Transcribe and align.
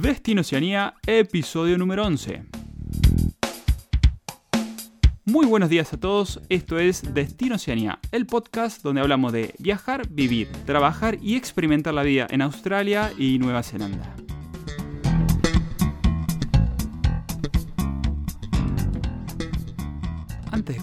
Destino 0.00 0.40
Oceanía, 0.40 0.94
episodio 1.06 1.76
número 1.76 2.06
11. 2.06 2.44
Muy 5.26 5.44
buenos 5.44 5.68
días 5.68 5.92
a 5.92 6.00
todos, 6.00 6.40
esto 6.48 6.78
es 6.78 7.12
Destino 7.12 7.56
Oceanía, 7.56 7.98
el 8.10 8.24
podcast 8.24 8.82
donde 8.82 9.02
hablamos 9.02 9.34
de 9.34 9.54
viajar, 9.58 10.08
vivir, 10.08 10.48
trabajar 10.64 11.18
y 11.20 11.36
experimentar 11.36 11.92
la 11.92 12.04
vida 12.04 12.26
en 12.30 12.40
Australia 12.40 13.12
y 13.18 13.38
Nueva 13.38 13.62
Zelanda. 13.62 14.21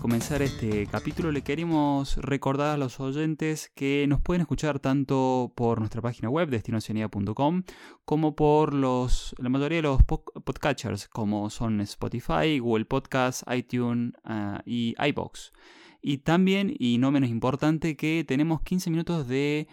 Comenzar 0.10 0.42
este 0.42 0.88
capítulo 0.88 1.32
le 1.32 1.44
queremos 1.44 2.18
recordar 2.18 2.70
a 2.74 2.78
los 2.78 3.00
oyentes 3.00 3.72
que 3.76 4.08
nos 4.10 4.20
pueden 4.20 4.42
escuchar 4.42 4.80
tanto 4.80 5.54
por 5.56 5.78
nuestra 5.78 6.02
página 6.02 6.32
web 6.32 6.50
destinoceanía.com 6.50 7.62
como 8.06 8.36
por 8.36 8.74
los, 8.74 9.36
la 9.38 9.50
mayoría 9.50 9.78
de 9.78 9.82
los 9.84 10.02
podcatchers 10.02 11.08
como 11.10 11.52
son 11.52 11.80
Spotify, 11.82 12.58
Google 12.58 12.86
Podcasts, 12.86 13.46
iTunes 13.56 14.14
ah, 14.24 14.64
y 14.66 14.96
iBox. 14.98 15.54
Y 16.02 16.18
también, 16.18 16.76
y 16.80 16.98
no 16.98 17.12
menos 17.12 17.30
importante, 17.30 17.96
que 17.96 18.26
tenemos 18.28 18.64
15 18.64 18.90
minutos 18.90 19.28
de 19.28 19.68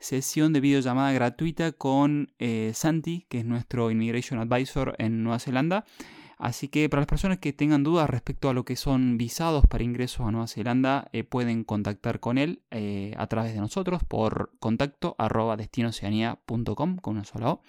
sesión 0.00 0.52
de 0.52 0.60
videollamada 0.60 1.12
gratuita 1.12 1.72
con 1.72 2.30
eh, 2.38 2.72
Santi, 2.74 3.24
que 3.30 3.38
es 3.38 3.46
nuestro 3.46 3.90
Immigration 3.90 4.38
Advisor 4.38 4.96
en 4.98 5.22
Nueva 5.22 5.38
Zelanda 5.38 5.86
Así 6.38 6.68
que 6.68 6.88
para 6.88 7.00
las 7.00 7.08
personas 7.08 7.38
que 7.38 7.52
tengan 7.52 7.82
dudas 7.82 8.08
respecto 8.08 8.48
a 8.48 8.54
lo 8.54 8.64
que 8.64 8.76
son 8.76 9.18
visados 9.18 9.66
para 9.66 9.82
ingresos 9.82 10.26
a 10.26 10.30
Nueva 10.30 10.46
Zelanda, 10.46 11.08
eh, 11.12 11.24
pueden 11.24 11.64
contactar 11.64 12.20
con 12.20 12.38
él 12.38 12.62
eh, 12.70 13.12
a 13.16 13.26
través 13.26 13.54
de 13.54 13.60
nosotros 13.60 14.04
por 14.04 14.52
contacto 14.60 15.16
arroba 15.18 15.56
destinoceanía.com 15.56 16.96
con 16.98 17.16
una 17.16 17.24
sola 17.24 17.50
O. 17.50 17.62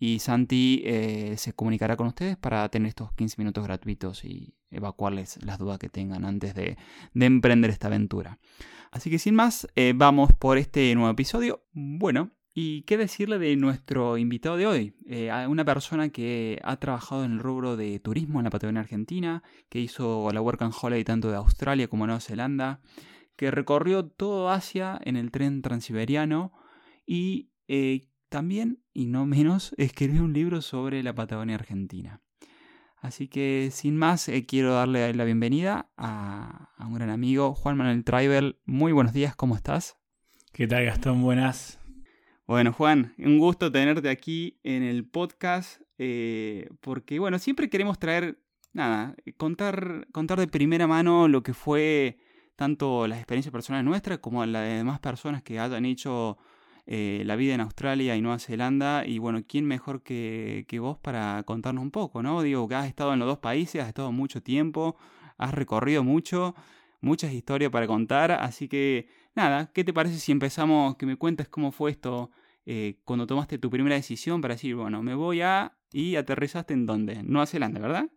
Y 0.00 0.18
Santi 0.18 0.82
eh, 0.84 1.34
se 1.36 1.52
comunicará 1.52 1.96
con 1.96 2.08
ustedes 2.08 2.36
para 2.36 2.68
tener 2.68 2.88
estos 2.88 3.12
15 3.12 3.36
minutos 3.38 3.62
gratuitos 3.64 4.24
y 4.24 4.54
evacuarles 4.70 5.38
las 5.44 5.58
dudas 5.58 5.78
que 5.78 5.88
tengan 5.88 6.24
antes 6.24 6.54
de, 6.54 6.78
de 7.14 7.26
emprender 7.26 7.70
esta 7.70 7.86
aventura. 7.86 8.38
Así 8.90 9.08
que 9.10 9.18
sin 9.20 9.36
más, 9.36 9.68
vamos 9.94 10.32
por 10.32 10.58
este 10.58 10.92
nuevo 10.96 11.10
episodio. 11.10 11.62
Bueno, 11.72 12.30
¿Y 12.52 12.82
qué 12.82 12.96
decirle 12.96 13.38
de 13.38 13.54
nuestro 13.56 14.18
invitado 14.18 14.56
de 14.56 14.66
hoy? 14.66 14.94
Eh, 15.06 15.30
una 15.48 15.64
persona 15.64 16.08
que 16.08 16.60
ha 16.64 16.76
trabajado 16.76 17.24
en 17.24 17.32
el 17.32 17.38
rubro 17.38 17.76
de 17.76 18.00
turismo 18.00 18.40
en 18.40 18.44
la 18.44 18.50
Patagonia 18.50 18.80
Argentina, 18.80 19.42
que 19.68 19.78
hizo 19.78 20.28
la 20.32 20.40
Work 20.40 20.62
and 20.62 20.74
Holiday 20.80 21.04
tanto 21.04 21.30
de 21.30 21.36
Australia 21.36 21.86
como 21.86 22.06
Nueva 22.06 22.20
Zelanda, 22.20 22.80
que 23.36 23.50
recorrió 23.50 24.04
todo 24.06 24.50
Asia 24.50 24.98
en 25.04 25.16
el 25.16 25.30
tren 25.30 25.62
transiberiano 25.62 26.52
y 27.06 27.50
eh, 27.68 28.08
también, 28.28 28.82
y 28.92 29.06
no 29.06 29.26
menos, 29.26 29.74
escribió 29.78 30.24
un 30.24 30.32
libro 30.32 30.60
sobre 30.60 31.02
la 31.02 31.14
Patagonia 31.14 31.54
Argentina. 31.54 32.20
Así 32.96 33.28
que 33.28 33.70
sin 33.72 33.96
más, 33.96 34.28
eh, 34.28 34.44
quiero 34.44 34.74
darle 34.74 35.14
la 35.14 35.24
bienvenida 35.24 35.90
a, 35.96 36.68
un 36.80 36.94
gran 36.94 37.10
amigo, 37.10 37.54
Juan 37.54 37.76
Manuel 37.76 38.04
Traibel. 38.04 38.58
Muy 38.66 38.92
buenos 38.92 39.14
días, 39.14 39.34
¿cómo 39.36 39.56
estás? 39.56 39.96
¿Qué 40.52 40.66
tal, 40.66 40.84
Gastón? 40.84 41.22
Buenas. 41.22 41.79
Bueno, 42.50 42.72
Juan, 42.72 43.14
un 43.18 43.38
gusto 43.38 43.70
tenerte 43.70 44.08
aquí 44.08 44.58
en 44.64 44.82
el 44.82 45.04
podcast, 45.04 45.82
eh, 45.98 46.68
porque 46.80 47.20
bueno, 47.20 47.38
siempre 47.38 47.70
queremos 47.70 48.00
traer, 48.00 48.40
nada, 48.72 49.14
contar, 49.36 50.08
contar 50.10 50.40
de 50.40 50.48
primera 50.48 50.88
mano 50.88 51.28
lo 51.28 51.44
que 51.44 51.54
fue 51.54 52.18
tanto 52.56 53.06
las 53.06 53.18
experiencias 53.18 53.52
personales 53.52 53.84
nuestras 53.84 54.18
como 54.18 54.44
la 54.46 54.62
de 54.62 54.78
demás 54.78 54.98
personas 54.98 55.44
que 55.44 55.60
hayan 55.60 55.84
hecho 55.84 56.38
eh, 56.86 57.22
la 57.24 57.36
vida 57.36 57.54
en 57.54 57.60
Australia 57.60 58.16
y 58.16 58.20
Nueva 58.20 58.40
Zelanda. 58.40 59.06
Y 59.06 59.20
bueno, 59.20 59.44
¿quién 59.46 59.64
mejor 59.64 60.02
que, 60.02 60.64
que, 60.66 60.80
vos 60.80 60.98
para 60.98 61.44
contarnos 61.44 61.84
un 61.84 61.92
poco, 61.92 62.20
no? 62.20 62.42
Digo, 62.42 62.66
que 62.66 62.74
has 62.74 62.88
estado 62.88 63.12
en 63.12 63.20
los 63.20 63.28
dos 63.28 63.38
países, 63.38 63.80
has 63.80 63.86
estado 63.86 64.10
mucho 64.10 64.42
tiempo, 64.42 64.96
has 65.38 65.54
recorrido 65.54 66.02
mucho, 66.02 66.56
muchas 67.00 67.32
historias 67.32 67.70
para 67.70 67.86
contar, 67.86 68.32
así 68.32 68.66
que 68.66 69.08
nada, 69.36 69.70
¿qué 69.72 69.84
te 69.84 69.92
parece 69.92 70.18
si 70.18 70.32
empezamos, 70.32 70.96
que 70.96 71.06
me 71.06 71.14
cuentes 71.14 71.48
cómo 71.48 71.70
fue 71.70 71.92
esto 71.92 72.32
eh, 72.72 73.00
cuando 73.02 73.26
tomaste 73.26 73.58
tu 73.58 73.68
primera 73.68 73.96
decisión 73.96 74.40
para 74.40 74.54
decir, 74.54 74.76
bueno, 74.76 75.02
me 75.02 75.16
voy 75.16 75.40
a... 75.40 75.76
y 75.92 76.14
aterrizaste 76.14 76.72
en 76.72 76.86
dónde? 76.86 77.20
Nueva 77.24 77.46
Zelanda, 77.46 77.80
¿verdad? 77.80 78.08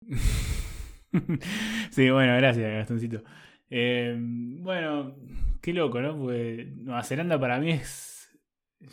sí, 1.92 2.10
bueno, 2.10 2.34
gracias, 2.36 2.68
Gastoncito. 2.68 3.22
Eh, 3.70 4.16
bueno, 4.18 5.14
qué 5.60 5.72
loco, 5.72 6.00
¿no? 6.00 6.18
Porque 6.18 6.68
Nueva 6.78 7.04
Zelanda 7.04 7.38
para 7.38 7.60
mí 7.60 7.70
es 7.70 8.28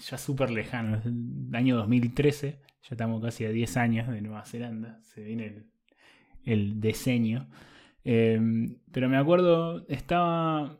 ya 0.07 0.19
súper 0.19 0.51
lejano. 0.51 0.97
Es 0.97 1.07
el 1.07 1.55
año 1.55 1.75
2013, 1.77 2.59
ya 2.61 2.89
estamos 2.91 3.19
casi 3.19 3.45
a 3.45 3.49
10 3.49 3.77
años 3.77 4.07
de 4.09 4.21
Nueva 4.21 4.45
Zelanda. 4.45 5.01
Se 5.01 5.23
viene 5.23 5.63
el, 6.45 6.79
diseño. 6.79 7.49
Eh, 8.03 8.39
pero 8.91 9.09
me 9.09 9.17
acuerdo, 9.17 9.87
estaba 9.87 10.79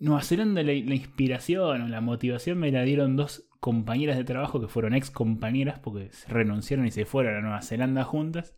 Nueva 0.00 0.22
Zelanda 0.22 0.62
la, 0.62 0.72
inspiración 0.72 1.82
o 1.82 1.88
la 1.88 2.00
motivación 2.00 2.58
me 2.58 2.72
la 2.72 2.82
dieron 2.82 3.16
dos 3.16 3.46
compañeras 3.60 4.16
de 4.16 4.24
trabajo 4.24 4.60
que 4.60 4.68
fueron 4.68 4.94
ex 4.94 5.10
compañeras 5.10 5.78
porque 5.78 6.08
se 6.10 6.28
renunciaron 6.32 6.86
y 6.86 6.90
se 6.90 7.04
fueron 7.04 7.36
a 7.36 7.40
Nueva 7.42 7.62
Zelanda 7.62 8.04
juntas. 8.04 8.56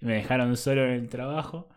me 0.00 0.14
dejaron 0.14 0.56
solo 0.56 0.84
en 0.84 0.92
el 0.92 1.08
trabajo, 1.08 1.68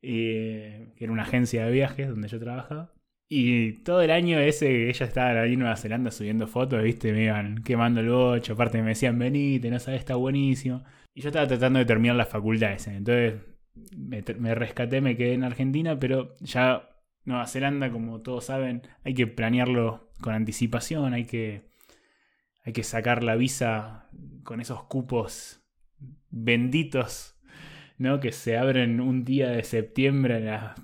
que 0.00 0.94
era 0.98 1.12
una 1.12 1.22
agencia 1.24 1.64
de 1.66 1.72
viajes 1.72 2.08
donde 2.08 2.28
yo 2.28 2.38
trabajaba. 2.40 2.92
Y 3.28 3.74
todo 3.84 4.02
el 4.02 4.10
año 4.10 4.38
ese, 4.38 4.88
ellas 4.90 5.08
estaban 5.08 5.38
ahí 5.38 5.54
en 5.54 5.60
Nueva 5.60 5.76
Zelanda 5.76 6.10
subiendo 6.10 6.46
fotos, 6.46 6.82
viste, 6.82 7.12
me 7.12 7.24
iban 7.24 7.62
quemando 7.64 8.00
el 8.00 8.10
bocho, 8.10 8.52
aparte 8.54 8.82
me 8.82 8.90
decían, 8.90 9.18
venite, 9.18 9.70
no 9.70 9.78
sabes, 9.80 10.00
está 10.00 10.16
buenísimo. 10.16 10.84
Y 11.14 11.22
yo 11.22 11.30
estaba 11.30 11.46
tratando 11.48 11.78
de 11.78 11.86
terminar 11.86 12.16
la 12.16 12.26
facultad 12.26 12.72
ese. 12.72 12.94
Entonces 12.94 13.40
me, 13.96 14.22
me 14.38 14.54
rescaté, 14.54 15.00
me 15.00 15.16
quedé 15.16 15.34
en 15.34 15.44
Argentina, 15.44 15.98
pero 15.98 16.36
ya 16.40 16.91
Nueva 17.24 17.46
Zelanda, 17.46 17.90
como 17.90 18.20
todos 18.20 18.46
saben, 18.46 18.82
hay 19.04 19.14
que 19.14 19.26
planearlo 19.26 20.10
con 20.20 20.34
anticipación, 20.34 21.14
hay 21.14 21.24
que, 21.24 21.62
hay 22.64 22.72
que 22.72 22.82
sacar 22.82 23.22
la 23.22 23.36
visa 23.36 24.08
con 24.44 24.60
esos 24.60 24.84
cupos 24.84 25.62
benditos, 26.30 27.36
¿no? 27.98 28.20
Que 28.20 28.32
se 28.32 28.56
abren 28.56 29.00
un 29.00 29.24
día 29.24 29.50
de 29.50 29.62
septiembre 29.62 30.36
a 30.36 30.40
las 30.40 30.82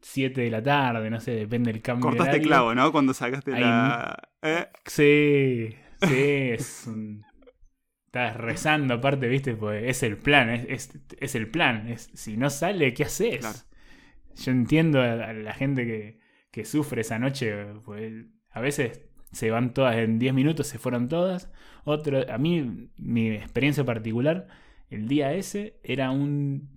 7 0.00 0.40
de 0.40 0.50
la 0.50 0.62
tarde, 0.62 1.10
no 1.10 1.20
sé, 1.20 1.32
depende 1.32 1.72
del 1.72 1.82
cambio. 1.82 2.10
Cortaste 2.10 2.40
clavo, 2.40 2.74
¿no? 2.74 2.90
Cuando 2.90 3.14
sacaste 3.14 3.52
la. 3.52 4.16
¿Eh? 4.42 4.66
Sí, 4.84 5.76
sí, 6.00 6.50
es 6.52 6.88
Estás 8.12 8.36
rezando 8.36 8.92
aparte, 8.92 9.26
viste, 9.26 9.54
pues 9.56 9.84
es 9.86 10.02
el 10.02 10.18
plan, 10.18 10.50
es, 10.50 10.90
es, 11.18 11.34
el 11.34 11.48
plan. 11.48 11.88
Es, 11.88 12.10
si 12.12 12.36
no 12.36 12.50
sale, 12.50 12.92
¿qué 12.92 13.04
haces? 13.04 13.66
Yo 14.36 14.52
entiendo 14.52 15.00
a, 15.00 15.32
la 15.32 15.54
gente 15.54 15.86
que, 15.86 16.20
que, 16.50 16.64
sufre 16.64 17.02
esa 17.02 17.18
noche, 17.18 17.66
pues 17.84 18.26
a 18.50 18.60
veces 18.60 19.02
se 19.32 19.50
van 19.50 19.74
todas 19.74 19.96
en 19.96 20.18
10 20.18 20.34
minutos, 20.34 20.66
se 20.66 20.78
fueron 20.78 21.08
todas. 21.08 21.50
Otro, 21.84 22.30
a 22.30 22.38
mí, 22.38 22.90
mi 22.96 23.30
experiencia 23.30 23.84
particular, 23.84 24.48
el 24.90 25.08
día 25.08 25.32
ese 25.32 25.80
era 25.82 26.10
un, 26.10 26.76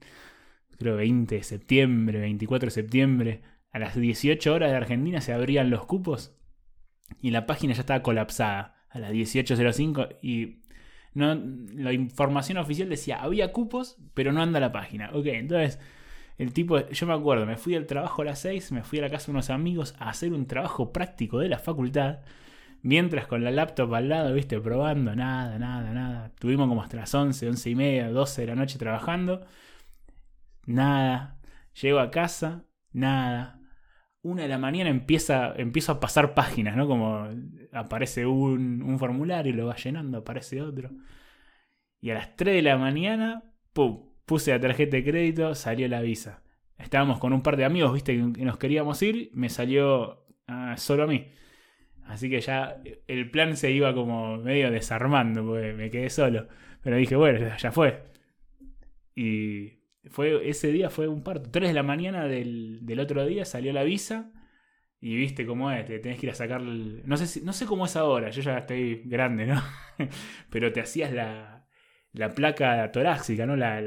creo, 0.78 0.96
20 0.96 1.36
de 1.36 1.44
septiembre, 1.44 2.20
24 2.20 2.68
de 2.68 2.72
septiembre, 2.72 3.42
a 3.72 3.80
las 3.80 3.96
18 3.96 4.54
horas 4.54 4.72
de 4.72 4.78
Argentina 4.78 5.20
se 5.20 5.34
abrían 5.34 5.70
los 5.70 5.86
cupos 5.86 6.34
y 7.22 7.32
la 7.32 7.46
página 7.46 7.74
ya 7.74 7.82
estaba 7.82 8.02
colapsada 8.02 8.78
a 8.90 9.00
las 9.00 9.12
18.05 9.12 10.18
y 10.22 10.62
no, 11.14 11.36
la 11.74 11.92
información 11.92 12.58
oficial 12.58 12.90
decía 12.90 13.22
había 13.22 13.52
cupos, 13.52 13.98
pero 14.14 14.32
no 14.32 14.42
anda 14.42 14.60
la 14.60 14.72
página. 14.72 15.12
Ok, 15.14 15.26
entonces 15.28 15.80
el 16.38 16.54
tipo, 16.54 16.88
yo 16.90 17.08
me 17.08 17.14
acuerdo, 17.14 17.46
me 17.46 17.58
fui 17.58 17.76
al 17.76 17.86
trabajo 17.86 18.22
a 18.22 18.26
las 18.26 18.40
6, 18.40 18.72
me 18.74 18.84
fui 18.84 19.00
a 19.00 19.04
la 19.04 19.10
casa 19.10 19.28
de 19.28 19.32
unos 19.32 19.50
amigos 19.50 19.96
a 20.00 20.10
hacer 20.10 20.34
un 20.34 20.48
trabajo 20.48 20.92
práctico 20.92 21.40
de 21.40 21.50
la 21.50 21.60
facultad. 21.60 22.20
Mientras 22.82 23.28
con 23.28 23.44
la 23.44 23.52
laptop 23.52 23.94
al 23.96 24.10
lado, 24.10 24.34
viste, 24.34 24.60
probando, 24.62 25.16
nada, 25.16 25.58
nada, 25.60 25.94
nada. 25.94 26.32
Tuvimos 26.40 26.68
como 26.68 26.84
hasta 26.84 26.98
las 26.98 27.14
11, 27.14 27.48
11 27.50 27.70
y 27.70 27.76
media, 27.76 28.10
12 28.10 28.42
de 28.42 28.48
la 28.48 28.56
noche 28.56 28.78
trabajando. 28.78 29.46
Nada. 30.66 31.40
Llego 31.82 32.00
a 32.00 32.12
casa, 32.12 32.66
nada. 32.92 33.60
Una 34.22 34.44
de 34.44 34.50
la 34.50 34.58
mañana 34.58 34.90
empieza, 34.90 35.54
empiezo 35.56 35.94
a 35.94 36.00
pasar 36.00 36.34
páginas, 36.34 36.76
¿no? 36.76 36.88
Como 36.88 37.28
aparece 37.74 38.26
un, 38.26 38.82
un 38.82 39.00
formulario, 39.00 39.54
lo 39.56 39.68
va 39.68 39.76
llenando, 39.76 40.20
aparece 40.20 40.62
otro. 40.62 40.92
Y 42.02 42.12
a 42.12 42.16
las 42.16 42.36
3 42.36 42.56
de 42.56 42.62
la 42.62 42.78
mañana, 42.78 43.44
¡pum! 43.74 44.15
Puse 44.26 44.52
la 44.52 44.60
tarjeta 44.60 44.98
de 44.98 45.04
crédito, 45.04 45.56
salió 45.56 45.88
la 45.88 46.02
visa. 46.02 46.42
Estábamos 46.78 47.20
con 47.20 47.34
un 47.34 47.42
par 47.42 47.58
de 47.58 47.66
amigos, 47.66 47.94
viste, 47.94 48.14
que 48.14 48.44
nos 48.44 48.58
queríamos 48.58 49.02
ir, 49.02 49.30
me 49.34 49.50
salió 49.50 50.26
ah, 50.48 50.76
solo 50.78 51.04
a 51.04 51.08
mí. 51.08 51.32
Así 52.06 52.30
que 52.30 52.42
ya 52.42 52.82
el 53.08 53.32
plan 53.32 53.58
se 53.58 53.72
iba 53.72 53.94
como 53.94 54.38
medio 54.38 54.70
desarmando, 54.72 55.46
porque 55.46 55.74
me 55.74 55.90
quedé 55.90 56.10
solo. 56.10 56.48
Pero 56.82 56.98
dije, 56.98 57.16
bueno, 57.16 57.56
ya 57.58 57.72
fue. 57.72 58.04
Y 59.16 59.80
fue 60.10 60.48
ese 60.50 60.72
día 60.72 60.90
fue 60.90 61.08
un 61.08 61.24
parto. 61.24 61.50
3 61.50 61.70
de 61.70 61.74
la 61.74 61.84
mañana 61.84 62.26
del, 62.28 62.80
del 62.86 63.00
otro 63.00 63.26
día 63.26 63.46
salió 63.46 63.74
la 63.74 63.84
visa. 63.84 64.32
Y 65.02 65.16
viste 65.16 65.46
cómo 65.46 65.72
es, 65.72 65.86
te 65.86 66.00
tenés 66.00 66.20
que 66.20 66.28
ir 66.28 66.32
a 66.32 66.36
sacar. 66.36 66.62
No, 66.62 67.18
sé 67.18 67.42
no 67.42 67.54
sé 67.54 67.66
cómo 67.66 67.86
es 67.86 67.96
ahora, 67.96 68.30
yo 68.32 68.42
ya 68.42 68.60
estoy 68.60 69.04
grande, 69.06 69.46
¿no? 69.46 69.62
Pero 70.50 70.72
te 70.74 70.82
hacías 70.82 71.12
la, 71.12 71.55
la 72.16 72.34
placa 72.34 72.92
torácica, 72.92 73.46
¿no? 73.46 73.56
La, 73.56 73.82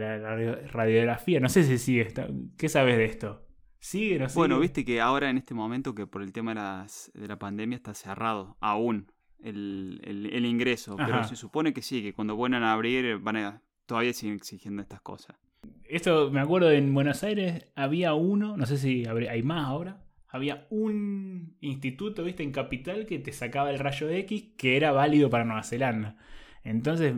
radiografía. 0.73 1.41
No 1.41 1.49
sé 1.49 1.65
si 1.65 1.79
sigue. 1.79 2.13
¿Qué 2.57 2.69
sabes 2.69 2.97
de 2.97 3.05
esto? 3.05 3.45
¿Sigue? 3.79 4.19
¿No 4.19 4.29
sigue? 4.29 4.39
Bueno, 4.39 4.61
viste 4.61 4.85
que 4.85 5.01
ahora 5.01 5.31
en 5.31 5.39
este 5.39 5.55
momento, 5.55 5.95
que 5.95 6.07
por 6.07 6.23
el 6.23 6.33
tema 6.33 6.53
de, 6.53 6.57
las, 6.57 7.11
de 7.15 7.27
la 7.27 7.39
pandemia 7.39 7.77
está 7.77 7.95
cerrado 7.95 8.57
aún 8.61 9.11
el, 9.43 10.01
el, 10.05 10.45
ingreso. 10.45 10.97
Pero 10.97 11.25
se 11.25 11.37
supone 11.37 11.73
que 11.73 11.83
sí, 11.83 12.03
que 12.03 12.13
cuando 12.13 12.37
vuelvan 12.37 12.63
a 12.63 12.73
abrir 12.73 13.19
van 13.19 13.37
a, 13.37 13.63
todavía 13.87 14.13
siguen 14.13 14.37
exigiendo 14.37 14.83
estas 14.83 15.01
cosas. 15.01 15.37
Esto 15.85 16.31
me 16.31 16.41
acuerdo 16.41 16.71
en 16.71 16.93
Buenos 16.93 17.23
Aires 17.25 17.65
había 17.75 18.15
uno, 18.15 18.57
no 18.57 18.67
sé 18.67 18.77
si 18.77 19.05
hay 19.07 19.43
más 19.43 19.67
ahora, 19.67 20.05
había 20.29 20.67
un 20.71 21.57
instituto, 21.61 22.25
viste, 22.25 22.43
en 22.43 22.53
Capital 22.53 23.07
que 23.07 23.19
te 23.19 23.33
sacaba 23.33 23.71
el 23.71 23.79
rayo 23.79 24.11
X 24.11 24.51
que 24.57 24.77
era 24.77 24.93
válido 24.93 25.31
para 25.31 25.45
Nueva 25.45 25.63
Zelanda. 25.63 26.17
Entonces, 26.65 27.15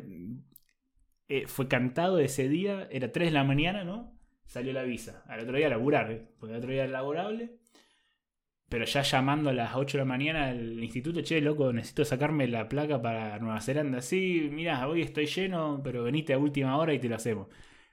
eh, 1.30 1.46
fue 1.46 1.68
cantado 1.68 2.18
ese 2.18 2.48
día, 2.48 2.88
era 2.90 3.12
3 3.12 3.28
de 3.28 3.32
la 3.32 3.44
mañana, 3.44 3.84
¿no? 3.84 4.12
Salió 4.46 4.72
la 4.72 4.82
visa. 4.82 5.22
Al 5.28 5.40
otro 5.40 5.56
día 5.56 5.68
laburar, 5.68 6.10
¿eh? 6.10 6.28
porque 6.40 6.54
el 6.54 6.58
otro 6.58 6.72
día 6.72 6.82
era 6.82 6.92
laborable. 6.92 7.56
Pero 8.68 8.84
ya 8.84 9.02
llamando 9.02 9.50
a 9.50 9.52
las 9.52 9.76
8 9.76 9.98
de 9.98 10.02
la 10.02 10.08
mañana 10.08 10.48
al 10.48 10.82
instituto, 10.82 11.22
che, 11.22 11.40
loco, 11.40 11.72
necesito 11.72 12.04
sacarme 12.04 12.48
la 12.48 12.68
placa 12.68 13.00
para 13.00 13.38
Nueva 13.38 13.60
Zelanda. 13.60 14.02
Sí, 14.02 14.48
mira, 14.52 14.86
hoy 14.88 15.02
estoy 15.02 15.26
lleno, 15.26 15.80
pero 15.84 16.02
venite 16.02 16.34
a 16.34 16.38
última 16.38 16.76
hora 16.76 16.94
y 16.94 16.98
te 16.98 17.08
lo 17.08 17.16
hacemos. 17.16 17.48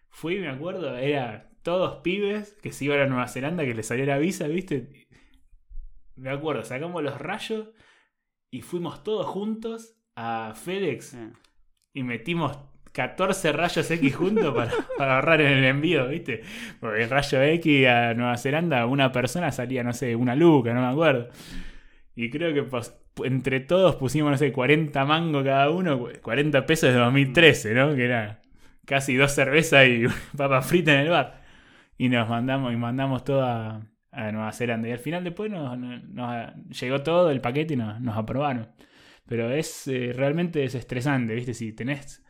Fui, 0.09 0.39
me 0.39 0.49
acuerdo, 0.49 0.97
era 0.97 1.51
todos 1.61 2.01
pibes 2.01 2.53
que 2.61 2.71
se 2.71 2.85
iban 2.85 2.99
a 3.01 3.05
Nueva 3.05 3.27
Zelanda, 3.27 3.65
que 3.65 3.75
les 3.75 3.87
salió 3.87 4.05
la 4.05 4.17
visa, 4.17 4.47
¿viste? 4.47 5.07
me 6.15 6.31
acuerdo, 6.31 6.63
sacamos 6.63 7.03
los 7.03 7.19
rayos 7.19 7.69
y 8.49 8.61
fuimos 8.61 9.03
todos 9.03 9.27
juntos 9.27 9.95
a 10.15 10.53
FedEx 10.55 11.13
eh. 11.13 11.31
y 11.93 12.03
metimos 12.03 12.57
14 12.97 13.51
rayos 13.51 13.91
X 13.91 14.15
juntos 14.15 14.55
para, 14.97 15.15
ahorrar 15.15 15.39
en 15.41 15.59
el 15.59 15.65
envío, 15.65 16.07
¿viste? 16.07 16.41
Porque 16.79 17.03
el 17.03 17.09
rayo 17.11 17.43
X 17.43 17.87
a 17.87 18.15
Nueva 18.15 18.35
Zelanda, 18.37 18.87
una 18.87 19.11
persona 19.11 19.51
salía, 19.51 19.83
no 19.83 19.93
sé, 19.93 20.15
una 20.15 20.35
luca, 20.35 20.73
no 20.73 20.81
me 20.81 20.87
acuerdo. 20.87 21.29
Y 22.15 22.31
creo 22.31 22.55
que 22.55 22.65
entre 23.23 23.59
todos 23.59 23.97
pusimos, 23.97 24.31
no 24.31 24.37
sé, 24.39 24.51
40 24.51 25.05
mangos 25.05 25.43
cada 25.43 25.69
uno, 25.69 26.07
40 26.23 26.65
pesos 26.65 26.91
de 26.91 26.97
2013, 26.97 27.75
¿no? 27.75 27.95
Que 27.95 28.05
era 28.05 28.41
casi 28.85 29.15
dos 29.15 29.31
cervezas 29.31 29.87
y 29.87 30.05
papa 30.35 30.63
frita 30.63 30.91
en 30.95 31.01
el 31.01 31.09
bar. 31.09 31.43
Y 31.99 32.09
nos 32.09 32.27
mandamos, 32.27 32.73
y 32.73 32.77
mandamos 32.77 33.23
todo 33.23 33.43
a, 33.45 33.79
Nueva 34.11 34.51
Zelanda. 34.53 34.87
Y 34.87 34.91
al 34.93 34.99
final 34.99 35.23
después 35.23 35.51
nos, 35.51 35.77
llegó 36.81 37.03
todo 37.03 37.29
el 37.29 37.41
paquete 37.41 37.75
y 37.75 37.77
nos, 37.77 38.17
aprobaron. 38.17 38.69
Pero 39.27 39.51
es 39.51 39.87
eh, 39.87 40.13
realmente 40.15 40.63
es 40.63 40.73
estresante, 40.73 41.35
¿viste? 41.35 41.53
Si 41.53 41.73
tenés 41.73 42.23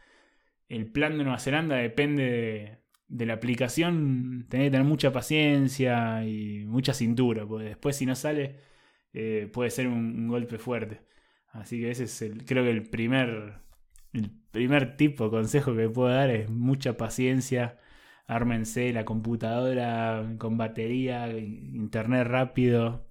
el 0.70 0.92
plan 0.92 1.18
de 1.18 1.24
Nueva 1.24 1.40
Zelanda 1.40 1.76
depende 1.76 2.80
de, 3.08 3.26
la 3.26 3.34
aplicación, 3.34 4.46
tenés 4.50 4.68
que 4.68 4.72
tener 4.72 4.86
mucha 4.88 5.12
paciencia 5.12 6.26
y 6.26 6.66
mucha 6.66 6.94
cintura, 6.94 7.46
porque 7.46 7.66
después 7.70 7.96
si 7.96 8.06
no 8.06 8.16
sale 8.16 8.58
eh, 9.14 9.50
puede 9.52 9.70
ser 9.72 9.88
un, 9.88 10.28
golpe 10.28 10.58
fuerte. 10.58 11.02
Así 11.52 11.80
que 11.82 11.92
ese 11.92 12.06
es 12.06 12.22
el, 12.22 12.46
creo 12.46 12.64
que 12.64 12.72
el 12.72 12.84
primer, 12.84 13.62
el 14.14 14.32
primer 14.52 14.98
tipo 14.98 15.30
consejo 15.32 15.76
que 15.76 15.90
puedo 15.90 16.10
dar 16.10 16.30
es 16.30 16.50
mucha 16.50 16.98
paciencia 16.98 17.78
ármense 18.28 18.92
la 18.94 19.06
computadora 19.06 20.36
con 20.38 20.58
batería, 20.58 21.30
internet 21.30 22.28
rápido, 22.28 23.08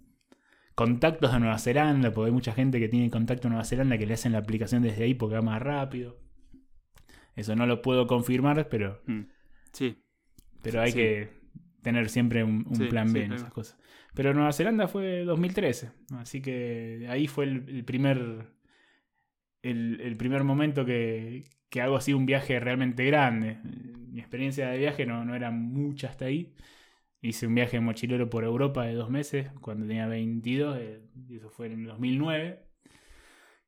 contactos 0.75 1.33
de 1.33 1.41
Nueva 1.41 1.59
Zelanda, 1.59 2.13
porque 2.13 2.29
hay 2.29 2.33
mucha 2.35 2.53
gente 2.53 2.79
que 2.81 2.89
tiene 2.89 3.11
contacto 3.11 3.49
en 3.49 3.55
Nueva 3.55 3.65
Zelanda 3.65 3.99
que 3.99 4.07
le 4.07 4.15
hacen 4.15 4.33
la 4.33 4.39
aplicación 4.39 4.83
desde 4.83 5.05
ahí 5.05 5.15
porque 5.15 5.37
va 5.37 5.43
más 5.43 5.63
rápido. 5.63 6.26
Eso 7.37 7.55
no 7.55 7.67
lo 7.67 7.83
puedo 7.83 8.07
confirmar, 8.07 8.69
pero. 8.69 9.03
Mm. 9.07 9.23
Sí. 9.73 10.03
Pero 10.63 10.81
hay 10.81 10.93
que 10.93 11.29
tener 11.83 12.09
siempre 12.09 12.43
un, 12.43 12.65
plan 12.89 13.13
B 13.13 13.25
en 13.25 13.35
esas 13.35 13.53
cosas. 13.53 13.79
Pero 14.15 14.35
Nueva 14.35 14.53
Zelanda 14.53 14.89
fue 14.89 15.25
2013, 15.25 15.93
así 16.17 16.41
que 16.41 17.07
ahí 17.09 17.29
fue 17.29 17.45
el, 17.45 17.85
primer. 17.85 18.49
el, 19.63 20.17
primer 20.17 20.43
momento 20.43 20.85
que, 20.85 21.45
que 21.69 21.83
hago 21.83 21.97
así 21.97 22.15
un 22.15 22.27
viaje 22.27 22.59
realmente 22.59 23.05
grande. 23.05 23.59
Mi 23.63 24.19
experiencia 24.19 24.69
de 24.69 24.79
viaje 24.79 25.07
no, 25.07 25.25
no 25.25 25.37
era 25.37 25.51
mucha 25.51 26.09
hasta 26.09 26.25
ahí. 26.25 26.55
Hice 27.21 27.47
un 27.47 27.55
viaje 27.55 27.79
mochilero 27.81 28.31
por 28.31 28.45
Europa 28.45 28.85
de 28.85 28.95
dos 28.95 29.11
meses 29.11 29.51
cuando 29.61 29.87
tenía 29.87 30.07
22, 30.07 30.79
eh, 30.79 31.01
y 31.29 31.37
eso 31.37 31.51
fue 31.51 31.67
en 31.67 31.85
2009. 31.85 32.66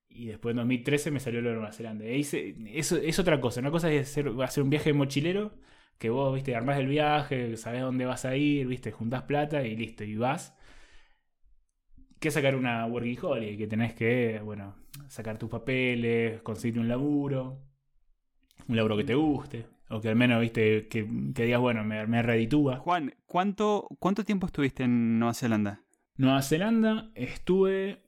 Y 0.09 0.27
después 0.27 0.53
en 0.53 0.59
2013 0.59 1.11
me 1.11 1.21
salió 1.21 1.41
lo 1.41 1.51
de 1.51 1.57
Nueva 1.57 1.73
Zelanda. 1.73 2.05
E 2.05 2.19
hice, 2.19 2.57
eso 2.75 2.97
es 2.97 3.19
otra 3.19 3.41
cosa. 3.41 3.61
Una 3.61 3.71
cosa 3.71 3.91
es 3.93 4.09
hacer, 4.11 4.33
hacer 4.43 4.63
un 4.63 4.71
viaje 4.71 4.93
mochilero, 4.93 5.53
que 5.99 6.11
vos, 6.11 6.35
viste, 6.35 6.55
armás 6.57 6.79
el 6.79 6.89
viaje, 6.89 7.57
sabés 7.57 7.83
dónde 7.83 8.07
vas 8.07 8.25
a 8.25 8.37
ir, 8.37 8.67
viste, 8.67 8.93
juntás 8.93 9.23
plata 9.23 9.63
y 9.65 9.77
listo, 9.77 10.05
y 10.05 10.17
vas. 10.17 10.55
Que 12.21 12.31
sacar 12.31 12.57
una 12.57 12.87
working 12.87 13.19
holiday, 13.23 13.57
que 13.57 13.67
tenés 13.67 13.95
que, 13.95 14.41
bueno, 14.45 14.75
sacar 15.09 15.39
tus 15.39 15.51
papeles, 15.51 16.43
conseguir 16.43 16.81
un 16.81 16.89
laburo 16.89 17.69
un 18.69 18.77
laburo 18.77 18.97
que 18.97 19.05
te 19.05 19.15
guste. 19.15 19.67
O 19.91 20.01
que 20.01 20.09
al 20.09 20.17
menos, 20.17 20.41
viste, 20.41 20.87
que, 20.89 21.05
digas, 21.05 21.61
bueno, 21.61 21.83
me, 21.83 22.07
me 22.07 22.23
reditúa. 22.23 22.77
Juan, 22.77 23.15
¿cuánto, 23.27 23.89
¿cuánto 23.99 24.25
tiempo 24.25 24.47
estuviste 24.47 24.85
en 24.85 25.19
Nueva 25.19 25.35
Zelanda? 25.35 25.81
Nueva 26.17 26.43
Zelanda 26.43 27.11
estuve 27.15 28.03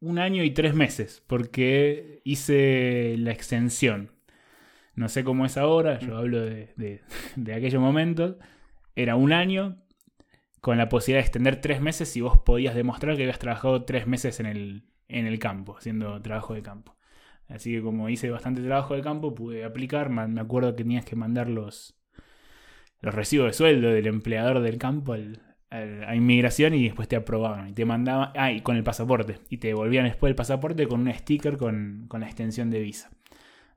un 0.00 0.18
año 0.18 0.44
y 0.44 0.50
tres 0.50 0.74
meses, 0.74 1.22
porque 1.26 2.20
hice 2.24 3.16
la 3.18 3.32
extensión. 3.32 4.12
No 4.94 5.08
sé 5.08 5.24
cómo 5.24 5.46
es 5.46 5.56
ahora, 5.56 5.98
yo 6.00 6.14
mm. 6.14 6.18
hablo 6.18 6.40
de, 6.40 6.72
de, 6.76 7.02
de 7.36 7.54
aquellos 7.54 7.80
momentos. 7.80 8.36
Era 8.96 9.16
un 9.16 9.32
año 9.32 9.82
con 10.60 10.78
la 10.78 10.88
posibilidad 10.88 11.22
de 11.22 11.26
extender 11.26 11.60
tres 11.60 11.80
meses 11.80 12.08
si 12.08 12.20
vos 12.20 12.38
podías 12.38 12.74
demostrar 12.74 13.16
que 13.16 13.22
habías 13.22 13.38
trabajado 13.38 13.84
tres 13.84 14.06
meses 14.06 14.40
en 14.40 14.46
el, 14.46 14.84
en 15.08 15.26
el 15.26 15.38
campo, 15.38 15.76
haciendo 15.76 16.20
trabajo 16.20 16.54
de 16.54 16.62
campo. 16.62 16.96
Así 17.48 17.72
que 17.72 17.82
como 17.82 18.08
hice 18.08 18.30
bastante 18.30 18.62
trabajo 18.62 18.94
de 18.94 19.02
campo, 19.02 19.34
pude 19.34 19.64
aplicar. 19.64 20.10
Me 20.10 20.40
acuerdo 20.40 20.70
que 20.70 20.82
tenías 20.82 21.04
que 21.04 21.16
mandar 21.16 21.48
los, 21.48 21.96
los 23.00 23.14
recibos 23.14 23.46
de 23.46 23.52
sueldo 23.54 23.88
del 23.88 24.06
empleador 24.06 24.60
del 24.60 24.78
campo 24.78 25.16
a 25.70 26.14
inmigración 26.14 26.74
y 26.74 26.84
después 26.84 27.08
te 27.08 27.16
aprobaban. 27.16 27.68
Y 27.68 27.72
te 27.72 27.84
mandaban, 27.84 28.32
ah, 28.36 28.52
y 28.52 28.62
con 28.62 28.76
el 28.76 28.84
pasaporte. 28.84 29.38
Y 29.50 29.58
te 29.58 29.68
devolvían 29.68 30.04
después 30.04 30.30
el 30.30 30.36
pasaporte 30.36 30.86
con 30.86 31.00
un 31.00 31.12
sticker 31.12 31.56
con, 31.56 32.06
con 32.08 32.20
la 32.20 32.26
extensión 32.26 32.70
de 32.70 32.80
visa. 32.80 33.10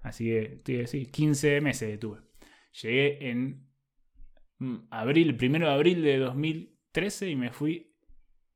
Así 0.02 0.26
que, 0.64 0.88
sí, 0.88 1.06
15 1.06 1.62
meses 1.62 2.00
tuve. 2.00 2.20
Llegué 2.82 3.30
en 3.30 3.68
mm, 4.60 4.76
abril, 4.90 5.36
primero 5.36 5.68
de 5.68 5.74
abril 5.74 6.02
de 6.02 6.18
2013 6.18 7.30
y 7.30 7.36
me 7.36 7.52
fui 7.52 7.94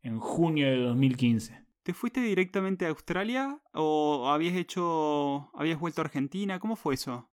en 0.01 0.19
junio 0.19 0.67
de 0.67 0.77
2015. 0.77 1.65
¿Te 1.83 1.93
fuiste 1.93 2.21
directamente 2.21 2.85
a 2.85 2.89
Australia 2.89 3.59
o 3.73 4.27
habías 4.29 4.55
hecho, 4.55 5.51
habías 5.53 5.79
vuelto 5.79 6.01
a 6.01 6.05
Argentina? 6.05 6.59
¿Cómo 6.59 6.75
fue 6.75 6.95
eso? 6.95 7.29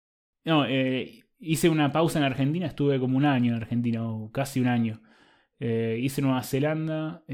No, 0.45 0.65
eh, 0.65 1.25
hice 1.39 1.69
una 1.69 1.91
pausa 1.91 2.19
en 2.19 2.25
Argentina, 2.25 2.67
estuve 2.67 2.99
como 2.99 3.17
un 3.17 3.25
año 3.25 3.51
en 3.51 3.61
Argentina, 3.61 4.07
o 4.07 4.31
casi 4.31 4.61
un 4.61 4.67
año. 4.67 5.01
Eh, 5.59 5.97
hice 6.01 6.21
Nueva 6.21 6.43
Zelanda 6.43 7.23
15 7.27 7.31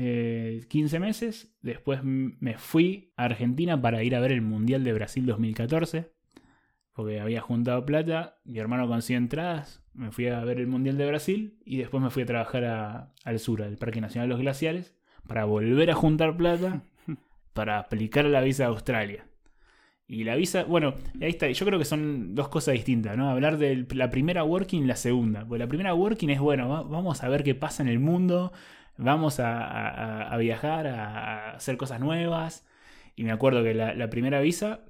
eh, 0.95 0.99
meses, 0.99 1.53
después 1.61 2.01
me 2.03 2.57
fui 2.57 3.11
a 3.17 3.25
Argentina 3.25 3.81
para 3.81 4.01
ir 4.03 4.15
a 4.15 4.21
ver 4.21 4.31
el 4.31 4.41
Mundial 4.41 4.85
de 4.85 4.93
Brasil 4.93 5.25
2014, 5.25 6.13
porque 6.93 7.19
había 7.19 7.41
juntado 7.41 7.85
plata, 7.85 8.39
mi 8.45 8.59
hermano 8.59 8.87
consiguió 8.87 9.17
entradas, 9.17 9.83
me 9.93 10.11
fui 10.11 10.27
a 10.27 10.43
ver 10.45 10.59
el 10.59 10.67
Mundial 10.67 10.97
de 10.97 11.05
Brasil 11.05 11.59
y 11.65 11.77
después 11.77 12.01
me 12.01 12.11
fui 12.11 12.23
a 12.23 12.27
trabajar 12.27 13.11
al 13.25 13.39
sur, 13.39 13.61
al 13.61 13.77
Parque 13.77 13.99
Nacional 13.99 14.29
de 14.29 14.33
los 14.35 14.41
Glaciares, 14.41 14.95
para 15.27 15.43
volver 15.43 15.91
a 15.91 15.95
juntar 15.95 16.37
plata 16.37 16.83
para 17.53 17.77
aplicar 17.79 18.23
la 18.25 18.41
visa 18.41 18.63
de 18.63 18.69
Australia. 18.69 19.27
Y 20.07 20.25
la 20.25 20.35
visa, 20.35 20.65
bueno, 20.65 20.95
ahí 21.21 21.29
está, 21.29 21.49
yo 21.49 21.65
creo 21.65 21.79
que 21.79 21.85
son 21.85 22.35
dos 22.35 22.49
cosas 22.49 22.73
distintas, 22.73 23.17
¿no? 23.17 23.29
Hablar 23.29 23.57
de 23.57 23.87
la 23.95 24.09
primera 24.09 24.43
working 24.43 24.83
y 24.83 24.85
la 24.87 24.95
segunda. 24.95 25.45
Pues 25.45 25.59
la 25.59 25.67
primera 25.67 25.93
working 25.93 26.29
es, 26.29 26.39
bueno, 26.39 26.67
vamos 26.85 27.23
a 27.23 27.29
ver 27.29 27.43
qué 27.43 27.55
pasa 27.55 27.83
en 27.83 27.89
el 27.89 27.99
mundo, 27.99 28.51
vamos 28.97 29.39
a, 29.39 30.35
viajar, 30.39 30.87
a, 30.87 31.51
hacer 31.51 31.77
cosas 31.77 31.99
nuevas. 31.99 32.67
Y 33.15 33.23
me 33.23 33.31
acuerdo 33.31 33.63
que 33.63 33.73
la, 33.73 34.09
primera 34.09 34.41
visa 34.41 34.81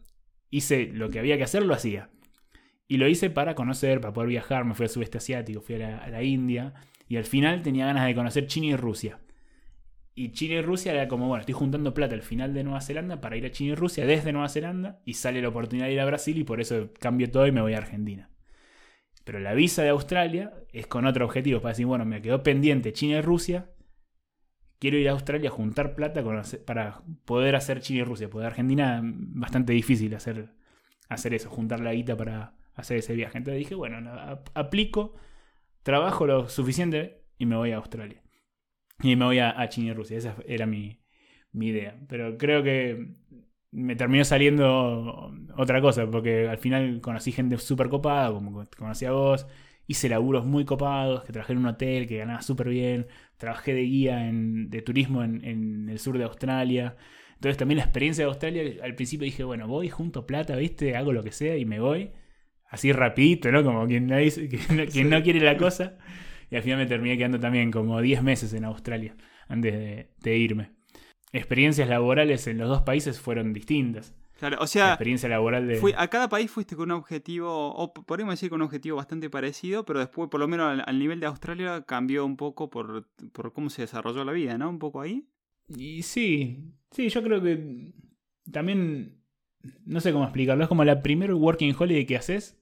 hice 0.50 0.88
lo 0.94 1.10
que 1.10 1.20
había 1.20 1.38
que 1.38 1.44
hacer, 1.44 1.64
lo 1.64 1.74
hacía. 1.76 2.10
Y 2.88 2.98
lo 2.98 3.08
hice 3.08 3.30
para 3.30 3.56
conocer, 3.56 4.02
para 4.02 4.14
poder 4.14 4.30
viajar, 4.30 4.66
me 4.66 4.74
fui 4.74 4.86
al 4.86 4.90
sudeste 4.90 5.20
asiático, 5.20 5.62
fui 5.62 5.76
a 5.82 6.08
la 6.10 6.24
India. 6.24 6.74
Y 7.08 7.18
al 7.18 7.26
final 7.26 7.62
tenía 7.62 7.86
ganas 7.86 8.06
de 8.06 8.16
conocer 8.16 8.48
China 8.48 8.68
y 8.68 8.76
Rusia. 8.76 9.20
Y 10.16 10.32
China 10.32 10.56
y 10.56 10.62
Rusia 10.62 10.94
era 10.94 11.08
como, 11.08 11.28
bueno, 11.28 11.40
estoy 11.40 11.54
juntando 11.54 11.94
plata 11.94 12.14
al 12.14 12.22
final 12.22 12.54
de 12.54 12.64
Nueva 12.64 12.82
Zelanda 12.82 13.20
para 13.20 13.36
ir 13.36 13.46
a 13.46 13.52
China 13.52 13.72
y 13.72 13.76
Rusia 13.76 14.06
desde 14.06 14.32
Nueva 14.32 14.50
Zelanda 14.50 15.02
y 15.06 15.16
sale 15.16 15.42
la 15.42 15.50
oportunidad 15.50 15.88
de 15.88 15.94
ir 15.94 16.00
a 16.00 16.06
Brasil 16.06 16.38
y 16.38 16.44
por 16.44 16.62
eso 16.62 16.92
cambio 17.00 17.32
todo 17.32 17.48
y 17.48 17.52
me 17.52 17.62
voy 17.62 17.74
a 17.74 17.80
Argentina. 17.80 18.30
Pero 19.24 19.40
la 19.40 19.54
visa 19.54 19.84
de 19.84 19.90
Australia 19.90 20.54
es 20.72 20.86
con 20.88 21.06
otro 21.06 21.26
objetivo, 21.26 21.62
para 21.62 21.72
decir, 21.72 21.86
bueno, 21.86 22.06
me 22.06 22.22
quedó 22.22 22.44
pendiente 22.44 22.94
China 22.94 23.18
y 23.18 23.22
Rusia, 23.22 23.70
quiero 24.80 24.98
ir 24.98 25.08
a 25.08 25.14
Australia 25.14 25.50
a 25.50 25.54
juntar 25.54 25.96
plata 25.96 26.24
para 26.66 27.02
poder 27.26 27.56
hacer 27.56 27.80
China 27.80 28.02
y 28.02 28.04
Rusia. 28.04 28.30
Porque 28.30 28.48
Argentina 28.48 29.02
bastante 29.04 29.74
difícil 29.74 30.14
hacer, 30.14 30.50
hacer 31.08 31.34
eso, 31.34 31.50
juntar 31.50 31.80
la 31.80 31.94
guita 31.94 32.18
para 32.18 32.56
hacer 32.76 32.98
ese 32.98 33.16
viaje. 33.16 33.38
Entonces 33.38 33.60
dije, 33.60 33.76
bueno, 33.76 33.98
aplico, 34.54 35.16
trabajo 35.84 36.28
lo 36.28 36.50
suficiente 36.50 37.24
y 37.38 37.46
me 37.46 37.56
voy 37.56 37.72
a 37.72 37.78
Australia. 37.78 38.23
Y 39.02 39.16
me 39.16 39.26
voy 39.26 39.40
a, 39.40 39.68
China 39.70 39.92
y 39.92 39.94
Rusia. 39.94 40.18
Esa 40.18 40.36
era 40.48 40.66
mi, 40.66 41.00
mi 41.52 41.68
idea. 41.68 42.00
Pero 42.08 42.38
creo 42.38 42.64
que 42.64 43.16
me 43.72 43.96
terminó 43.96 44.24
saliendo 44.24 45.34
otra 45.58 45.82
cosa, 45.82 46.10
porque 46.10 46.48
al 46.48 46.60
final 46.60 47.02
conocí 47.02 47.32
gente 47.32 47.58
súper 47.58 47.90
copada, 47.90 48.32
como 48.32 48.64
conocí 48.78 49.06
a 49.06 49.12
vos, 49.12 49.48
hice 49.88 50.10
laburos 50.10 50.46
muy 50.46 50.66
copados, 50.66 51.24
que 51.24 51.34
trabajé 51.34 51.54
en 51.54 51.60
un 51.60 51.66
hotel, 51.68 52.08
que 52.08 52.18
ganaba 52.18 52.42
súper 52.42 52.70
bien, 52.70 53.08
trabajé 53.38 53.74
de 53.74 53.82
guía 53.82 54.28
en, 54.28 54.70
de 54.70 54.82
turismo 54.82 55.24
en, 55.24 55.90
el 55.90 56.00
sur 56.00 56.18
de 56.18 56.24
Australia. 56.24 56.96
Entonces 57.36 57.58
también 57.58 57.80
la 57.80 57.84
experiencia 57.84 58.24
de 58.24 58.30
Australia, 58.30 58.64
al 58.84 58.96
principio 58.96 59.26
dije, 59.26 59.44
bueno, 59.44 59.68
voy, 59.68 59.90
junto 59.90 60.26
plata, 60.26 60.56
¿viste? 60.56 60.96
Hago 60.96 61.12
lo 61.12 61.24
que 61.24 61.32
sea 61.32 61.58
y 61.58 61.66
me 61.66 61.80
voy. 61.80 62.12
Así 62.70 62.92
rapidito, 62.92 63.52
¿no? 63.52 63.64
Como 63.64 63.86
quien 63.88 64.08
no, 64.08 64.16
quien 64.92 65.10
no, 65.10 65.22
quiere 65.24 65.40
la 65.42 65.58
cosa. 65.58 65.98
Y 66.54 66.56
al 66.56 66.62
final 66.64 66.78
me 66.78 66.86
terminé 66.86 67.18
quedando 67.18 67.40
también 67.40 67.72
como 67.72 68.00
10 68.00 68.24
meses 68.24 68.54
en 68.54 68.64
Australia 68.64 69.16
antes 69.50 70.08
de 70.20 70.38
irme 70.38 70.72
experiencias 71.34 71.90
laborales 71.90 72.48
en 72.48 72.60
los 72.60 72.70
dos 72.70 72.84
países 72.84 73.20
fueron 73.20 73.52
distintas. 73.52 74.16
Claro, 74.38 74.58
o 74.60 74.68
sea, 74.68 74.86
la 74.86 74.94
experiencia 74.94 75.30
laboral 75.30 75.68
de... 75.68 75.94
a 75.98 76.08
cada 76.08 76.30
país 76.30 76.52
fuiste 76.52 76.76
con 76.76 76.92
un 76.92 76.98
objetivo, 76.98 77.74
o 77.74 77.94
podríamos 77.94 78.34
decir 78.34 78.50
con 78.50 78.62
un 78.62 78.66
objetivo 78.66 78.98
bastante 78.98 79.30
parecido, 79.30 79.86
pero 79.86 80.00
después, 80.00 80.30
por 80.30 80.40
lo 80.40 80.48
menos 80.48 80.82
al, 80.86 81.00
nivel 81.00 81.20
de 81.20 81.28
Australia, 81.28 81.84
cambió 81.88 82.26
un 82.26 82.36
poco 82.36 82.70
por, 82.70 83.08
por, 83.32 83.54
cómo 83.54 83.70
se 83.70 83.84
desarrolló 83.84 84.24
la 84.26 84.32
vida, 84.32 84.58
¿no? 84.58 84.70
Un 84.70 84.80
poco 84.80 85.02
ahí. 85.02 85.28
Y 85.70 86.04
sí, 86.04 86.74
sí, 86.92 87.10
yo 87.10 87.24
creo 87.24 87.42
que 87.42 87.94
también, 88.52 89.24
no 89.86 90.02
sé 90.02 90.12
cómo 90.12 90.26
explicarlo, 90.26 90.64
es 90.64 90.70
como 90.70 90.84
la 90.84 91.02
primer 91.02 91.34
working 91.34 91.76
holiday 91.78 92.06
que 92.06 92.18
haces, 92.18 92.60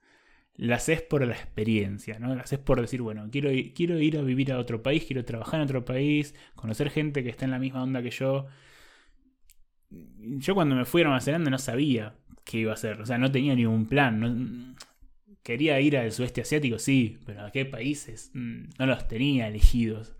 la 0.55 0.75
haces 0.75 1.01
por 1.01 1.25
la 1.25 1.33
experiencia, 1.33 2.19
¿no? 2.19 2.35
La 2.35 2.43
haces 2.43 2.59
por 2.59 2.79
decir, 2.81 3.01
bueno, 3.01 3.27
quiero, 3.31 3.49
quiero 3.73 3.99
ir 3.99 4.17
a 4.17 4.21
vivir 4.21 4.51
a 4.51 4.59
otro 4.59 4.83
país, 4.83 5.05
quiero 5.05 5.25
trabajar 5.25 5.59
en 5.59 5.65
otro 5.65 5.85
país, 5.85 6.35
conocer 6.55 6.89
gente 6.89 7.23
que 7.23 7.29
está 7.29 7.45
en 7.45 7.51
la 7.51 7.59
misma 7.59 7.83
onda 7.83 8.01
que 8.01 8.11
yo. 8.11 8.47
Yo 9.89 10.55
cuando 10.55 10.75
me 10.75 10.85
fui 10.85 11.01
a 11.01 11.05
Nueva 11.05 11.21
Zelanda 11.21 11.49
no 11.49 11.57
sabía 11.57 12.15
qué 12.43 12.59
iba 12.59 12.71
a 12.71 12.75
hacer, 12.75 13.01
o 13.01 13.05
sea, 13.05 13.17
no 13.17 13.31
tenía 13.31 13.55
ningún 13.55 13.85
plan. 13.87 14.75
Quería 15.43 15.79
ir 15.81 15.97
al 15.97 16.11
sudeste 16.11 16.41
asiático, 16.41 16.77
sí, 16.77 17.17
pero 17.25 17.45
a 17.45 17.51
qué 17.51 17.65
países 17.65 18.31
mm, 18.33 18.69
no 18.77 18.85
los 18.85 19.07
tenía 19.07 19.47
elegidos. 19.47 20.15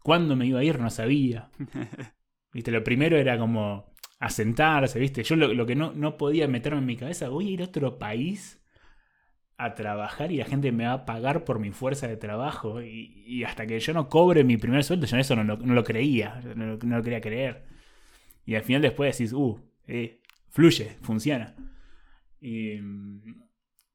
¿Cuándo 0.00 0.36
me 0.36 0.46
iba 0.46 0.60
a 0.60 0.64
ir? 0.64 0.80
No 0.80 0.90
sabía. 0.90 1.50
Viste, 2.52 2.70
lo 2.70 2.82
primero 2.82 3.16
era 3.16 3.38
como 3.38 3.94
asentarse, 4.18 4.98
¿viste? 4.98 5.22
Yo 5.22 5.36
lo, 5.36 5.52
lo 5.52 5.66
que 5.66 5.74
no, 5.76 5.92
no 5.92 6.16
podía 6.16 6.48
meterme 6.48 6.78
en 6.80 6.86
mi 6.86 6.96
cabeza, 6.96 7.28
voy 7.28 7.48
a 7.48 7.50
ir 7.50 7.62
a 7.62 7.66
otro 7.66 7.98
país 7.98 8.60
a 9.58 9.74
trabajar 9.74 10.32
y 10.32 10.36
la 10.36 10.44
gente 10.44 10.70
me 10.72 10.84
va 10.84 10.92
a 10.92 11.06
pagar 11.06 11.44
por 11.44 11.58
mi 11.58 11.70
fuerza 11.70 12.06
de 12.08 12.16
trabajo. 12.16 12.82
Y, 12.82 13.44
hasta 13.44 13.66
que 13.66 13.80
yo 13.80 13.92
no 13.92 14.08
cobre 14.08 14.44
mi 14.44 14.56
primer 14.56 14.84
sueldo, 14.84 15.06
yo 15.06 15.16
eso 15.16 15.36
no, 15.36 15.56
lo 15.56 15.84
creía, 15.84 16.40
no, 16.54 16.76
lo 16.76 17.02
quería 17.02 17.20
creer. 17.20 17.64
Y 18.44 18.54
al 18.54 18.62
final 18.62 18.82
después 18.82 19.16
decís, 19.16 19.32
uh, 19.32 19.58
eh, 19.86 20.20
fluye, 20.50 20.90
funciona. 21.02 21.54
Y, 22.40 22.80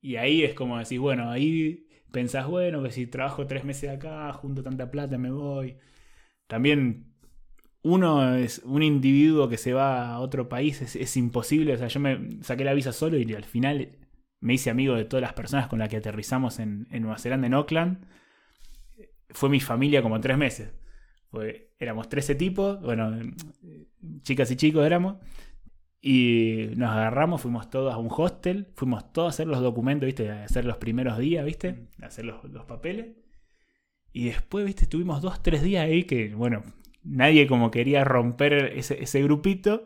y, 0.02 0.16
ahí 0.18 0.44
es 0.44 0.54
como 0.54 0.80
decís, 0.80 1.00
bueno, 1.00 1.30
ahí 1.32 1.88
pensás, 2.12 2.48
bueno, 2.48 2.84
que 2.84 2.92
si 2.92 3.08
trabajo 3.08 3.48
tres 3.48 3.64
meses 3.64 3.90
acá, 3.90 4.32
junto 4.34 4.64
tanta 4.64 4.92
plata, 4.92 5.18
me 5.18 5.32
voy. 5.32 5.78
También 6.48 7.14
uno 7.84 8.36
es 8.36 8.60
un 8.66 8.84
individuo 8.84 9.50
que 9.50 9.58
se 9.58 9.74
va 9.74 10.10
a 10.10 10.20
otro 10.20 10.50
país, 10.50 10.82
es 10.96 11.18
imposible. 11.18 11.74
O 11.74 11.78
sea, 11.78 11.88
yo 11.88 12.00
me 12.00 12.42
saqué 12.42 12.64
la 12.64 12.74
visa 12.74 12.92
solo 12.94 13.18
y 13.18 13.34
al 13.34 13.46
final 13.46 14.01
me 14.42 14.56
hice 14.56 14.72
amigo 14.72 14.96
de 14.96 15.06
todas 15.06 15.22
las 15.22 15.34
personas 15.34 15.68
con 15.68 15.80
las 15.80 15.88
que 15.88 15.98
aterrizamos 15.98 16.60
en, 16.60 16.88
Nueva 16.90 17.18
Zelanda, 17.20 17.48
en 17.48 17.54
Auckland. 17.54 18.06
Fue 19.30 19.50
mi 19.50 19.60
familia 19.60 20.02
como 20.02 20.20
tres 20.20 20.38
meses. 20.38 20.74
éramos 21.80 22.10
13 22.10 22.36
tipos, 22.36 22.82
bueno, 22.82 23.18
chicas 24.24 24.52
y 24.52 24.56
chicos 24.56 24.86
éramos. 24.86 25.18
Y 26.02 26.70
nos 26.76 26.90
agarramos, 26.90 27.42
fuimos 27.42 27.70
todos 27.70 27.94
a 27.94 27.98
un 27.98 28.10
hostel, 28.10 28.68
fuimos 28.76 29.14
todos 29.14 29.28
a 29.28 29.30
hacer 29.30 29.48
los 29.48 29.62
documentos, 29.62 30.08
¿viste? 30.08 30.32
A 30.32 30.44
hacer 30.44 30.66
los 30.66 30.78
primeros 30.78 31.20
días, 31.20 31.46
¿viste? 31.46 31.88
A 32.02 32.08
hacer 32.08 32.26
los, 32.26 32.66
papeles. 32.66 33.16
Y 34.12 34.26
después, 34.26 34.66
¿viste? 34.66 34.84
Estuvimos 34.86 35.22
dos, 35.22 35.44
tres 35.44 35.62
días 35.62 35.86
ahí 35.86 36.06
que, 36.06 36.34
bueno, 36.34 36.64
nadie 37.04 37.46
como 37.46 37.70
quería 37.70 38.04
romper 38.04 38.74
ese, 38.76 39.04
ese 39.04 39.22
grupito. 39.22 39.84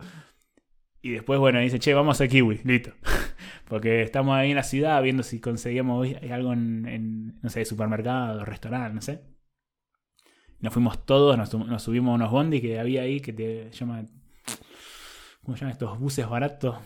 Y 1.01 1.09
después, 1.11 1.37
bueno, 1.39 1.59
dice, 1.59 1.77
che, 1.79 1.93
vamos 1.93 2.21
a 2.21 2.27
Kiwi, 2.29 2.61
listo. 2.63 2.93
Porque 3.67 4.03
estamos 4.03 4.35
ahí 4.35 4.51
en 4.51 4.57
la 4.57 4.63
ciudad 4.63 5.01
viendo 5.01 5.23
si 5.23 5.39
conseguíamos 5.39 6.07
algo 6.31 6.53
en, 6.53 7.39
no 7.41 7.49
sé, 7.49 7.65
supermercado, 7.65 8.45
restaurante, 8.45 8.93
no 8.93 9.01
sé. 9.01 9.21
Nos 10.59 10.73
fuimos 10.73 11.05
todos, 11.05 11.37
nos, 11.37 11.49
subimos 11.81 12.11
a 12.11 12.15
unos 12.15 12.31
bondis 12.31 12.61
que 12.61 12.79
había 12.79 13.01
ahí 13.01 13.19
que 13.19 13.33
te 13.33 13.71
llaman. 13.71 14.09
¿Cómo 15.43 15.57
llaman 15.57 15.73
estos 15.73 15.99
buses 15.99 16.27
baratos? 16.27 16.77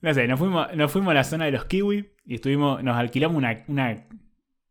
No 0.00 0.14
sé, 0.14 0.28
nos 0.28 0.38
fuimos, 0.38 0.74
nos 0.76 0.90
fuimos 0.90 1.10
a 1.10 1.14
la 1.14 1.24
zona 1.24 1.46
de 1.46 1.52
los 1.52 1.64
kiwi 1.64 2.10
y 2.26 2.34
estuvimos, 2.34 2.82
nos 2.82 2.96
alquilamos 2.96 3.36
una, 3.36 3.64
una, 3.68 4.06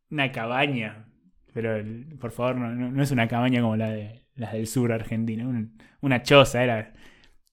una 0.10 0.32
cabaña. 0.32 1.08
Pero 1.54 1.84
por 2.20 2.32
favor, 2.32 2.56
no, 2.56 3.02
es 3.02 3.12
una 3.12 3.28
cabaña 3.28 3.62
como 3.62 3.76
la 3.76 3.90
de 3.90 4.26
las 4.36 4.54
del 4.54 4.68
sur 4.68 4.92
argentino. 4.92 5.70
una 6.02 6.24
choza, 6.24 6.64
era 6.64 6.94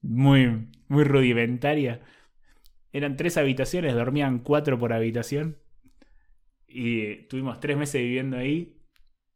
muy, 0.02 0.68
muy 0.88 1.04
rudimentaria. 1.04 2.00
Eran 2.94 3.16
tres 3.16 3.36
habitaciones, 3.36 3.92
dormían 3.92 4.38
cuatro 4.38 4.78
por 4.78 4.92
habitación. 4.92 5.58
Y 6.68 7.26
tuvimos 7.26 7.58
tres 7.58 7.76
meses 7.76 8.00
viviendo 8.00 8.36
ahí, 8.36 8.78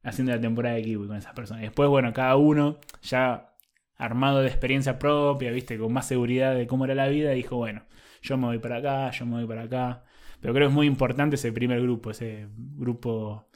haciendo 0.04 0.32
la 0.32 0.40
temporada 0.40 0.76
de 0.76 0.82
Kiwi 0.82 1.08
con 1.08 1.16
esas 1.16 1.32
personas. 1.34 1.62
después, 1.62 1.88
bueno, 1.88 2.12
cada 2.12 2.36
uno 2.36 2.78
ya 3.02 3.56
armado 3.96 4.42
de 4.42 4.46
experiencia 4.46 5.00
propia, 5.00 5.50
viste, 5.50 5.76
con 5.76 5.92
más 5.92 6.06
seguridad 6.06 6.54
de 6.54 6.68
cómo 6.68 6.84
era 6.84 6.94
la 6.94 7.08
vida, 7.08 7.32
dijo, 7.32 7.56
bueno, 7.56 7.82
yo 8.22 8.36
me 8.36 8.46
voy 8.46 8.60
para 8.60 8.76
acá, 8.76 9.10
yo 9.10 9.26
me 9.26 9.32
voy 9.32 9.46
para 9.46 9.62
acá. 9.64 10.04
Pero 10.40 10.54
creo 10.54 10.68
que 10.68 10.70
es 10.70 10.74
muy 10.74 10.86
importante 10.86 11.34
ese 11.34 11.50
primer 11.50 11.82
grupo, 11.82 12.12
ese 12.12 12.46
grupo 12.76 13.47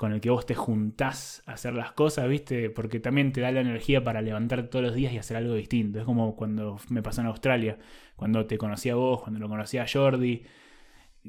con 0.00 0.14
el 0.14 0.22
que 0.22 0.30
vos 0.30 0.46
te 0.46 0.54
juntás 0.54 1.42
a 1.44 1.52
hacer 1.52 1.74
las 1.74 1.92
cosas, 1.92 2.26
¿viste? 2.26 2.70
Porque 2.70 3.00
también 3.00 3.32
te 3.32 3.42
da 3.42 3.52
la 3.52 3.60
energía 3.60 4.02
para 4.02 4.22
levantarte 4.22 4.68
todos 4.68 4.82
los 4.82 4.94
días 4.94 5.12
y 5.12 5.18
hacer 5.18 5.36
algo 5.36 5.52
distinto. 5.52 5.98
Es 5.98 6.06
como 6.06 6.36
cuando 6.36 6.78
me 6.88 7.02
pasó 7.02 7.20
en 7.20 7.26
Australia 7.26 7.76
cuando 8.16 8.46
te 8.46 8.56
conocí 8.56 8.88
a 8.88 8.94
vos, 8.94 9.20
cuando 9.20 9.38
lo 9.38 9.46
conocí 9.50 9.76
a 9.76 9.84
Jordi, 9.86 10.42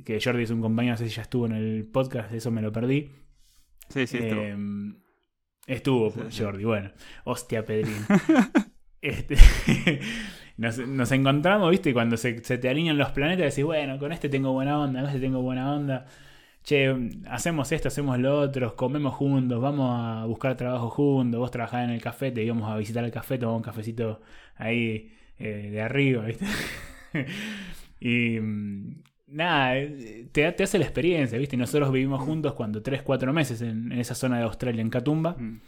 que 0.06 0.22
Jordi 0.24 0.44
es 0.44 0.52
un 0.52 0.62
compañero, 0.62 0.94
no 0.94 0.98
sé 1.00 1.10
si 1.10 1.16
ya 1.18 1.24
estuvo 1.24 1.48
en 1.48 1.52
el 1.52 1.84
podcast, 1.84 2.32
eso 2.32 2.50
me 2.50 2.62
lo 2.62 2.72
perdí. 2.72 3.12
Sí, 3.90 4.08
sí, 4.08 4.20
estuvo. 4.20 4.42
Em, 4.42 4.96
estuvo 5.68 6.14
Jordi, 6.32 6.64
bueno. 6.64 6.94
Hostia, 7.26 7.66
Pedrín. 7.66 7.98
este, 9.02 9.36
nos, 10.56 11.12
encontramos, 11.12 11.72
¿viste? 11.72 11.92
Cuando 11.92 12.16
se, 12.16 12.36
te 12.36 12.70
alinean 12.70 12.98
los 12.98 13.12
planetas, 13.12 13.54
decís, 13.54 13.66
bueno, 13.66 14.00
con 14.00 14.14
este 14.14 14.30
tengo 14.30 14.54
buena 14.54 14.80
onda, 14.80 15.02
con 15.02 15.10
este 15.10 15.20
tengo 15.20 15.42
buena 15.42 15.74
onda. 15.74 16.06
Che, 16.64 16.94
hacemos 17.28 17.72
esto, 17.72 17.88
hacemos 17.88 18.20
lo 18.20 18.40
otro, 18.40 18.76
comemos 18.76 19.16
juntos, 19.16 19.60
vamos 19.60 19.90
a 20.00 20.26
buscar 20.26 20.56
trabajo 20.56 20.90
juntos, 20.92 21.40
vos 21.40 21.50
trabajás 21.50 21.86
en 21.86 21.90
el 21.90 22.02
café, 22.02 22.32
te 22.32 22.44
íbamos 22.44 22.70
a 22.72 22.78
visitar 22.78 23.04
el 23.04 23.12
café, 23.12 23.40
tomamos 23.40 23.60
un 23.60 23.64
cafecito 23.64 24.22
ahí 24.56 25.12
eh, 25.40 25.70
de 25.72 25.82
arriba, 25.82 26.24
¿viste? 26.26 26.46
y 28.00 28.40
mm, 28.40 29.04
nada, 29.28 29.78
eh, 29.78 30.28
te, 30.32 30.52
te, 30.52 30.64
hace 30.64 30.78
la 30.78 30.86
experiencia, 30.86 31.38
¿viste? 31.40 31.58
nosotros 31.58 31.92
vivimos 31.92 32.22
juntos 32.22 32.54
cuando 32.54 32.84
3, 32.84 33.02
4 33.02 33.34
meses 33.34 33.62
en, 33.62 33.92
esa 33.94 34.14
zona 34.16 34.38
de 34.38 34.44
Australia, 34.44 34.82
en 34.82 34.90
Catumba. 34.90 35.36
Mm. 35.38 35.62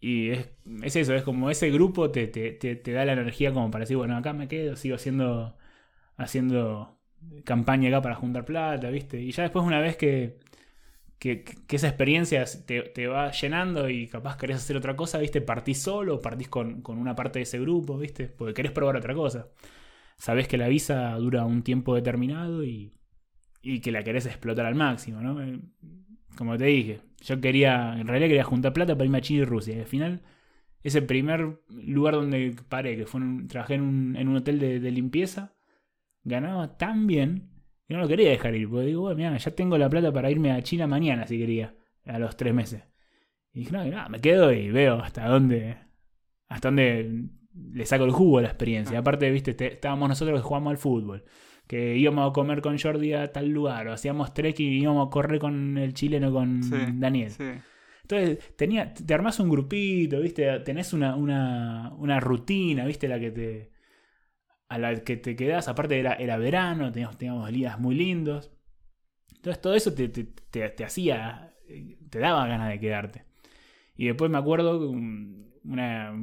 Y 0.00 0.30
es, 0.30 0.50
es, 0.82 0.96
eso, 0.96 1.14
es 1.14 1.22
como 1.24 1.50
ese 1.50 1.70
grupo 1.70 2.10
te, 2.10 2.28
te, 2.28 2.52
te, 2.52 2.92
da 2.92 3.04
la 3.04 3.12
energía 3.14 3.52
como 3.52 3.70
para 3.70 3.82
decir, 3.82 3.96
bueno, 3.96 4.16
acá 4.16 4.32
me 4.32 4.48
quedo, 4.48 4.76
sigo 4.76 4.94
haciendo, 4.96 5.56
haciendo 6.16 6.97
campaña 7.44 7.88
acá 7.88 8.02
para 8.02 8.14
juntar 8.14 8.44
plata, 8.44 8.90
¿viste? 8.90 9.20
Y 9.20 9.32
ya 9.32 9.42
después 9.44 9.64
una 9.64 9.80
vez 9.80 9.96
que, 9.96 10.38
que, 11.18 11.44
esa 11.70 11.88
experiencia 11.88 12.44
te, 12.66 13.06
va 13.06 13.30
llenando 13.32 13.88
y 13.88 14.06
capaz 14.08 14.36
querés 14.36 14.58
hacer 14.58 14.76
otra 14.76 14.96
cosa, 14.96 15.18
¿viste? 15.18 15.40
Partís 15.40 15.82
solo 15.82 16.20
partís 16.20 16.48
con, 16.48 16.82
una 16.86 17.14
parte 17.14 17.40
de 17.40 17.44
ese 17.44 17.58
grupo, 17.60 17.98
¿viste? 17.98 18.26
Porque 18.28 18.54
querés 18.54 18.72
probar 18.72 18.96
otra 18.96 19.14
cosa. 19.14 19.48
Sabés 20.16 20.48
que 20.48 20.58
la 20.58 20.68
visa 20.68 21.14
dura 21.16 21.44
un 21.44 21.62
tiempo 21.62 21.94
determinado 21.94 22.64
y, 22.64 22.92
y 23.62 23.80
que 23.80 23.92
la 23.92 24.02
querés 24.04 24.26
explotar 24.26 24.66
al 24.66 24.74
máximo, 24.74 25.20
¿no? 25.20 25.40
Como 26.36 26.56
te 26.56 26.66
dije, 26.66 27.00
yo 27.22 27.40
quería, 27.40 27.98
en 27.98 28.06
realidad 28.06 28.28
quería 28.28 28.44
juntar 28.44 28.72
plata 28.72 28.94
para 28.94 29.04
irme 29.06 29.18
a 29.18 29.20
Chile 29.22 29.42
y 29.42 29.44
Rusia. 29.44 29.76
Y 29.76 29.80
al 29.80 29.86
final, 29.86 30.22
ese 30.82 31.02
primer 31.02 31.60
lugar 31.68 32.14
donde 32.14 32.54
paré, 32.68 32.96
que 32.96 33.06
fue 33.06 33.20
trabajé 33.48 33.74
en 33.74 33.82
un, 33.82 34.16
en 34.16 34.28
un 34.28 34.36
hotel 34.36 34.58
de 34.60 34.90
limpieza, 34.90 35.57
ganaba 36.28 36.76
tan 36.76 37.06
bien 37.06 37.50
y 37.88 37.94
no 37.94 38.00
lo 38.00 38.08
quería 38.08 38.28
dejar 38.28 38.54
ir, 38.54 38.68
porque 38.68 38.86
digo, 38.86 39.02
bueno, 39.02 39.16
mira, 39.16 39.36
ya 39.36 39.50
tengo 39.52 39.78
la 39.78 39.88
plata 39.88 40.12
para 40.12 40.30
irme 40.30 40.52
a 40.52 40.62
China 40.62 40.86
mañana 40.86 41.26
si 41.26 41.38
quería, 41.38 41.74
a 42.04 42.18
los 42.18 42.36
tres 42.36 42.52
meses. 42.52 42.84
Y 43.52 43.60
dije, 43.60 43.72
no, 43.72 44.08
me 44.10 44.20
quedo 44.20 44.52
y 44.52 44.70
veo 44.70 45.00
hasta 45.00 45.26
dónde, 45.26 45.78
hasta 46.48 46.68
dónde 46.68 47.24
le 47.72 47.86
saco 47.86 48.04
el 48.04 48.10
jugo 48.10 48.38
a 48.38 48.42
la 48.42 48.48
experiencia. 48.48 48.98
Aparte, 48.98 49.30
viste, 49.30 49.56
estábamos 49.66 50.10
nosotros 50.10 50.38
que 50.38 50.46
jugamos 50.46 50.70
al 50.70 50.76
fútbol, 50.76 51.24
que 51.66 51.96
íbamos 51.96 52.30
a 52.30 52.32
comer 52.32 52.60
con 52.60 52.78
Jordi 52.78 53.14
a 53.14 53.32
tal 53.32 53.48
lugar, 53.48 53.88
o 53.88 53.92
hacíamos 53.92 54.34
trek 54.34 54.60
y 54.60 54.82
íbamos 54.82 55.08
a 55.08 55.10
correr 55.10 55.38
con 55.38 55.78
el 55.78 55.94
chileno, 55.94 56.30
con 56.30 56.60
Daniel. 57.00 57.32
Entonces, 58.02 58.56
tenía, 58.56 58.92
te 58.92 59.14
armás 59.14 59.40
un 59.40 59.48
grupito, 59.48 60.20
viste, 60.20 60.60
tenés 60.60 60.92
una, 60.92 61.16
una, 61.16 61.94
una 61.96 62.20
rutina, 62.20 62.84
viste, 62.84 63.08
la 63.08 63.18
que 63.18 63.30
te 63.30 63.70
a 64.68 64.78
la 64.78 64.94
que 65.02 65.16
te 65.16 65.36
quedás, 65.36 65.68
aparte 65.68 65.98
era, 65.98 66.14
era 66.14 66.36
verano, 66.36 66.92
teníamos, 66.92 67.16
teníamos 67.16 67.50
días 67.50 67.78
muy 67.78 67.94
lindos. 67.94 68.50
Entonces 69.36 69.60
todo 69.60 69.74
eso 69.74 69.94
te, 69.94 70.08
te, 70.08 70.24
te, 70.24 70.84
hacía, 70.84 71.54
te 72.10 72.18
daba 72.18 72.46
ganas 72.46 72.68
de 72.68 72.80
quedarte. 72.80 73.24
Y 73.96 74.06
después 74.06 74.30
me 74.30 74.38
acuerdo 74.38 74.90
una 74.90 76.14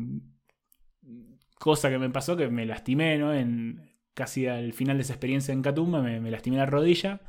cosa 1.59 1.89
que 1.89 1.97
me 1.97 2.09
pasó 2.09 2.37
que 2.37 2.49
me 2.49 2.65
lastimé, 2.65 3.17
¿no? 3.17 3.33
En, 3.33 3.91
casi 4.13 4.47
al 4.47 4.73
final 4.73 4.97
de 4.97 5.03
esa 5.03 5.13
experiencia 5.13 5.53
en 5.53 5.61
Catumba 5.61 6.01
me, 6.01 6.19
me 6.21 6.31
lastimé 6.31 6.57
la 6.57 6.65
rodilla 6.65 7.21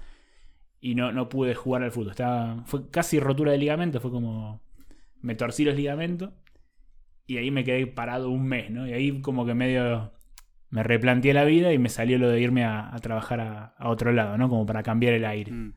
y 0.81 0.95
no, 0.95 1.13
no 1.13 1.29
pude 1.29 1.55
jugar 1.55 1.83
al 1.83 1.93
fútbol. 1.93 2.11
Estaba, 2.11 2.63
fue 2.67 2.91
casi 2.91 3.21
rotura 3.21 3.53
de 3.53 3.59
ligamento, 3.59 4.01
fue 4.01 4.11
como 4.11 4.63
me 5.21 5.35
torcí 5.35 5.65
los 5.65 5.75
ligamentos 5.77 6.33
y 7.27 7.39
ahí 7.39 7.51
me 7.51 7.65
quedé 7.65 7.87
parado 7.87 8.31
un 8.31 8.47
mes, 8.47 8.71
¿no? 8.71 8.87
Y 8.87 8.93
ahí 8.93 9.21
como 9.21 9.45
que 9.47 9.55
medio 9.55 10.13
me 10.71 10.83
replanteé 10.83 11.33
la 11.35 11.45
vida 11.45 11.73
y 11.73 11.79
me 11.79 11.89
salió 11.89 12.19
lo 12.19 12.29
de 12.29 12.41
irme 12.41 12.65
a, 12.65 12.95
trabajar 13.01 13.41
a, 13.41 13.89
otro 13.89 14.13
lado, 14.13 14.37
¿no? 14.39 14.49
Como 14.49 14.67
para 14.67 14.83
cambiar 14.83 15.15
el 15.15 15.25
aire. 15.25 15.53
Mm. 15.53 15.75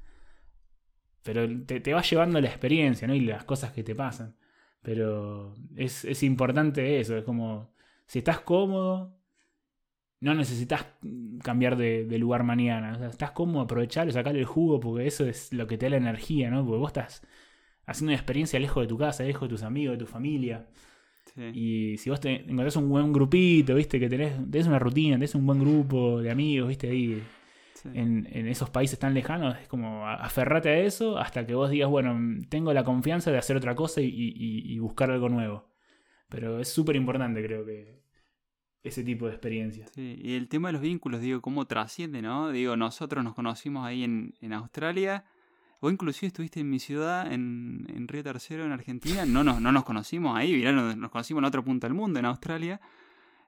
Pero 1.24 1.48
te, 1.66 1.80
te 1.80 1.94
va 1.94 2.02
llevando 2.02 2.42
la 2.42 2.48
experiencia, 2.48 3.08
¿no? 3.08 3.14
Y 3.14 3.22
las 3.22 3.44
cosas 3.44 3.72
que 3.72 3.84
te 3.84 3.96
pasan. 3.96 4.36
Pero 4.82 5.56
es, 5.76 6.06
es 6.06 6.24
importante 6.24 7.00
eso, 7.00 7.18
es 7.18 7.24
como, 7.24 7.74
si 8.06 8.20
estás 8.20 8.40
cómodo, 8.40 9.20
no 10.22 10.34
necesitas 10.34 10.86
cambiar 11.44 11.78
de, 11.78 12.06
lugar 12.18 12.44
mañana. 12.44 12.94
O 12.94 12.98
sea, 12.98 13.08
estás 13.08 13.32
cómodo, 13.32 13.64
aprovecharlo, 13.64 14.12
sacarle 14.12 14.40
el 14.40 14.46
jugo, 14.46 14.80
porque 14.80 15.08
eso 15.08 15.26
es 15.26 15.54
lo 15.54 15.68
que 15.68 15.78
te 15.78 15.86
da 15.86 15.92
la 15.92 15.98
energía, 15.98 16.50
¿no? 16.50 16.66
Porque 16.66 16.80
vos 16.80 16.90
estás 16.90 17.22
haciendo 17.86 18.12
una 18.12 18.18
experiencia 18.18 18.60
lejos 18.60 18.84
de 18.84 18.88
tu 18.88 18.98
casa, 18.98 19.24
lejos 19.24 19.44
de 19.50 19.56
tus 19.56 19.64
amigos, 19.64 19.94
de 19.98 20.06
tu 20.06 20.12
familia. 20.12 20.68
Y 21.54 21.98
si 21.98 22.10
vos 22.10 22.20
te 22.20 22.42
encontrás 22.42 22.76
un 22.76 22.90
buen 22.90 23.14
grupito, 23.14 23.76
viste, 23.76 24.00
que 24.00 24.10
tenés, 24.10 24.34
tenés 24.50 24.68
una 24.68 24.80
rutina, 24.80 25.16
tenés 25.16 25.36
un 25.36 25.46
buen 25.46 25.60
grupo 25.60 26.22
de 26.22 26.32
amigos, 26.32 26.70
viste, 26.70 26.90
ahí 26.90 27.22
en, 27.86 28.26
esos 28.48 28.70
países 28.70 29.00
tan 29.00 29.14
lejanos, 29.14 29.58
es 29.60 29.68
como 29.68 30.08
aferrate 30.08 30.70
a 30.70 30.80
eso 30.80 31.18
hasta 31.18 31.46
que 31.46 31.56
vos 31.56 31.70
digas, 31.70 31.90
bueno, 31.90 32.44
tengo 32.50 32.74
la 32.74 32.84
confianza 32.84 33.32
de 33.32 33.38
hacer 33.38 33.58
otra 33.58 33.76
cosa 33.76 34.02
y, 34.02 34.78
buscar 34.80 35.12
algo 35.12 35.30
nuevo. 35.30 35.70
Pero 36.30 36.60
es 36.60 36.70
súper 36.70 36.96
importante, 36.96 37.44
creo 37.44 37.66
que, 37.66 38.00
ese 38.84 39.04
tipo 39.04 39.26
de 39.26 39.32
experiencia. 39.32 39.88
Sí, 39.88 40.20
y 40.22 40.36
el 40.36 40.48
tema 40.48 40.70
de 40.70 40.74
los 40.74 40.82
vínculos, 40.82 41.22
digo, 41.22 41.42
cómo 41.42 41.66
trasciende, 41.66 42.22
¿no? 42.22 42.52
Digo, 42.52 42.78
nosotros 42.78 43.24
nos 43.24 43.34
conocimos 43.34 43.86
ahí 43.86 44.04
en, 44.04 44.36
en 44.42 44.54
Australia 44.54 45.26
o 45.82 45.90
inclusive 45.90 46.28
estuviste 46.28 46.60
en 46.60 46.70
mi 46.70 46.80
ciudad, 46.80 47.32
en, 47.32 47.88
en 47.96 48.08
Río 48.08 48.24
Tercero, 48.24 48.66
en 48.66 48.72
Argentina. 48.72 49.26
No 49.26 49.44
nos, 49.44 49.62
no 49.62 49.72
nos 49.72 49.84
conocimos 49.86 50.38
ahí, 50.38 50.62
nos, 50.64 51.10
conocimos 51.10 51.42
en 51.42 51.46
otra 51.46 51.62
punta 51.62 51.88
del 51.88 51.94
mundo, 51.94 52.20
en 52.20 52.26
Australia. 52.26 52.82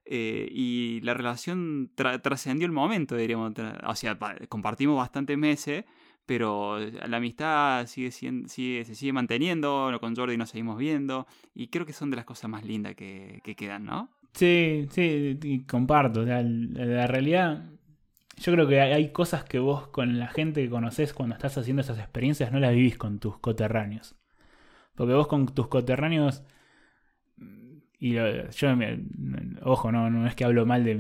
Eh, 0.05 0.47
y 0.51 1.01
la 1.01 1.13
relación 1.13 1.91
trascendió 1.95 2.65
el 2.65 2.71
momento, 2.71 3.15
diríamos. 3.15 3.53
O 3.85 3.95
sea, 3.95 4.17
compartimos 4.47 4.97
bastantes 4.97 5.38
meses, 5.38 5.83
pero 6.25 6.79
la 6.79 7.17
amistad 7.17 7.85
sigue, 7.88 8.11
sigue, 8.11 8.85
se 8.85 8.95
sigue 8.95 9.11
manteniendo. 9.11 9.91
Con 10.00 10.15
Jordi 10.15 10.38
nos 10.38 10.51
seguimos 10.51 10.77
viendo. 10.77 11.27
Y 11.53 11.67
creo 11.67 11.85
que 11.85 11.93
son 11.93 12.09
de 12.11 12.15
las 12.15 12.25
cosas 12.25 12.50
más 12.50 12.65
lindas 12.65 12.95
que, 12.95 13.41
que 13.43 13.55
quedan, 13.55 13.83
¿no? 13.85 14.09
Sí, 14.33 14.88
sí, 14.89 15.65
comparto. 15.69 16.24
La, 16.24 16.41
la 16.41 17.07
realidad 17.07 17.70
yo 18.42 18.54
creo 18.54 18.68
que 18.68 18.82
hay 18.82 19.12
cosas 19.12 19.44
que 19.44 19.60
vos 19.60 19.88
con 19.88 20.18
la 20.20 20.27
gente 20.27 20.64
que 20.64 20.70
conoces 20.70 21.14
cuando 21.14 21.36
estás 21.36 21.58
haciendo 21.58 21.82
esas 21.82 22.00
experiencias 22.00 22.51
no 22.51 22.60
las 22.60 22.74
vivís 22.74 22.98
con 22.98 23.20
tus 23.20 23.38
coterráneos. 23.38 24.16
Porque 24.96 25.14
vos 25.14 25.27
con 25.27 25.48
tus 25.48 25.68
coterráneos. 25.68 26.44
Y 28.00 28.14
yo, 28.14 28.24
ojo, 29.62 29.92
no, 29.92 30.10
no 30.10 30.27
es 30.27 30.36
que 30.36 30.44
hablo 30.44 30.66
mal 30.66 30.84
de, 30.84 30.96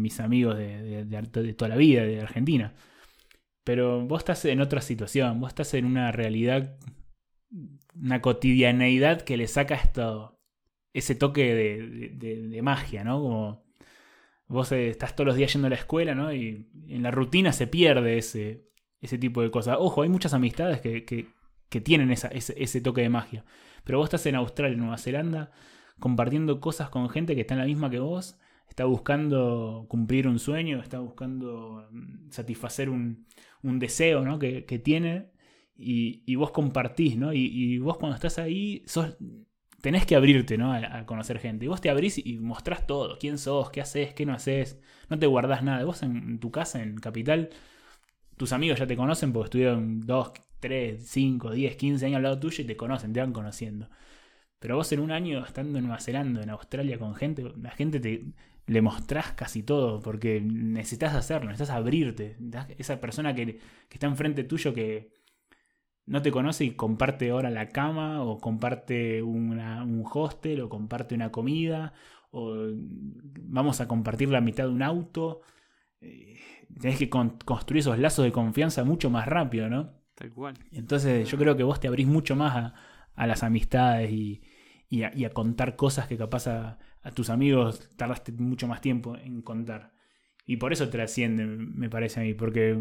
mis 0.00 0.20
amigos 0.20 0.56
de, 0.56 1.04
de, 1.04 1.54
toda 1.54 1.68
la 1.68 1.76
vida, 1.76 2.04
de 2.04 2.22
Argentina. 2.22 2.72
Pero 3.64 4.06
vos 4.06 4.20
estás 4.20 4.46
en 4.46 4.62
otra 4.62 4.80
situación, 4.80 5.40
vos 5.40 5.48
estás 5.48 5.74
en 5.74 5.84
una 5.84 6.10
realidad, 6.10 6.78
una 7.94 8.22
cotidianeidad 8.22 9.20
que 9.22 9.36
le 9.36 9.46
saca 9.46 9.74
esto, 9.74 10.40
ese 10.94 11.14
toque 11.14 11.54
de, 11.54 12.62
magia, 12.62 13.04
¿no? 13.04 13.20
Como 13.20 13.67
Vos 14.48 14.72
eh, 14.72 14.88
estás 14.88 15.14
todos 15.14 15.26
los 15.26 15.36
días 15.36 15.52
yendo 15.52 15.66
a 15.66 15.70
la 15.70 15.76
escuela, 15.76 16.14
¿no? 16.14 16.32
Y 16.32 16.66
en 16.88 17.02
la 17.02 17.10
rutina 17.10 17.52
se 17.52 17.66
pierde 17.66 18.16
ese, 18.16 18.66
ese 19.00 19.18
tipo 19.18 19.42
de 19.42 19.50
cosas. 19.50 19.76
Ojo, 19.78 20.02
hay 20.02 20.08
muchas 20.08 20.32
amistades 20.34 20.80
que, 20.80 21.04
que, 21.04 21.80
tienen 21.80 22.10
esa, 22.10 22.28
ese, 22.28 22.80
toque 22.80 23.02
de 23.02 23.10
magia. 23.10 23.44
Pero 23.84 23.98
vos 23.98 24.06
estás 24.06 24.24
en 24.26 24.34
Australia, 24.36 24.72
en 24.72 24.80
Nueva 24.80 24.98
Zelanda, 24.98 25.52
compartiendo 26.00 26.60
cosas 26.60 26.88
con 26.88 27.10
gente 27.10 27.34
que 27.34 27.42
está 27.42 27.54
en 27.54 27.60
la 27.60 27.66
misma 27.66 27.90
que 27.90 27.98
vos, 27.98 28.38
está 28.68 28.84
buscando 28.86 29.86
cumplir 29.88 30.26
un 30.26 30.38
sueño, 30.38 30.80
está 30.80 30.98
buscando 30.98 31.86
mm, 31.90 32.30
satisfacer 32.30 32.88
un, 32.88 33.26
un 33.62 33.78
deseo 33.78 34.24
¿no? 34.24 34.38
que, 34.38 34.64
que 34.64 34.78
tiene. 34.78 35.30
Y, 35.76 36.24
y, 36.26 36.34
vos 36.34 36.50
compartís, 36.50 37.16
¿no? 37.16 37.32
Y, 37.32 37.46
y, 37.46 37.78
vos 37.78 37.98
cuando 37.98 38.16
estás 38.16 38.40
ahí 38.40 38.82
sos 38.86 39.16
tenés 39.80 40.06
que 40.06 40.16
abrirte, 40.16 40.58
¿no? 40.58 40.72
A, 40.72 41.06
conocer 41.06 41.38
gente. 41.38 41.64
Y 41.64 41.68
vos 41.68 41.80
te 41.80 41.90
abrís 41.90 42.18
y 42.24 42.38
mostrás 42.38 42.86
todo. 42.86 43.18
¿Quién 43.18 43.38
sos? 43.38 43.70
¿Qué 43.70 43.80
haces? 43.80 44.14
¿Qué 44.14 44.26
no 44.26 44.34
haces? 44.34 44.78
No 45.08 45.18
te 45.18 45.26
guardás 45.26 45.62
nada. 45.62 45.84
Vos 45.84 46.02
en, 46.02 46.38
tu 46.40 46.50
casa, 46.50 46.82
en 46.82 46.98
Capital, 46.98 47.50
tus 48.36 48.52
amigos 48.52 48.78
ya 48.78 48.86
te 48.86 48.96
conocen 48.96 49.32
porque 49.32 49.46
estuvieron 49.46 50.06
2, 50.06 50.32
3, 50.60 51.02
5, 51.06 51.50
10, 51.52 51.76
15 51.76 52.06
años 52.06 52.16
al 52.16 52.22
lado 52.24 52.40
tuyo 52.40 52.64
y 52.64 52.66
te 52.66 52.76
conocen, 52.76 53.12
te 53.12 53.20
van 53.20 53.32
conociendo. 53.32 53.88
Pero 54.58 54.76
vos 54.76 54.90
en 54.92 55.00
un 55.00 55.12
año 55.12 55.44
estando 55.44 55.78
en 55.78 55.84
Nueva 55.86 56.00
Zelanda, 56.00 56.42
en 56.42 56.50
Australia 56.50 56.98
con 56.98 57.14
gente, 57.14 57.44
la 57.60 57.70
gente 57.70 58.00
te 58.00 58.24
le 58.66 58.82
mostrás 58.82 59.32
casi 59.32 59.62
todo 59.62 60.00
porque 60.00 60.40
necesitas 60.42 61.14
hacerlo, 61.14 61.50
necesitas 61.50 61.76
abrirte. 61.76 62.36
Esa 62.78 63.00
persona 63.00 63.34
que, 63.34 63.46
que 63.88 63.94
está 63.94 64.06
enfrente 64.06 64.44
tuyo 64.44 64.74
que, 64.74 65.10
no 66.08 66.22
te 66.22 66.30
conoce 66.30 66.64
y 66.64 66.70
comparte 66.72 67.30
ahora 67.30 67.50
la 67.50 67.68
cama 67.68 68.22
o 68.22 68.38
comparte 68.38 69.22
un 69.22 70.04
hostel 70.10 70.62
o 70.62 70.68
comparte 70.68 71.14
una 71.14 71.30
comida 71.30 71.92
o 72.30 72.54
vamos 73.42 73.80
a 73.80 73.88
compartir 73.88 74.28
la 74.30 74.40
mitad 74.40 74.64
de 74.64 74.70
un 74.70 74.82
auto. 74.82 75.40
Eh, 76.00 76.38
tenés 76.80 76.98
que 76.98 77.10
construir 77.10 77.80
esos 77.80 77.98
lazos 77.98 78.24
de 78.24 78.32
confianza 78.32 78.84
mucho 78.84 79.10
más 79.10 79.26
rápido, 79.26 79.68
¿no? 79.68 79.92
Tal 80.14 80.32
cual. 80.32 80.54
Entonces 80.72 81.28
yo 81.30 81.38
creo 81.38 81.56
que 81.56 81.62
vos 81.62 81.80
te 81.80 81.88
abrís 81.88 82.06
mucho 82.06 82.36
más 82.36 82.72
a, 83.14 83.26
las 83.26 83.42
amistades 83.42 84.10
y, 84.10 84.42
a, 85.02 85.30
contar 85.30 85.76
cosas 85.76 86.06
que 86.06 86.16
capaz 86.16 86.46
a, 86.46 86.78
a 87.02 87.10
tus 87.10 87.30
amigos 87.30 87.90
tardaste 87.96 88.32
mucho 88.32 88.66
más 88.66 88.80
tiempo 88.80 89.16
en 89.16 89.42
contar. 89.42 89.92
Y 90.46 90.56
por 90.56 90.72
eso 90.72 90.88
trasciende, 90.88 91.46
me 91.46 91.90
parece 91.90 92.20
a 92.20 92.22
mí, 92.22 92.32
porque 92.34 92.80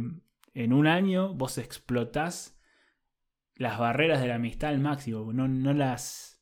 en 0.53 0.73
un 0.73 0.87
año 0.87 1.33
vos 1.33 1.57
explotás 1.57 2.57
las 3.58 3.80
barreras 3.80 4.22
de 4.22 4.28
la 4.28 4.36
amistad 4.36 4.70
al 4.70 4.80
máximo. 4.80 5.34
No, 5.34 5.48
no 5.48 5.74
las. 5.74 6.41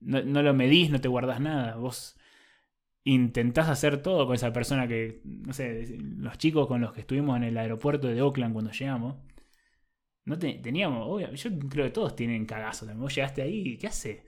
No, 0.00 0.20
lo 0.42 0.54
medís, 0.54 0.90
no 0.90 1.00
te 1.00 1.08
guardas 1.08 1.40
nada. 1.40 1.76
Vos 1.76 2.18
intentás 3.04 3.68
hacer 3.68 4.02
todo 4.02 4.26
con 4.26 4.34
esa 4.34 4.52
persona 4.52 4.88
que. 4.88 5.20
No 5.24 5.52
sé, 5.52 5.96
los 5.98 6.38
chicos 6.38 6.66
con 6.68 6.80
los 6.80 6.92
que 6.92 7.00
estuvimos 7.00 7.36
en 7.36 7.44
el 7.44 7.58
aeropuerto 7.58 8.08
de 8.08 8.22
Oakland 8.22 8.52
cuando 8.52 8.72
llegamos. 8.72 9.16
No 10.24 10.38
teníamos. 10.38 11.06
Obvio, 11.08 11.32
yo 11.32 11.50
creo 11.68 11.86
que 11.86 11.90
todos 11.90 12.16
tienen 12.16 12.46
cagazo. 12.46 12.86
Vos 12.96 13.14
llegaste 13.14 13.42
ahí, 13.42 13.76
¿qué 13.78 13.88
hace? 13.88 14.24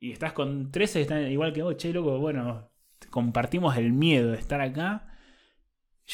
Y 0.00 0.12
estás 0.12 0.32
con 0.32 0.72
13, 0.72 1.02
están 1.02 1.30
igual 1.30 1.52
que 1.52 1.62
vos, 1.62 1.76
che, 1.76 1.92
loco. 1.92 2.18
Bueno, 2.18 2.72
compartimos 3.10 3.76
el 3.76 3.92
miedo 3.92 4.32
de 4.32 4.38
estar 4.38 4.60
acá 4.60 5.11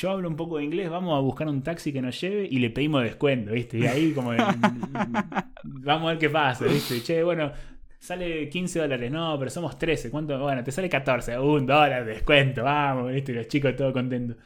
yo 0.00 0.10
hablo 0.10 0.28
un 0.28 0.36
poco 0.36 0.58
de 0.58 0.64
inglés, 0.64 0.88
vamos 0.88 1.16
a 1.16 1.20
buscar 1.20 1.48
un 1.48 1.62
taxi 1.62 1.92
que 1.92 2.00
nos 2.00 2.20
lleve 2.20 2.46
y 2.48 2.58
le 2.60 2.70
pedimos 2.70 3.02
descuento, 3.02 3.52
¿viste? 3.52 3.78
Y 3.78 3.86
ahí 3.86 4.12
como, 4.12 4.30
vamos 5.64 6.06
a 6.06 6.10
ver 6.10 6.18
qué 6.18 6.30
pasa, 6.30 6.66
¿viste? 6.66 7.02
Che, 7.02 7.22
bueno, 7.24 7.50
sale 7.98 8.48
15 8.48 8.78
dólares, 8.78 9.10
no, 9.10 9.36
pero 9.38 9.50
somos 9.50 9.76
13, 9.76 10.10
¿cuánto? 10.10 10.38
Bueno, 10.38 10.62
te 10.62 10.70
sale 10.70 10.88
14, 10.88 11.38
un 11.38 11.66
dólar 11.66 12.04
de 12.04 12.12
descuento, 12.12 12.62
vamos, 12.62 13.12
¿viste? 13.12 13.32
Y 13.32 13.34
los 13.34 13.48
chicos 13.48 13.74
todos 13.74 13.92
contentos. 13.92 14.36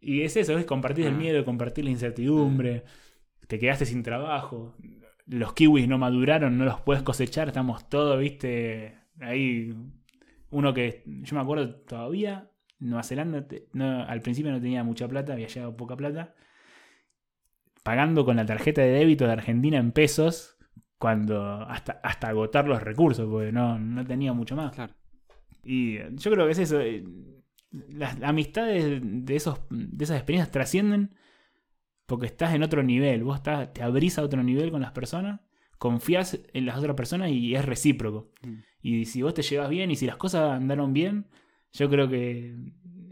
Y 0.00 0.22
es 0.22 0.36
eso, 0.36 0.56
es 0.56 0.64
compartir 0.64 1.06
el 1.06 1.14
ah. 1.14 1.16
miedo, 1.16 1.44
compartir 1.44 1.84
la 1.84 1.90
incertidumbre, 1.90 2.84
te 3.48 3.58
quedaste 3.58 3.84
sin 3.84 4.04
trabajo, 4.04 4.76
los 5.26 5.54
kiwis 5.54 5.88
no 5.88 5.98
maduraron, 5.98 6.56
no 6.56 6.64
los 6.64 6.80
puedes 6.82 7.02
cosechar, 7.02 7.48
estamos 7.48 7.88
todos, 7.88 8.20
¿viste? 8.20 8.94
Ahí, 9.20 9.74
uno 10.50 10.72
que 10.72 11.02
yo 11.04 11.34
me 11.34 11.42
acuerdo 11.42 11.74
todavía, 11.80 12.48
Nueva 12.78 13.02
Zelanda 13.02 13.46
al 14.08 14.20
principio 14.20 14.52
no 14.52 14.60
tenía 14.60 14.84
mucha 14.84 15.08
plata, 15.08 15.32
había 15.32 15.48
llegado 15.48 15.76
poca 15.76 15.96
plata. 15.96 16.34
Pagando 17.82 18.24
con 18.24 18.36
la 18.36 18.44
tarjeta 18.46 18.82
de 18.82 18.88
débito 18.90 19.26
de 19.26 19.32
Argentina 19.32 19.78
en 19.78 19.92
pesos, 19.92 20.56
cuando 20.98 21.62
hasta, 21.68 22.00
hasta 22.02 22.28
agotar 22.28 22.66
los 22.66 22.82
recursos, 22.82 23.28
porque 23.30 23.52
no, 23.52 23.78
no 23.78 24.04
tenía 24.04 24.32
mucho 24.32 24.56
más. 24.56 24.76
Y 25.62 25.98
yo 26.16 26.30
creo 26.30 26.46
que 26.46 26.52
es 26.52 26.58
eso. 26.58 26.80
eh, 26.80 27.04
Las 27.70 28.20
amistades 28.22 29.00
de, 29.02 29.36
esos, 29.36 29.60
de 29.70 30.04
esas 30.04 30.16
experiencias 30.16 30.50
trascienden 30.50 31.14
porque 32.06 32.26
estás 32.26 32.54
en 32.54 32.62
otro 32.62 32.82
nivel. 32.82 33.24
Vos 33.24 33.36
estás, 33.36 33.72
te 33.72 33.82
abrís 33.82 34.18
a 34.18 34.22
otro 34.22 34.42
nivel 34.42 34.70
con 34.70 34.80
las 34.80 34.92
personas, 34.92 35.40
confías 35.78 36.40
en 36.52 36.66
las 36.66 36.78
otras 36.78 36.96
personas 36.96 37.30
y 37.30 37.54
es 37.54 37.64
recíproco. 37.64 38.32
Mm. 38.42 38.54
Y 38.80 39.04
si 39.06 39.22
vos 39.22 39.34
te 39.34 39.42
llevas 39.42 39.68
bien 39.68 39.90
y 39.90 39.96
si 39.96 40.06
las 40.06 40.16
cosas 40.16 40.52
andaron 40.52 40.92
bien, 40.92 41.26
yo 41.72 41.88
creo 41.90 42.08
que 42.08 42.54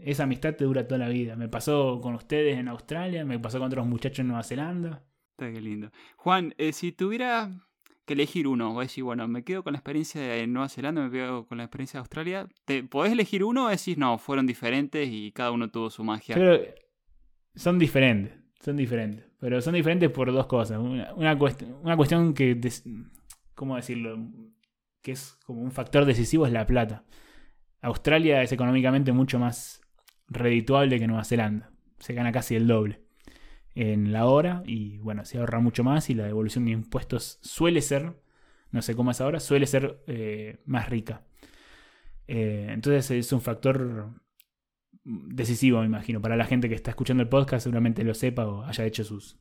esa 0.01 0.23
amistad 0.23 0.55
te 0.55 0.65
dura 0.65 0.87
toda 0.87 0.99
la 0.99 1.09
vida. 1.09 1.35
Me 1.35 1.47
pasó 1.49 1.99
con 2.01 2.15
ustedes 2.15 2.57
en 2.57 2.67
Australia, 2.67 3.25
me 3.25 3.39
pasó 3.39 3.57
con 3.59 3.67
otros 3.67 3.85
muchachos 3.87 4.19
en 4.19 4.27
Nueva 4.27 4.43
Zelanda. 4.43 5.03
Está 5.31 5.51
qué 5.51 5.61
lindo. 5.61 5.91
Juan, 6.15 6.53
eh, 6.57 6.71
si 6.73 6.91
tuviera 6.91 7.51
que 8.05 8.13
elegir 8.13 8.47
uno, 8.47 8.79
a 8.79 8.83
decir, 8.83 9.03
bueno, 9.03 9.27
me 9.27 9.43
quedo 9.43 9.63
con 9.63 9.73
la 9.73 9.79
experiencia 9.79 10.21
de 10.21 10.45
Nueva 10.47 10.69
Zelanda, 10.69 11.03
me 11.03 11.11
quedo 11.11 11.47
con 11.47 11.57
la 11.57 11.63
experiencia 11.63 11.97
de 11.97 12.01
Australia. 12.01 12.47
¿Te, 12.63 12.83
¿Podés 12.83 13.11
elegir 13.13 13.43
uno 13.43 13.65
o 13.65 13.69
decís, 13.69 13.97
no, 13.97 14.17
fueron 14.19 14.45
diferentes 14.45 15.09
y 15.11 15.31
cada 15.31 15.51
uno 15.51 15.69
tuvo 15.69 15.89
su 15.89 16.03
magia? 16.03 16.35
Pero 16.35 16.61
son 17.55 17.79
diferentes, 17.79 18.33
son 18.59 18.77
diferentes. 18.77 19.25
Pero 19.39 19.59
son 19.61 19.73
diferentes 19.73 20.09
por 20.11 20.31
dos 20.31 20.45
cosas. 20.45 20.77
Una, 20.79 21.13
una, 21.15 21.37
cuest- 21.37 21.65
una 21.81 21.97
cuestión 21.97 22.33
que, 22.33 22.59
¿cómo 23.55 23.75
decirlo? 23.75 24.17
Que 25.01 25.11
es 25.13 25.37
como 25.45 25.61
un 25.61 25.71
factor 25.71 26.05
decisivo 26.05 26.45
es 26.45 26.53
la 26.53 26.65
plata. 26.65 27.03
Australia 27.85 28.41
es 28.41 28.51
económicamente 28.51 29.11
mucho 29.11 29.39
más 29.39 29.81
redituable 30.27 30.99
que 30.99 31.07
Nueva 31.07 31.23
Zelanda. 31.23 31.71
Se 31.99 32.13
gana 32.13 32.31
casi 32.31 32.55
el 32.55 32.67
doble 32.67 33.01
en 33.75 34.11
la 34.11 34.25
hora 34.25 34.63
y 34.65 34.97
bueno, 34.99 35.25
se 35.25 35.37
ahorra 35.37 35.59
mucho 35.59 35.83
más 35.83 36.09
y 36.09 36.13
la 36.13 36.25
devolución 36.25 36.65
de 36.65 36.71
impuestos 36.71 37.39
suele 37.41 37.81
ser, 37.81 38.21
no 38.71 38.81
sé 38.81 38.95
cómo 38.95 39.11
es 39.11 39.21
ahora, 39.21 39.39
suele 39.39 39.67
ser 39.67 40.01
eh, 40.07 40.61
más 40.65 40.89
rica. 40.89 41.23
Eh, 42.27 42.67
entonces 42.71 43.11
es 43.11 43.31
un 43.33 43.41
factor 43.41 44.09
decisivo, 45.03 45.79
me 45.81 45.85
imagino. 45.85 46.21
Para 46.21 46.35
la 46.35 46.45
gente 46.45 46.69
que 46.69 46.75
está 46.75 46.91
escuchando 46.91 47.21
el 47.23 47.29
podcast, 47.29 47.63
seguramente 47.63 48.03
lo 48.03 48.13
sepa 48.13 48.47
o 48.47 48.63
haya 48.65 48.85
hecho 48.85 49.03
sus, 49.03 49.37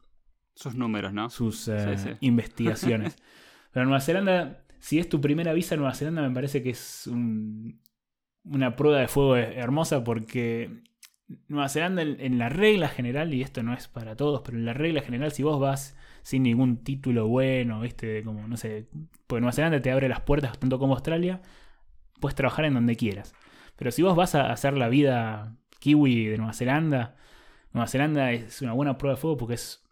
Sus 0.55 0.75
números, 0.75 1.13
¿no? 1.13 1.31
sus 1.31 1.69
eh, 1.69 1.97
Sí, 1.97 2.09
sí. 2.09 2.17
investigaciones. 2.21 3.17
Pero 3.73 3.87
Nueva 3.87 4.01
Zelanda, 4.01 4.65
si 4.81 4.99
es 4.99 5.09
tu 5.09 5.21
primera 5.21 5.53
visa 5.53 5.75
a 5.75 5.79
Nueva 5.79 5.95
Zelanda, 5.95 6.23
me 6.23 6.35
parece 6.35 6.63
que 6.63 6.71
es 6.71 7.07
un- 7.07 7.81
una 8.45 8.77
prueba 8.77 8.99
de 8.99 9.09
fuego 9.09 9.37
hermosa 9.37 10.05
porque 10.05 10.83
Nueva 11.49 11.69
Zelanda, 11.69 12.03
en, 12.03 12.21
en 12.21 12.39
la 12.39 12.49
regla 12.49 12.89
general, 12.89 13.33
y 13.35 13.43
esto 13.43 13.63
no 13.63 13.75
es 13.75 13.89
para 13.89 14.17
todos, 14.17 14.43
pero 14.45 14.59
en 14.59 14.65
la 14.65 14.75
regla 14.75 15.03
general, 15.03 15.33
si 15.33 15.43
vos 15.43 15.59
vas 15.61 15.97
sin 16.23 16.43
ningún 16.43 16.83
título 16.83 17.29
bueno, 17.29 17.81
¿viste? 17.81 18.23
Como, 18.25 18.49
no 18.49 18.57
sé, 18.57 18.89
porque 19.27 19.41
Nueva 19.41 19.53
Zelanda 19.53 19.81
te 19.81 19.91
abre 19.91 20.09
las 20.09 20.21
puertas 20.21 20.59
tanto 20.59 20.79
como 20.79 20.95
Australia, 20.95 21.43
puedes 22.21 22.35
trabajar 22.35 22.65
en 22.65 22.75
donde 22.75 22.97
quieras. 22.97 23.35
Pero 23.77 23.91
si 23.91 24.03
vos 24.03 24.17
vas 24.17 24.35
a 24.35 24.51
hacer 24.51 24.77
la 24.77 24.89
vida 24.89 25.57
kiwi 25.81 26.27
de 26.27 26.39
Nueva 26.39 26.55
Zelanda, 26.55 27.17
Nueva 27.73 27.89
Zelanda 27.89 28.33
es 28.33 28.63
una 28.63 28.73
buena 28.73 28.97
prueba 28.97 29.17
de 29.17 29.21
fuego 29.21 29.37
porque 29.37 29.55
es 29.55 29.85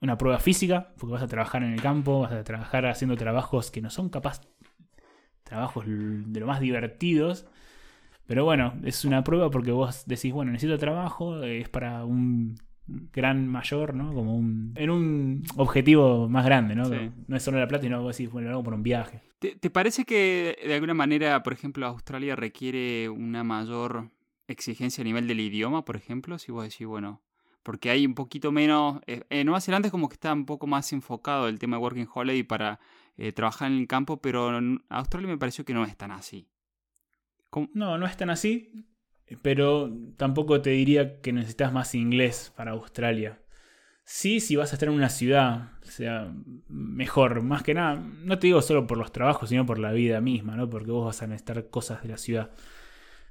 una 0.00 0.18
prueba 0.18 0.38
física, 0.38 0.92
porque 0.98 1.14
vas 1.14 1.22
a 1.22 1.28
trabajar 1.28 1.62
en 1.62 1.72
el 1.72 1.82
campo, 1.82 2.20
vas 2.20 2.32
a 2.32 2.44
trabajar 2.44 2.86
haciendo 2.86 3.16
trabajos 3.16 3.70
que 3.70 3.80
no 3.80 3.90
son 3.90 4.08
capaz, 4.08 4.40
trabajos 5.42 5.84
de 5.86 6.40
lo 6.40 6.46
más 6.46 6.60
divertidos. 6.60 7.46
Pero 8.26 8.44
bueno, 8.44 8.74
es 8.84 9.04
una 9.04 9.24
prueba 9.24 9.50
porque 9.50 9.72
vos 9.72 10.04
decís, 10.06 10.32
bueno, 10.32 10.52
necesito 10.52 10.78
trabajo, 10.78 11.42
es 11.42 11.68
para 11.68 12.04
un 12.04 12.56
gran 13.12 13.48
mayor, 13.48 13.94
¿no? 13.94 14.12
Como 14.12 14.36
un... 14.36 14.72
En 14.76 14.90
un 14.90 15.44
objetivo 15.56 16.28
más 16.28 16.44
grande, 16.44 16.74
¿no? 16.74 16.86
Sí. 16.86 17.10
No 17.26 17.36
es 17.36 17.42
solo 17.42 17.58
la 17.58 17.68
plata, 17.68 17.84
sino 17.84 18.02
vos 18.02 18.16
decís, 18.16 18.32
bueno, 18.32 18.50
hago 18.50 18.62
por 18.62 18.74
un 18.74 18.82
viaje. 18.82 19.20
¿Te, 19.38 19.56
te 19.56 19.70
parece 19.70 20.04
que 20.04 20.56
de 20.64 20.74
alguna 20.74 20.94
manera, 20.94 21.42
por 21.42 21.52
ejemplo, 21.52 21.86
Australia 21.86 22.36
requiere 22.36 23.08
una 23.08 23.44
mayor 23.44 24.10
exigencia 24.46 25.02
a 25.02 25.04
nivel 25.04 25.26
del 25.26 25.40
idioma, 25.40 25.84
por 25.84 25.96
ejemplo? 25.96 26.38
Si 26.38 26.52
vos 26.52 26.64
decís, 26.64 26.86
bueno, 26.86 27.22
porque 27.62 27.90
hay 27.90 28.06
un 28.06 28.14
poquito 28.14 28.52
menos... 28.52 29.00
eh, 29.06 29.22
en 29.30 29.46
Nueva 29.46 29.60
Zelanda 29.60 29.88
es 29.88 29.92
como 29.92 30.08
que 30.08 30.14
está 30.14 30.32
un 30.32 30.46
poco 30.46 30.66
más 30.66 30.92
enfocado 30.92 31.48
el 31.48 31.58
tema 31.58 31.76
de 31.76 31.82
Working 31.82 32.08
Holiday 32.12 32.42
para 32.42 32.80
eh, 33.16 33.32
trabajar 33.32 33.70
en 33.70 33.78
el 33.78 33.86
campo, 33.86 34.20
pero 34.20 34.56
en 34.56 34.82
Australia 34.88 35.28
me 35.28 35.38
pareció 35.38 35.64
que 35.64 35.74
no 35.74 35.84
es 35.84 35.96
tan 35.96 36.10
así. 36.10 36.48
No, 37.74 37.98
no 37.98 38.06
es 38.06 38.16
tan 38.16 38.30
así, 38.30 38.86
pero 39.42 39.90
tampoco 40.16 40.60
te 40.62 40.70
diría 40.70 41.20
que 41.20 41.32
necesitas 41.32 41.72
más 41.72 41.94
inglés 41.94 42.52
para 42.56 42.72
Australia. 42.72 43.38
Sí, 44.04 44.40
si 44.40 44.56
vas 44.56 44.72
a 44.72 44.76
estar 44.76 44.88
en 44.88 44.94
una 44.96 45.08
ciudad, 45.08 45.70
o 45.82 45.86
sea, 45.90 46.32
mejor, 46.68 47.42
más 47.42 47.62
que 47.62 47.74
nada, 47.74 47.96
no 47.96 48.38
te 48.38 48.48
digo 48.48 48.60
solo 48.60 48.86
por 48.86 48.98
los 48.98 49.12
trabajos, 49.12 49.48
sino 49.50 49.64
por 49.64 49.78
la 49.78 49.92
vida 49.92 50.20
misma, 50.20 50.56
¿no? 50.56 50.68
Porque 50.68 50.90
vos 50.90 51.06
vas 51.06 51.22
a 51.22 51.26
necesitar 51.26 51.68
cosas 51.70 52.02
de 52.02 52.08
la 52.08 52.16
ciudad. 52.18 52.50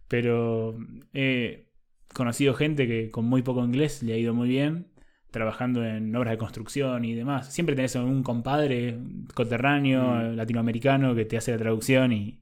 Pero 0.07 0.77
he 1.13 1.67
conocido 2.13 2.53
gente 2.53 2.88
que 2.88 3.10
con 3.12 3.25
muy 3.25 3.41
poco 3.41 3.63
inglés 3.63 4.01
le 4.03 4.13
ha 4.13 4.17
ido 4.17 4.34
muy 4.34 4.49
bien, 4.49 4.88
trabajando 5.31 5.86
en 5.86 6.15
obras 6.15 6.31
de 6.34 6.38
construcción 6.38 7.05
y 7.05 7.15
demás. 7.15 7.53
Siempre 7.53 7.75
tenés 7.75 7.95
un 7.95 8.23
compadre 8.23 8.97
coterráneo, 9.34 10.03
Mm. 10.03 10.36
latinoamericano, 10.36 11.15
que 11.15 11.25
te 11.25 11.38
hace 11.38 11.51
la 11.51 11.57
traducción 11.57 12.12
y, 12.12 12.41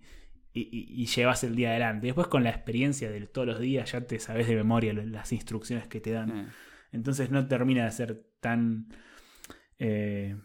y, 0.54 0.62
y- 0.62 1.02
y 1.04 1.06
llevas 1.06 1.44
el 1.44 1.56
día 1.56 1.70
adelante. 1.70 2.08
Después 2.08 2.28
con 2.28 2.44
la 2.44 2.50
experiencia 2.50 3.10
de 3.12 3.22
todos 3.28 3.48
los 3.48 3.60
días 3.60 3.92
ya 3.92 4.02
te 4.02 4.20
sabes 4.20 4.48
de 4.48 4.56
memoria 4.56 4.94
las 4.94 5.32
instrucciones 5.32 5.88
que 5.88 6.02
te 6.02 6.12
dan. 6.12 6.52
Entonces 6.92 7.30
no 7.30 7.48
termina 7.48 7.86
de 7.86 7.92
ser 7.92 8.24
tan 8.40 8.88
eh, 9.78 10.36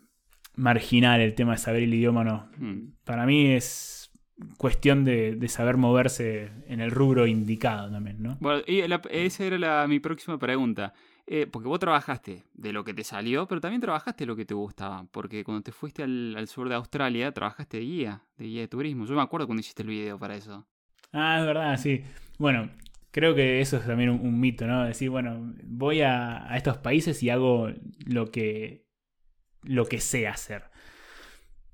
marginal 0.57 1.21
el 1.21 1.35
tema 1.35 1.53
de 1.53 1.59
saber 1.59 1.83
el 1.83 1.95
idioma, 1.95 2.25
no. 2.25 2.49
mm. 2.59 2.93
Para 3.05 3.27
mí 3.27 3.47
es 3.53 4.11
cuestión 4.59 5.05
de, 5.05 5.37
de 5.37 5.49
saber 5.49 5.77
moverse 5.77 6.51
en 6.67 6.81
el 6.81 6.91
rubro 6.91 7.27
indicado 7.27 7.91
también, 7.91 8.23
¿no? 8.23 8.37
Bueno, 8.41 8.63
y 8.67 8.87
la- 8.87 9.01
esa 9.11 9.45
era 9.45 9.59
la- 9.59 9.87
mi 9.89 10.01
próxima 10.01 10.39
pregunta. 10.39 10.93
Eh, 11.27 11.47
porque 11.47 11.69
vos 11.69 11.79
trabajaste 11.79 12.45
de 12.53 12.73
lo 12.73 12.85
que 12.85 12.93
te 12.93 13.03
salió, 13.03 13.49
pero 13.49 13.61
también 13.61 13.81
trabajaste 13.81 14.27
lo 14.27 14.37
que 14.37 14.45
te 14.45 14.55
gustaba. 14.55 15.07
Porque 15.11 15.43
cuando 15.43 15.63
te 15.63 15.73
fuiste 15.73 16.03
al, 16.03 16.47
sur 16.49 16.69
de 16.69 16.75
Australia, 16.75 17.33
trabajaste 17.33 17.79
de 17.79 17.83
guía, 17.83 18.23
de 18.37 18.45
guía 18.45 18.61
de 18.63 18.69
turismo. 18.69 19.07
Yo 19.07 19.15
me 19.15 19.23
acuerdo 19.23 19.47
cuando 19.47 19.61
hiciste 19.61 19.83
el 19.83 19.89
video 19.89 20.19
para 20.19 20.37
eso. 20.37 20.67
Ah, 21.13 21.39
es 21.41 21.47
verdad, 21.47 21.77
sí. 21.79 22.05
Bueno, 22.39 22.69
creo 23.11 23.35
que 23.35 23.61
eso 23.61 23.79
es 23.79 23.87
también 23.87 24.11
un, 24.11 24.39
mito, 24.39 24.67
¿no? 24.67 24.85
Decir, 24.85 25.09
bueno, 25.09 25.55
voy 25.63 26.03
a, 26.03 26.49
estos 26.57 26.77
países 26.79 27.23
y 27.23 27.31
hago 27.31 27.71
lo 28.05 28.31
que, 28.31 28.85
lo 29.63 29.87
que 29.87 30.01
sé 30.01 30.29
hacer. 30.29 30.65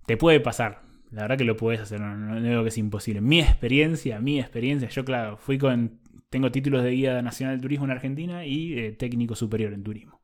Te 0.07 0.17
puede 0.17 0.39
pasar. 0.41 0.83
La 1.11 1.23
verdad 1.23 1.39
que 1.39 1.45
lo 1.45 1.57
puedes 1.57 1.81
hacer, 1.81 2.01
no, 2.01 2.17
no 2.17 2.41
digo 2.41 2.63
que 2.63 2.69
es 2.69 2.79
imposible. 2.79 3.21
Mi 3.21 3.41
experiencia, 3.41 4.21
mi 4.21 4.39
experiencia, 4.39 4.89
yo 4.89 5.05
claro, 5.05 5.37
fui 5.37 5.59
con, 5.59 6.00
tengo 6.31 6.51
títulos 6.51 6.83
de 6.85 6.93
guía 6.93 7.21
nacional 7.23 7.57
de 7.57 7.63
turismo 7.63 7.85
en 7.85 7.91
Argentina 7.91 8.47
y 8.47 8.79
eh, 8.79 8.93
técnico 8.93 9.35
superior 9.35 9.73
en 9.73 9.83
turismo. 9.83 10.21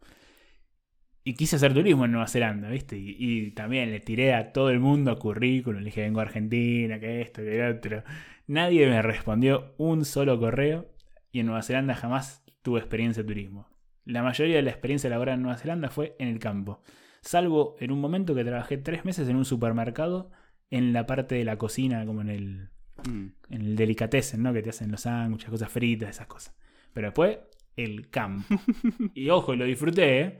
Y 1.25 1.35
quise 1.35 1.57
hacer 1.57 1.75
turismo 1.75 2.05
en 2.05 2.13
Nueva 2.13 2.29
Zelanda, 2.29 2.71
¿viste? 2.71 2.97
Y, 2.97 3.17
y 3.19 3.51
también 3.51 3.91
le 3.91 3.99
tiré 3.99 4.33
a 4.33 4.53
todo 4.53 4.71
el 4.71 4.79
mundo 4.79 5.19
currículum, 5.19 5.81
le 5.81 5.87
dije, 5.87 6.03
vengo 6.03 6.21
a 6.21 6.23
Argentina, 6.23 7.01
que 7.01 7.21
esto, 7.21 7.43
que 7.43 7.59
lo 7.59 7.77
otro. 7.77 8.05
Nadie 8.47 8.87
me 8.87 9.03
respondió 9.03 9.75
un 9.77 10.05
solo 10.05 10.39
correo 10.39 10.89
y 11.33 11.41
en 11.41 11.47
Nueva 11.47 11.63
Zelanda 11.63 11.97
jamás 11.97 12.45
tuve 12.63 12.79
experiencia 12.79 13.25
de 13.25 13.29
turismo. 13.29 13.69
La 14.05 14.23
mayoría 14.23 14.57
de 14.57 14.63
la 14.63 14.71
experiencia 14.71 15.11
laboral 15.11 15.35
en 15.35 15.43
Nueva 15.43 15.59
Zelanda 15.59 15.89
fue 15.91 16.15
en 16.21 16.29
el 16.29 16.39
campo. 16.39 16.81
Salvo 17.23 17.75
en 17.81 17.91
un 17.91 18.01
momento 18.01 18.37
que 18.37 18.45
trabajé 18.45 18.79
tres 18.79 19.05
meses 19.05 19.29
en 19.29 19.35
un 19.35 19.45
supermercado 19.45 20.31
en 20.71 20.93
la 20.93 21.07
parte 21.07 21.35
de 21.35 21.45
la 21.45 21.59
cocina, 21.59 22.07
como 22.07 22.21
en 22.21 22.29
el, 22.29 22.71
Mm. 23.05 23.27
en 23.51 23.61
el 23.63 23.77
delicatessen, 23.77 24.43
¿no? 24.43 24.53
Que 24.53 24.63
te 24.63 24.71
hacen 24.71 24.91
los 24.91 25.03
sándwiches, 25.03 25.51
cosas 25.51 25.71
fritas, 25.71 26.11
esas 26.11 26.27
cosas. 26.27 26.55
Pero 26.93 27.09
después, 27.09 27.39
el 27.77 28.09
campo. 28.11 28.47
y 29.15 29.29
ojo, 29.31 29.55
lo 29.55 29.65
disfruté, 29.65 30.21
¿eh? 30.21 30.39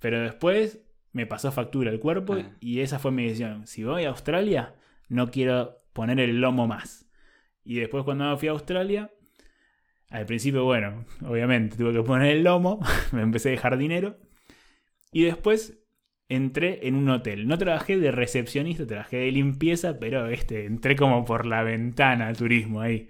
Pero 0.00 0.20
después 0.20 0.80
me 1.12 1.26
pasó 1.26 1.52
factura 1.52 1.90
el 1.90 2.00
cuerpo 2.00 2.34
Ah. 2.34 2.50
y 2.60 2.80
esa 2.80 2.98
fue 2.98 3.10
mi 3.12 3.24
decisión. 3.24 3.66
Si 3.66 3.84
voy 3.84 4.04
a 4.04 4.08
Australia, 4.08 4.74
no 5.08 5.30
quiero 5.30 5.82
poner 5.92 6.18
el 6.20 6.40
lomo 6.40 6.66
más. 6.66 7.06
Y 7.64 7.76
después 7.76 8.04
cuando 8.04 8.36
fui 8.38 8.48
a 8.48 8.52
Australia, 8.52 9.10
al 10.08 10.26
principio, 10.26 10.64
bueno, 10.64 11.04
obviamente 11.24 11.76
tuve 11.76 11.92
que 11.92 12.02
poner 12.02 12.36
el 12.36 12.42
lomo, 12.44 12.80
me 13.12 13.22
empecé 13.22 13.50
de 13.50 13.58
jardinero. 13.58 14.18
Y 15.12 15.24
después 15.24 15.78
entré 16.34 16.86
en 16.86 16.94
un 16.94 17.08
hotel. 17.10 17.46
No 17.46 17.58
trabajé 17.58 17.98
de 17.98 18.10
recepcionista, 18.10 18.86
trabajé 18.86 19.18
de 19.18 19.32
limpieza, 19.32 19.98
pero 19.98 20.26
este, 20.28 20.64
entré 20.64 20.96
como 20.96 21.24
por 21.24 21.46
la 21.46 21.62
ventana 21.62 22.28
al 22.28 22.36
turismo 22.36 22.80
ahí. 22.80 23.08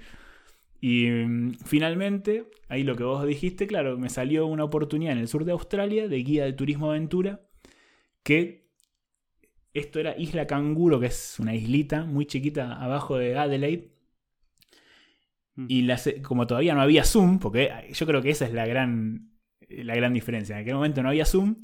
Y 0.80 1.06
mm, 1.06 1.54
finalmente, 1.64 2.46
ahí 2.68 2.82
lo 2.82 2.96
que 2.96 3.04
vos 3.04 3.24
dijiste, 3.24 3.66
claro, 3.66 3.98
me 3.98 4.08
salió 4.08 4.46
una 4.46 4.64
oportunidad 4.64 5.12
en 5.12 5.20
el 5.20 5.28
sur 5.28 5.44
de 5.44 5.52
Australia 5.52 6.08
de 6.08 6.16
guía 6.18 6.44
de 6.44 6.52
turismo 6.52 6.90
aventura, 6.90 7.40
que 8.24 8.68
esto 9.74 10.00
era 10.00 10.18
Isla 10.18 10.46
Canguro, 10.46 10.98
que 11.00 11.06
es 11.06 11.38
una 11.38 11.54
islita 11.54 12.04
muy 12.04 12.26
chiquita 12.26 12.74
abajo 12.82 13.16
de 13.16 13.38
Adelaide. 13.38 13.92
Mm. 15.54 15.66
Y 15.68 15.82
la 15.82 16.00
como 16.22 16.46
todavía 16.46 16.74
no 16.74 16.82
había 16.82 17.04
Zoom, 17.04 17.38
porque 17.38 17.70
yo 17.92 18.06
creo 18.06 18.20
que 18.20 18.30
esa 18.30 18.46
es 18.46 18.52
la 18.52 18.66
gran, 18.66 19.30
la 19.68 19.94
gran 19.94 20.12
diferencia. 20.12 20.56
En 20.56 20.62
aquel 20.62 20.74
momento 20.74 21.02
no 21.02 21.11
había 21.11 21.24
Zoom. 21.24 21.62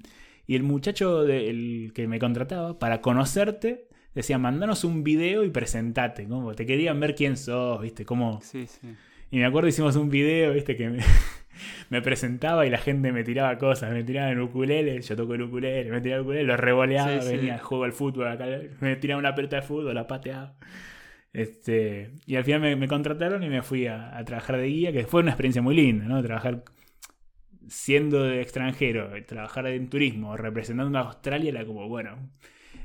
Y 0.49 0.57
el 0.57 0.63
muchacho 0.63 1.25
del 1.25 1.93
que 1.95 2.09
me 2.09 2.19
contrataba, 2.19 2.79
para 2.79 3.03
conocerte, 3.03 3.87
decía, 4.15 4.39
mandanos 4.39 4.83
un 4.83 5.05
video 5.05 5.45
y 5.45 5.51
presentate. 5.51 6.27
Como 6.27 6.55
te 6.55 6.65
querían 6.65 6.99
ver 6.99 7.15
quién 7.15 7.37
sos, 7.37 7.83
¿viste? 7.83 8.07
Cómo... 8.07 8.41
Sí, 8.41 8.67
sí. 8.67 8.89
Y 9.31 9.37
me 9.37 9.45
acuerdo 9.45 9.69
hicimos 9.69 9.95
un 9.97 10.09
video, 10.09 10.55
¿viste? 10.55 10.75
Que 10.75 10.89
me, 10.89 11.01
me 11.91 12.01
presentaba 12.01 12.65
y 12.65 12.71
la 12.71 12.79
gente 12.79 13.13
me 13.13 13.25
tiraba 13.25 13.59
cosas. 13.59 13.93
Me 13.93 14.03
tiraban 14.05 14.33
el 14.33 14.41
ukulele, 14.41 15.03
yo 15.03 15.17
toco 15.17 15.35
el 15.35 15.43
ukulele, 15.43 15.91
me 15.91 16.01
tiraba 16.01 16.21
el 16.21 16.23
ukulele, 16.23 16.45
lo 16.45 16.57
revoleaba, 16.57 17.21
Sí, 17.21 17.37
venía, 17.37 17.59
juego 17.59 17.85
al 17.85 17.93
fútbol, 17.93 18.29
acá, 18.29 18.47
me 18.81 18.97
tiraba 18.97 19.19
una 19.19 19.35
pelota 19.35 19.57
de 19.57 19.63
fútbol, 19.63 19.95
la 19.95 20.07
pateaba. 20.07 20.57
Este, 21.35 22.13
y 22.25 22.37
al 22.37 22.45
final 22.45 22.63
me, 22.63 22.75
me 22.75 22.89
contrataron 22.89 23.43
y 23.43 23.51
me 23.51 23.61
fui 23.61 23.87
a, 23.87 24.17
a 24.17 24.25
trabajar 24.25 24.57
de 24.57 24.67
guía, 24.67 24.93
que 24.93 25.05
fue 25.05 25.21
una 25.21 25.33
experiencia 25.33 25.61
muy 25.61 25.77
linda, 25.77 26.07
¿no? 26.07 26.23
Trabajar 26.23 26.65
siendo 27.69 28.23
de 28.25 28.41
extranjero, 28.41 29.11
trabajar 29.27 29.67
en 29.67 29.89
turismo, 29.89 30.37
representando 30.37 30.99
a 30.99 31.03
Australia, 31.03 31.51
era 31.51 31.65
como, 31.67 31.89
bueno, 31.89 32.31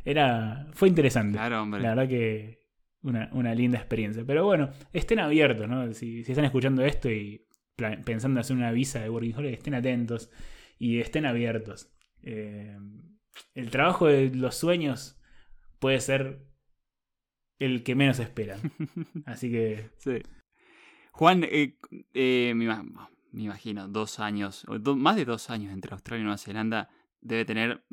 era, 0.05 0.67
fue 0.73 0.89
interesante. 0.89 1.37
Claro, 1.37 1.61
hombre. 1.63 1.81
La 1.81 1.89
verdad 1.95 2.07
que 2.09 2.59
una, 3.01 3.29
una 3.33 3.53
linda 3.55 3.77
experiencia. 3.79 4.23
Pero 4.25 4.45
bueno, 4.45 4.69
estén 4.91 5.19
abiertos, 5.19 5.67
¿no? 5.67 5.93
Si, 5.93 6.23
si 6.23 6.31
están 6.31 6.45
escuchando 6.45 6.83
esto 6.85 7.09
y 7.09 7.45
pensando 8.05 8.37
en 8.37 8.41
hacer 8.41 8.55
una 8.55 8.71
visa 8.71 8.99
de 9.01 9.09
Working 9.09 9.35
Holiday, 9.35 9.53
estén 9.55 9.73
atentos 9.75 10.29
y 10.77 10.99
estén 10.99 11.25
abiertos. 11.25 11.91
Eh, 12.21 12.77
el 13.55 13.69
trabajo 13.71 14.07
de 14.07 14.29
los 14.35 14.55
sueños 14.55 15.19
puede 15.79 15.99
ser 15.99 16.45
el 17.59 17.83
que 17.83 17.95
menos 17.95 18.19
esperan. 18.19 18.59
Así 19.25 19.51
que 19.51 19.89
Sí. 19.97 20.21
Juan, 21.11 21.43
eh, 21.43 21.77
eh, 22.13 22.53
me, 22.55 22.65
ima- 22.65 23.09
me 23.33 23.43
imagino, 23.43 23.87
dos 23.87 24.19
años, 24.19 24.65
más 24.95 25.15
de 25.15 25.25
dos 25.25 25.49
años 25.49 25.73
entre 25.73 25.93
Australia 25.93 26.21
y 26.21 26.23
Nueva 26.23 26.37
Zelanda, 26.37 26.89
debe 27.19 27.45
tener 27.45 27.83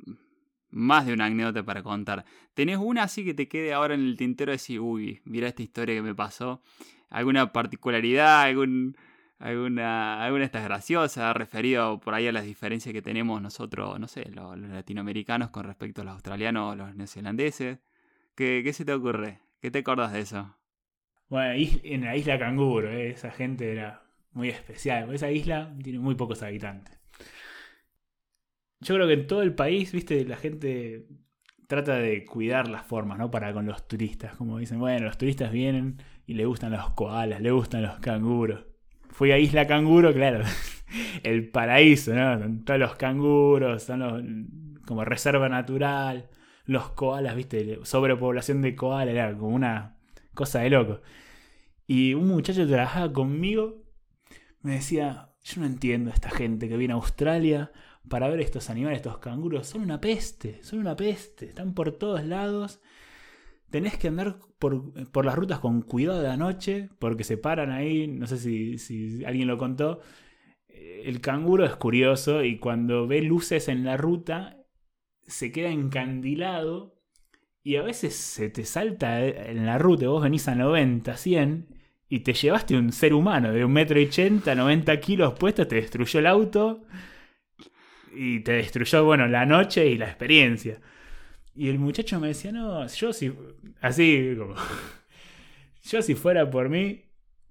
más 0.69 1.07
de 1.07 1.15
una 1.15 1.27
anécdota 1.27 1.65
para 1.65 1.83
contar. 1.83 2.25
¿Tenés 2.55 2.77
una 2.77 3.05
así 3.05 3.25
que 3.25 3.35
te 3.35 3.49
quede 3.49 3.73
ahora 3.73 3.95
en 3.95 4.01
el 4.03 4.17
tintero 4.17 4.51
de 4.51 4.57
decir, 4.57 4.81
uy, 4.81 5.21
mira 5.25 5.49
esta 5.49 5.63
historia 5.63 5.95
que 5.95 6.03
me 6.03 6.15
pasó? 6.15 6.63
¿Alguna 7.09 7.53
particularidad, 7.53 8.43
alguna, 8.43 8.93
alguna 9.39 10.23
de 10.39 10.45
estas 10.45 10.65
graciosas, 10.65 11.35
referido 11.35 11.99
por 12.01 12.15
ahí 12.15 12.29
a 12.29 12.33
las 12.33 12.45
diferencias 12.45 12.93
que 12.93 13.03
tenemos 13.03 13.41
nosotros, 13.41 13.99
no 13.99 14.09
sé, 14.09 14.31
los, 14.31 14.59
latinoamericanos 14.59 15.51
con 15.51 15.65
respecto 15.65 16.03
a 16.03 16.05
los 16.05 16.15
australianos 16.15 16.73
o 16.73 16.77
los 16.77 16.95
neozelandeses? 16.95 17.79
¿Qué, 18.35 18.61
¿Qué 18.63 18.73
se 18.75 18.85
te 18.85 18.93
ocurre? 18.93 19.41
¿Qué 19.61 19.71
te 19.71 19.79
acordás 19.79 20.13
de 20.13 20.21
eso? 20.21 20.55
Bueno, 21.31 21.55
en 21.83 22.05
la 22.05 22.17
isla 22.17 22.39
Canguro, 22.39 22.91
eh, 22.91 23.11
esa 23.11 23.31
gente 23.31 23.73
era 23.73 24.10
muy 24.33 24.49
especial. 24.49 25.13
Esa 25.15 25.31
isla 25.31 25.75
tiene 25.83 25.99
muy 25.99 26.15
pocos 26.15 26.43
habitantes. 26.43 26.99
Yo 28.81 28.95
creo 28.95 29.07
que 29.07 29.15
en 29.15 29.27
todo 29.27 29.43
el 29.43 29.55
país, 29.55 29.93
viste, 29.93 30.25
la 30.25 30.37
gente 30.37 31.07
trata 31.67 31.97
de 31.97 32.25
cuidar 32.25 32.69
las 32.69 32.85
formas, 32.85 33.19
¿no? 33.19 33.31
Para 33.31 33.53
con 33.53 33.67
los 33.67 33.87
turistas. 33.87 34.35
Como 34.37 34.59
dicen, 34.59 34.79
bueno, 34.79 35.07
los 35.07 35.19
turistas 35.19 35.53
vienen 35.53 36.03
y 36.27 36.35
le 36.35 36.47
gustan 36.47 36.73
los 36.73 36.91
koalas, 36.95 37.41
le 37.41 37.51
gustan 37.51 37.83
los 37.83 37.99
canguros. 38.01 38.67
Fui 39.11 39.33
a 39.33 39.39
Isla 39.39 39.67
Canguro, 39.67 40.13
claro. 40.13 40.45
El 41.23 41.51
paraíso, 41.51 42.15
¿no? 42.15 42.39
Son 42.39 42.65
todos 42.65 42.81
los 42.81 42.97
canguros, 42.97 43.83
son 43.83 44.01
los, 44.01 44.23
como 44.87 45.05
reserva 45.05 45.49
natural. 45.49 46.29
Los 46.65 46.91
koalas, 46.91 47.37
viste, 47.37 47.79
sobrepoblación 47.85 48.63
de 48.63 48.75
koalas, 48.75 49.15
era 49.15 49.33
como 49.37 49.55
una 49.55 49.97
cosa 50.35 50.61
de 50.61 50.71
loco. 50.71 51.01
Y 51.87 52.15
un 52.15 52.29
muchacho 52.29 52.67
trabajaba 52.67 53.13
conmigo 53.13 53.83
me 54.63 54.75
decía, 54.75 55.31
yo 55.43 55.61
no 55.61 55.67
entiendo 55.67 56.11
a 56.11 56.15
esta 56.15 56.31
gente 56.31 56.69
que 56.69 56.77
viene 56.77 56.95
a 56.95 56.97
Australia 56.97 57.73
para 58.09 58.29
ver 58.29 58.41
estos 58.41 58.71
animales, 58.71 58.99
estos 58.99 59.19
canguros, 59.19 59.67
son 59.67 59.83
una 59.83 60.01
peste, 60.01 60.63
son 60.63 60.81
una 60.81 60.97
peste, 60.97 61.47
están 61.47 61.75
por 61.75 61.93
todos 61.93 62.25
lados. 62.25 62.81
Tenés 63.71 63.97
que 63.97 64.09
andar 64.09 64.39
por, 64.59 65.11
por 65.13 65.25
las 65.25 65.37
rutas 65.37 65.61
con 65.61 65.83
cuidado 65.83 66.21
de 66.21 66.29
la 66.29 66.37
noche, 66.37 66.89
porque 66.99 67.25
se 67.25 67.37
paran 67.39 67.71
ahí, 67.71 68.09
no 68.09 68.27
sé 68.27 68.39
si, 68.39 68.79
si 68.79 69.25
alguien 69.25 69.49
lo 69.49 69.59
contó. 69.59 70.01
Eh, 70.69 71.03
El 71.07 71.21
canguro 71.21 71.65
es 71.65 71.77
curioso 71.77 72.45
y 72.45 72.59
cuando 72.59 73.07
ve 73.07 73.23
luces 73.23 73.69
en 73.69 73.85
la 73.85 73.97
ruta 73.97 74.59
se 75.23 75.53
queda 75.53 75.71
encandilado 75.71 76.97
y 77.63 77.77
a 77.77 77.83
veces 77.83 78.15
se 78.17 78.51
te 78.51 78.65
salta 78.65 79.25
en 79.25 79.67
la 79.67 79.79
ruta, 79.79 80.09
vos 80.09 80.23
venís 80.23 80.49
a 80.49 80.55
90, 80.55 81.17
100 81.17 81.80
y 82.13 82.21
te 82.21 82.35
llevaste 82.35 82.77
un 82.77 82.93
ser 82.93 83.15
humano 83.15 83.53
de 83.53 83.65
un 83.65 83.73
metro 83.73 83.99
ochenta, 84.03 84.57
90 84.57 84.99
kilos 85.01 85.35
puesto, 85.35 85.67
te 85.69 85.77
destruyó 85.77 86.19
el 86.19 86.27
auto 86.27 86.83
y 88.13 88.41
te 88.41 88.53
destruyó, 88.53 89.05
bueno, 89.05 89.29
la 89.29 89.47
noche 89.47 89.87
y 89.87 89.97
la 89.97 90.07
experiencia. 90.07 90.81
Y 91.55 91.69
el 91.69 91.79
muchacho 91.79 92.19
me 92.19 92.27
decía, 92.29 92.51
no, 92.51 92.85
yo 92.89 93.13
si, 93.13 93.33
así 93.81 94.35
como, 94.37 94.57
yo 95.85 96.03
si 96.03 96.17
fuera 96.17 96.51
por 96.51 96.69
mí, 96.69 97.05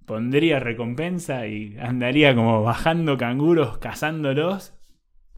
pondría 0.05 0.59
recompensa 0.59 1.47
y 1.47 1.77
andaría 1.79 2.35
como 2.35 2.61
bajando 2.61 3.17
canguros, 3.17 3.77
cazándolos, 3.77 4.73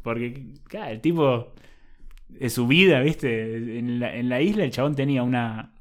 porque, 0.02 0.56
claro, 0.64 0.94
el 0.94 1.00
tipo 1.00 1.54
de 2.28 2.50
su 2.50 2.66
vida, 2.66 3.02
¿viste? 3.02 3.78
En 3.78 4.00
la, 4.00 4.16
en 4.16 4.30
la 4.30 4.42
isla 4.42 4.64
el 4.64 4.72
chabón 4.72 4.96
tenía 4.96 5.22
una, 5.22 5.76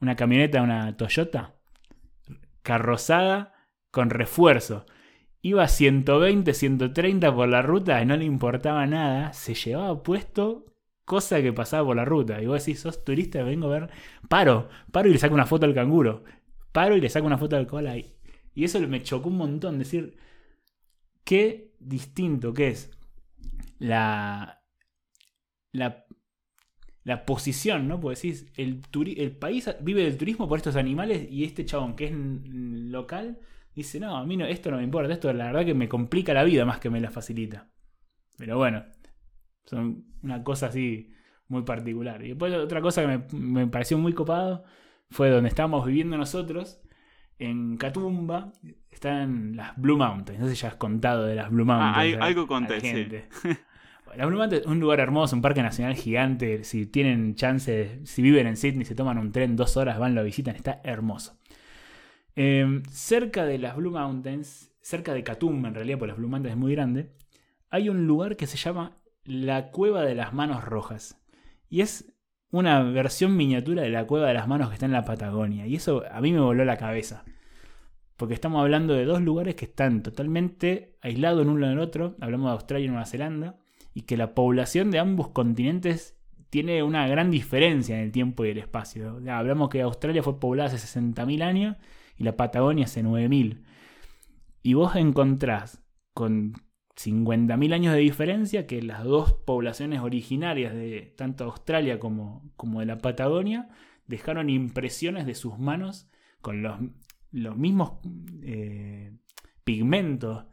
una 0.00 0.16
camioneta, 0.16 0.62
una 0.62 0.96
Toyota, 0.96 1.55
carrozada 2.66 3.54
con 3.92 4.10
refuerzo. 4.10 4.86
Iba 5.40 5.62
a 5.62 5.68
120, 5.68 6.52
130 6.52 7.32
por 7.32 7.48
la 7.48 7.62
ruta 7.62 8.02
y 8.02 8.06
no 8.06 8.16
le 8.16 8.24
importaba 8.24 8.84
nada. 8.86 9.32
Se 9.32 9.54
llevaba 9.54 10.02
puesto 10.02 10.66
cosa 11.04 11.40
que 11.40 11.52
pasaba 11.52 11.86
por 11.86 11.96
la 11.96 12.04
ruta. 12.04 12.42
Y 12.42 12.46
vos 12.46 12.58
decís, 12.58 12.80
sos 12.80 13.04
turista, 13.04 13.44
vengo 13.44 13.68
a 13.68 13.78
ver. 13.78 13.90
Paro, 14.28 14.68
paro 14.90 15.08
y 15.08 15.12
le 15.12 15.18
saco 15.18 15.34
una 15.34 15.46
foto 15.46 15.64
al 15.64 15.74
canguro. 15.74 16.24
Paro 16.72 16.96
y 16.96 17.00
le 17.00 17.08
saco 17.08 17.26
una 17.26 17.38
foto 17.38 17.56
al 17.56 17.68
koala. 17.68 17.96
Y, 17.96 18.12
y 18.52 18.64
eso 18.64 18.80
me 18.80 19.04
chocó 19.04 19.28
un 19.28 19.36
montón. 19.36 19.78
Decir, 19.78 20.16
qué 21.22 21.72
distinto 21.78 22.52
que 22.52 22.68
es 22.68 22.90
la, 23.78 24.64
la, 25.70 26.05
la 27.06 27.24
posición, 27.24 27.86
¿no? 27.86 28.00
Porque 28.00 28.16
decís, 28.16 28.46
el, 28.56 28.82
el 29.16 29.30
país 29.36 29.70
vive 29.80 30.02
del 30.02 30.16
turismo 30.18 30.48
por 30.48 30.58
estos 30.58 30.74
animales 30.74 31.28
y 31.30 31.44
este 31.44 31.64
chabón 31.64 31.94
que 31.94 32.06
es 32.06 32.12
local 32.12 33.38
dice, 33.76 34.00
no, 34.00 34.16
a 34.16 34.26
mí 34.26 34.36
no, 34.36 34.44
esto 34.44 34.72
no 34.72 34.78
me 34.78 34.82
importa, 34.82 35.12
esto 35.12 35.32
la 35.32 35.46
verdad 35.46 35.64
que 35.64 35.74
me 35.74 35.88
complica 35.88 36.34
la 36.34 36.42
vida 36.42 36.64
más 36.64 36.80
que 36.80 36.90
me 36.90 37.00
la 37.00 37.10
facilita. 37.12 37.70
Pero 38.36 38.56
bueno, 38.58 38.84
son 39.66 40.04
una 40.22 40.42
cosa 40.42 40.66
así 40.66 41.12
muy 41.46 41.62
particular. 41.62 42.24
Y 42.24 42.30
después 42.30 42.52
otra 42.54 42.80
cosa 42.80 43.02
que 43.02 43.06
me, 43.06 43.38
me 43.38 43.66
pareció 43.68 43.98
muy 43.98 44.12
copado 44.12 44.64
fue 45.08 45.30
donde 45.30 45.48
estábamos 45.48 45.86
viviendo 45.86 46.16
nosotros, 46.16 46.80
en 47.38 47.76
Catumba, 47.76 48.50
están 48.90 49.54
las 49.54 49.76
Blue 49.76 49.96
Mountains. 49.96 50.40
No 50.40 50.48
sé 50.48 50.56
si 50.56 50.62
ya 50.62 50.68
has 50.70 50.76
contado 50.76 51.24
de 51.24 51.36
las 51.36 51.50
Blue 51.50 51.64
Mountains. 51.66 51.94
Ah, 51.96 52.00
hay- 52.00 52.14
a- 52.14 52.24
algo 52.24 52.48
conté, 52.48 52.80
sí. 52.80 52.88
gente. 52.88 53.28
Blue 54.24 54.38
Mountains 54.38 54.64
es 54.64 54.70
un 54.70 54.80
lugar 54.80 55.00
hermoso, 55.00 55.36
un 55.36 55.42
parque 55.42 55.62
nacional 55.62 55.94
gigante. 55.94 56.64
Si 56.64 56.86
tienen 56.86 57.34
chance, 57.34 58.00
si 58.04 58.22
viven 58.22 58.46
en 58.46 58.56
Sydney, 58.56 58.86
se 58.86 58.94
toman 58.94 59.18
un 59.18 59.32
tren 59.32 59.56
dos 59.56 59.76
horas, 59.76 59.98
van, 59.98 60.14
lo 60.14 60.24
visitan, 60.24 60.56
está 60.56 60.80
hermoso. 60.84 61.38
Eh, 62.34 62.82
cerca 62.90 63.44
de 63.44 63.58
las 63.58 63.76
Blue 63.76 63.90
Mountains, 63.90 64.70
cerca 64.80 65.12
de 65.12 65.24
Catumba 65.24 65.68
en 65.68 65.74
realidad, 65.74 65.98
porque 65.98 66.12
las 66.12 66.16
Blue 66.16 66.28
Mountains 66.28 66.54
es 66.54 66.60
muy 66.60 66.72
grande, 66.72 67.10
hay 67.70 67.88
un 67.88 68.06
lugar 68.06 68.36
que 68.36 68.46
se 68.46 68.56
llama 68.56 68.96
la 69.24 69.70
Cueva 69.70 70.02
de 70.02 70.14
las 70.14 70.32
Manos 70.32 70.64
Rojas. 70.64 71.20
Y 71.68 71.80
es 71.80 72.14
una 72.50 72.82
versión 72.82 73.36
miniatura 73.36 73.82
de 73.82 73.90
la 73.90 74.06
Cueva 74.06 74.28
de 74.28 74.34
las 74.34 74.48
Manos 74.48 74.68
que 74.68 74.74
está 74.74 74.86
en 74.86 74.92
la 74.92 75.04
Patagonia. 75.04 75.66
Y 75.66 75.76
eso 75.76 76.04
a 76.10 76.20
mí 76.20 76.32
me 76.32 76.40
voló 76.40 76.64
la 76.64 76.76
cabeza. 76.76 77.24
Porque 78.16 78.34
estamos 78.34 78.62
hablando 78.62 78.94
de 78.94 79.04
dos 79.04 79.20
lugares 79.20 79.56
que 79.56 79.66
están 79.66 80.02
totalmente 80.02 80.96
aislados 81.02 81.42
en 81.42 81.50
uno 81.50 81.68
del 81.68 81.80
otro. 81.80 82.16
Hablamos 82.20 82.48
de 82.48 82.52
Australia 82.52 82.86
y 82.86 82.88
Nueva 82.88 83.06
Zelanda. 83.06 83.56
Y 83.96 84.02
que 84.02 84.18
la 84.18 84.34
población 84.34 84.90
de 84.90 84.98
ambos 84.98 85.28
continentes 85.28 86.18
tiene 86.50 86.82
una 86.82 87.08
gran 87.08 87.30
diferencia 87.30 87.96
en 87.96 88.02
el 88.02 88.12
tiempo 88.12 88.44
y 88.44 88.50
el 88.50 88.58
espacio. 88.58 89.20
Ya, 89.20 89.38
hablamos 89.38 89.70
que 89.70 89.80
Australia 89.80 90.22
fue 90.22 90.38
poblada 90.38 90.68
hace 90.74 91.00
60.000 91.00 91.42
años 91.42 91.76
y 92.18 92.24
la 92.24 92.36
Patagonia 92.36 92.84
hace 92.84 93.02
9.000. 93.02 93.62
Y 94.62 94.74
vos 94.74 94.96
encontrás 94.96 95.82
con 96.12 96.52
50.000 96.94 97.72
años 97.72 97.94
de 97.94 98.00
diferencia 98.00 98.66
que 98.66 98.82
las 98.82 99.02
dos 99.02 99.32
poblaciones 99.32 100.00
originarias 100.00 100.74
de 100.74 101.14
tanto 101.16 101.44
Australia 101.44 101.98
como, 101.98 102.52
como 102.56 102.80
de 102.80 102.86
la 102.86 102.98
Patagonia 102.98 103.70
dejaron 104.06 104.50
impresiones 104.50 105.24
de 105.24 105.34
sus 105.34 105.58
manos 105.58 106.06
con 106.42 106.60
los, 106.62 106.78
los 107.32 107.56
mismos 107.56 107.92
eh, 108.42 109.16
pigmentos 109.64 110.44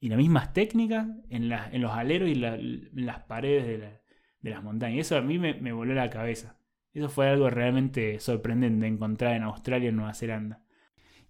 y 0.00 0.08
las 0.08 0.18
mismas 0.18 0.52
técnicas 0.52 1.06
en, 1.28 1.48
los 1.48 1.92
aleros 1.92 2.28
y 2.28 2.32
en 2.32 2.90
las 3.06 3.20
paredes 3.24 3.66
de, 3.66 3.78
la- 3.78 4.00
de 4.40 4.50
las 4.50 4.62
montañas. 4.64 5.00
Eso 5.06 5.16
a 5.16 5.20
mí 5.20 5.38
me, 5.38 5.54
me 5.54 5.72
voló 5.72 5.92
la 5.94 6.08
cabeza. 6.10 6.56
Eso 6.92 7.08
fue 7.08 7.28
algo 7.28 7.50
realmente 7.50 8.18
sorprendente 8.18 8.86
encontrar 8.86 9.36
en 9.36 9.42
Australia 9.44 9.86
y 9.86 9.88
en 9.90 9.96
Nueva 9.96 10.14
Zelanda. 10.14 10.62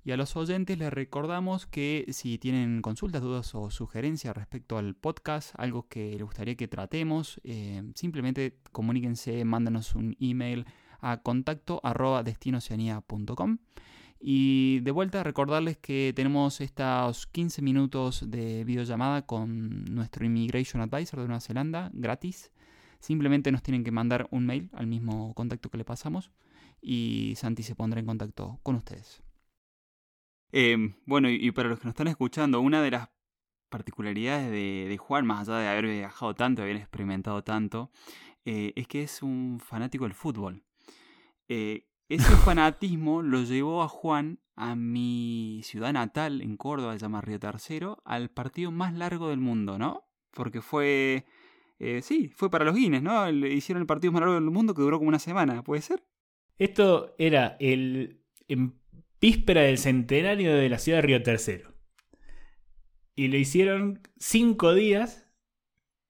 Y 0.02 0.12
a 0.12 0.16
los 0.16 0.34
oyentes 0.36 0.78
les 0.78 0.90
recordamos 0.90 1.66
que 1.66 2.06
si 2.08 2.38
tienen 2.38 2.80
consultas, 2.80 3.20
dudas 3.20 3.54
o 3.54 3.70
sugerencias 3.70 4.34
respecto 4.34 4.78
al 4.78 4.94
podcast, 4.94 5.54
algo 5.58 5.88
que 5.88 6.12
les 6.12 6.22
gustaría 6.22 6.54
que 6.54 6.68
tratemos, 6.68 7.38
eh, 7.44 7.82
simplemente 7.94 8.56
comuníquense, 8.72 9.44
mándanos 9.44 9.94
un 9.94 10.16
email 10.18 10.64
a 11.00 11.20
contacto 11.20 11.80
Y 14.22 14.80
de 14.80 14.90
vuelta 14.90 15.24
recordarles 15.24 15.78
que 15.78 16.12
tenemos 16.14 16.60
estos 16.60 17.26
15 17.26 17.62
minutos 17.62 18.30
de 18.30 18.64
videollamada 18.64 19.22
con 19.22 19.84
nuestro 19.86 20.26
Immigration 20.26 20.82
Advisor 20.82 21.20
de 21.20 21.26
Nueva 21.26 21.40
Zelanda 21.40 21.90
gratis. 21.94 22.52
Simplemente 22.98 23.50
nos 23.50 23.62
tienen 23.62 23.82
que 23.82 23.90
mandar 23.90 24.28
un 24.30 24.44
mail 24.44 24.68
al 24.74 24.86
mismo 24.86 25.32
contacto 25.32 25.70
que 25.70 25.78
le 25.78 25.84
pasamos 25.84 26.30
y 26.82 27.32
Santi 27.36 27.62
se 27.62 27.74
pondrá 27.74 27.98
en 27.98 28.06
contacto 28.06 28.60
con 28.62 28.74
ustedes. 28.76 29.22
Em, 30.52 30.94
bueno, 31.06 31.30
y 31.30 31.50
para 31.52 31.70
los 31.70 31.78
que 31.78 31.86
nos 31.86 31.92
están 31.92 32.08
escuchando, 32.08 32.60
una 32.60 32.82
de 32.82 32.90
las 32.90 33.08
particularidades 33.70 34.50
de, 34.50 34.96
Juan, 34.98 35.24
más 35.24 35.48
allá 35.48 35.60
de 35.60 35.68
haber 35.68 35.86
viajado 35.86 36.34
tanto, 36.34 36.62
haber 36.62 36.76
experimentado 36.76 37.42
tanto, 37.42 37.90
eh, 38.44 38.72
es 38.76 38.86
que 38.86 39.02
es 39.02 39.22
un 39.22 39.60
fanático 39.60 40.04
del 40.04 40.14
fútbol. 40.14 40.62
Eh, 41.48 41.86
ese 42.10 42.36
fanatismo 42.44 43.22
lo 43.22 43.42
llevó 43.42 43.82
a 43.82 43.88
Juan 43.88 44.40
a 44.56 44.74
mi 44.74 45.60
ciudad 45.64 45.92
natal, 45.92 46.42
en 46.42 46.56
Córdoba, 46.56 46.92
se 46.92 46.98
llama 46.98 47.22
Río 47.22 47.40
Tercero, 47.40 48.02
al 48.04 48.28
partido 48.30 48.70
más 48.70 48.92
largo 48.94 49.30
del 49.30 49.40
mundo, 49.40 49.78
¿no? 49.78 50.08
Porque 50.32 50.60
fue... 50.60 51.24
Eh, 51.78 52.02
sí, 52.02 52.28
fue 52.28 52.50
para 52.50 52.66
los 52.66 52.74
Guinness, 52.74 53.02
¿no? 53.02 53.30
Le 53.30 53.54
hicieron 53.54 53.80
el 53.80 53.86
partido 53.86 54.12
más 54.12 54.20
largo 54.20 54.34
del 54.34 54.44
mundo 54.44 54.74
que 54.74 54.82
duró 54.82 54.98
como 54.98 55.08
una 55.08 55.18
semana, 55.18 55.64
¿puede 55.64 55.80
ser? 55.80 56.04
Esto 56.58 57.14
era 57.16 57.56
el 57.58 58.20
en 58.48 58.78
víspera 59.20 59.62
del 59.62 59.78
centenario 59.78 60.54
de 60.54 60.68
la 60.68 60.78
ciudad 60.78 60.98
de 60.98 61.02
Río 61.02 61.22
Tercero. 61.22 61.74
Y 63.14 63.28
le 63.28 63.38
hicieron 63.38 64.00
cinco 64.18 64.74
días. 64.74 65.26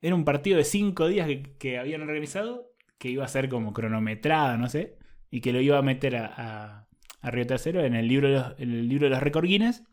Era 0.00 0.14
un 0.14 0.24
partido 0.24 0.56
de 0.56 0.64
cinco 0.64 1.08
días 1.08 1.28
que, 1.58 1.78
habían 1.78 2.02
organizado, 2.02 2.72
que 2.98 3.10
iba 3.10 3.24
a 3.24 3.28
ser 3.28 3.48
como 3.48 3.72
cronometrada, 3.72 4.56
no 4.56 4.68
sé, 4.68 4.96
y 5.31 5.40
que 5.40 5.53
lo 5.53 5.61
iba 5.61 5.79
a 5.79 5.83
meter 5.83 6.16
a, 6.16 6.87
Río 7.23 7.47
Tercero 7.47 7.85
en 7.85 7.95
el 7.95 8.09
libro 8.09 8.29
de 8.29 8.35
los, 8.35 8.59
en 8.59 8.71
el 8.71 8.88
libro 8.88 9.09
de 9.09 9.14
los 9.14 9.43
Guinness. 9.43 9.85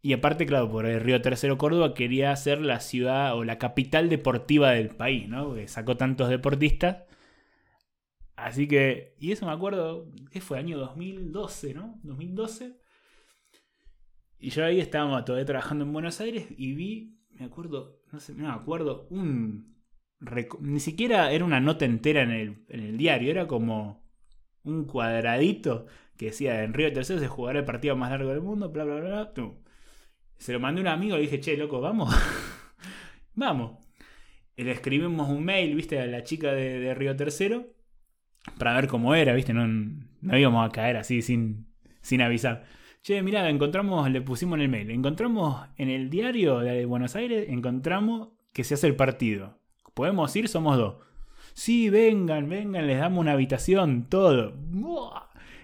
Y 0.00 0.12
aparte, 0.14 0.46
claro, 0.46 0.70
por 0.70 0.86
el 0.86 1.00
Río 1.00 1.20
Tercero 1.20 1.58
Córdoba 1.58 1.92
quería 1.94 2.34
ser 2.36 2.60
la 2.60 2.80
ciudad 2.80 3.36
o 3.36 3.44
la 3.44 3.58
capital 3.58 4.08
deportiva 4.08 4.70
del 4.70 4.88
país, 4.88 5.28
¿no? 5.28 5.48
Porque 5.48 5.68
sacó 5.68 5.96
tantos 5.96 6.28
deportistas 6.30 7.06
Así 8.36 8.68
que, 8.68 9.14
y 9.18 9.32
eso 9.32 9.46
me 9.46 9.52
acuerdo, 9.52 10.12
que 10.30 10.42
fue 10.42 10.58
año 10.58 10.78
2012, 10.78 11.72
¿no? 11.72 11.98
2012. 12.02 12.78
Y 14.38 14.50
yo 14.50 14.64
ahí 14.64 14.78
estábamos 14.78 15.24
todavía 15.24 15.46
trabajando 15.46 15.84
en 15.84 15.92
Buenos 15.92 16.20
Aires 16.20 16.46
y 16.56 16.74
vi, 16.74 17.18
me 17.30 17.46
acuerdo, 17.46 18.02
no 18.12 18.20
sé, 18.20 18.34
no 18.34 18.44
me 18.44 18.52
acuerdo, 18.52 19.08
un... 19.10 19.74
Ni 20.60 20.80
siquiera 20.80 21.30
era 21.32 21.44
una 21.44 21.60
nota 21.60 21.84
entera 21.84 22.22
en 22.22 22.30
el, 22.30 22.64
en 22.68 22.80
el 22.80 22.96
diario, 22.96 23.30
era 23.30 23.46
como 23.46 24.05
un 24.66 24.84
cuadradito 24.84 25.86
que 26.16 26.26
decía, 26.26 26.62
en 26.62 26.74
Río 26.74 26.92
Tercero 26.92 27.20
se 27.20 27.28
jugará 27.28 27.60
el 27.60 27.64
partido 27.64 27.96
más 27.96 28.10
largo 28.10 28.30
del 28.30 28.40
mundo, 28.40 28.70
bla, 28.70 28.84
bla, 28.84 28.96
bla. 28.96 29.32
bla. 29.34 29.52
Se 30.38 30.52
lo 30.52 30.60
mandé 30.60 30.80
a 30.80 30.82
un 30.82 30.88
amigo 30.88 31.16
y 31.16 31.22
dije, 31.22 31.40
che, 31.40 31.56
loco, 31.56 31.80
vamos. 31.80 32.14
vamos. 33.34 33.78
le 34.56 34.70
escribimos 34.70 35.28
un 35.28 35.44
mail, 35.44 35.74
viste, 35.74 36.00
a 36.00 36.06
la 36.06 36.22
chica 36.24 36.52
de, 36.52 36.78
de 36.78 36.94
Río 36.94 37.16
Tercero 37.16 37.76
para 38.58 38.74
ver 38.74 38.88
cómo 38.88 39.14
era, 39.14 39.34
¿viste? 39.34 39.52
No, 39.52 39.66
no 39.66 40.38
íbamos 40.38 40.66
a 40.66 40.72
caer 40.72 40.96
así 40.96 41.22
sin, 41.22 41.66
sin 42.00 42.22
avisar. 42.22 42.64
Che, 43.02 43.22
mirá, 43.22 43.48
encontramos, 43.48 44.10
le 44.10 44.20
pusimos 44.20 44.56
en 44.56 44.62
el 44.62 44.68
mail, 44.68 44.90
encontramos 44.90 45.68
en 45.76 45.90
el 45.90 46.10
diario 46.10 46.58
de 46.60 46.84
Buenos 46.86 47.14
Aires, 47.16 47.46
encontramos 47.48 48.30
que 48.52 48.64
se 48.64 48.74
hace 48.74 48.86
el 48.86 48.96
partido. 48.96 49.58
¿Podemos 49.94 50.34
ir? 50.34 50.48
Somos 50.48 50.76
dos. 50.76 50.96
Sí, 51.56 51.88
vengan, 51.88 52.50
vengan, 52.50 52.86
les 52.86 52.98
damos 52.98 53.18
una 53.18 53.32
habitación, 53.32 54.10
todo. 54.10 54.52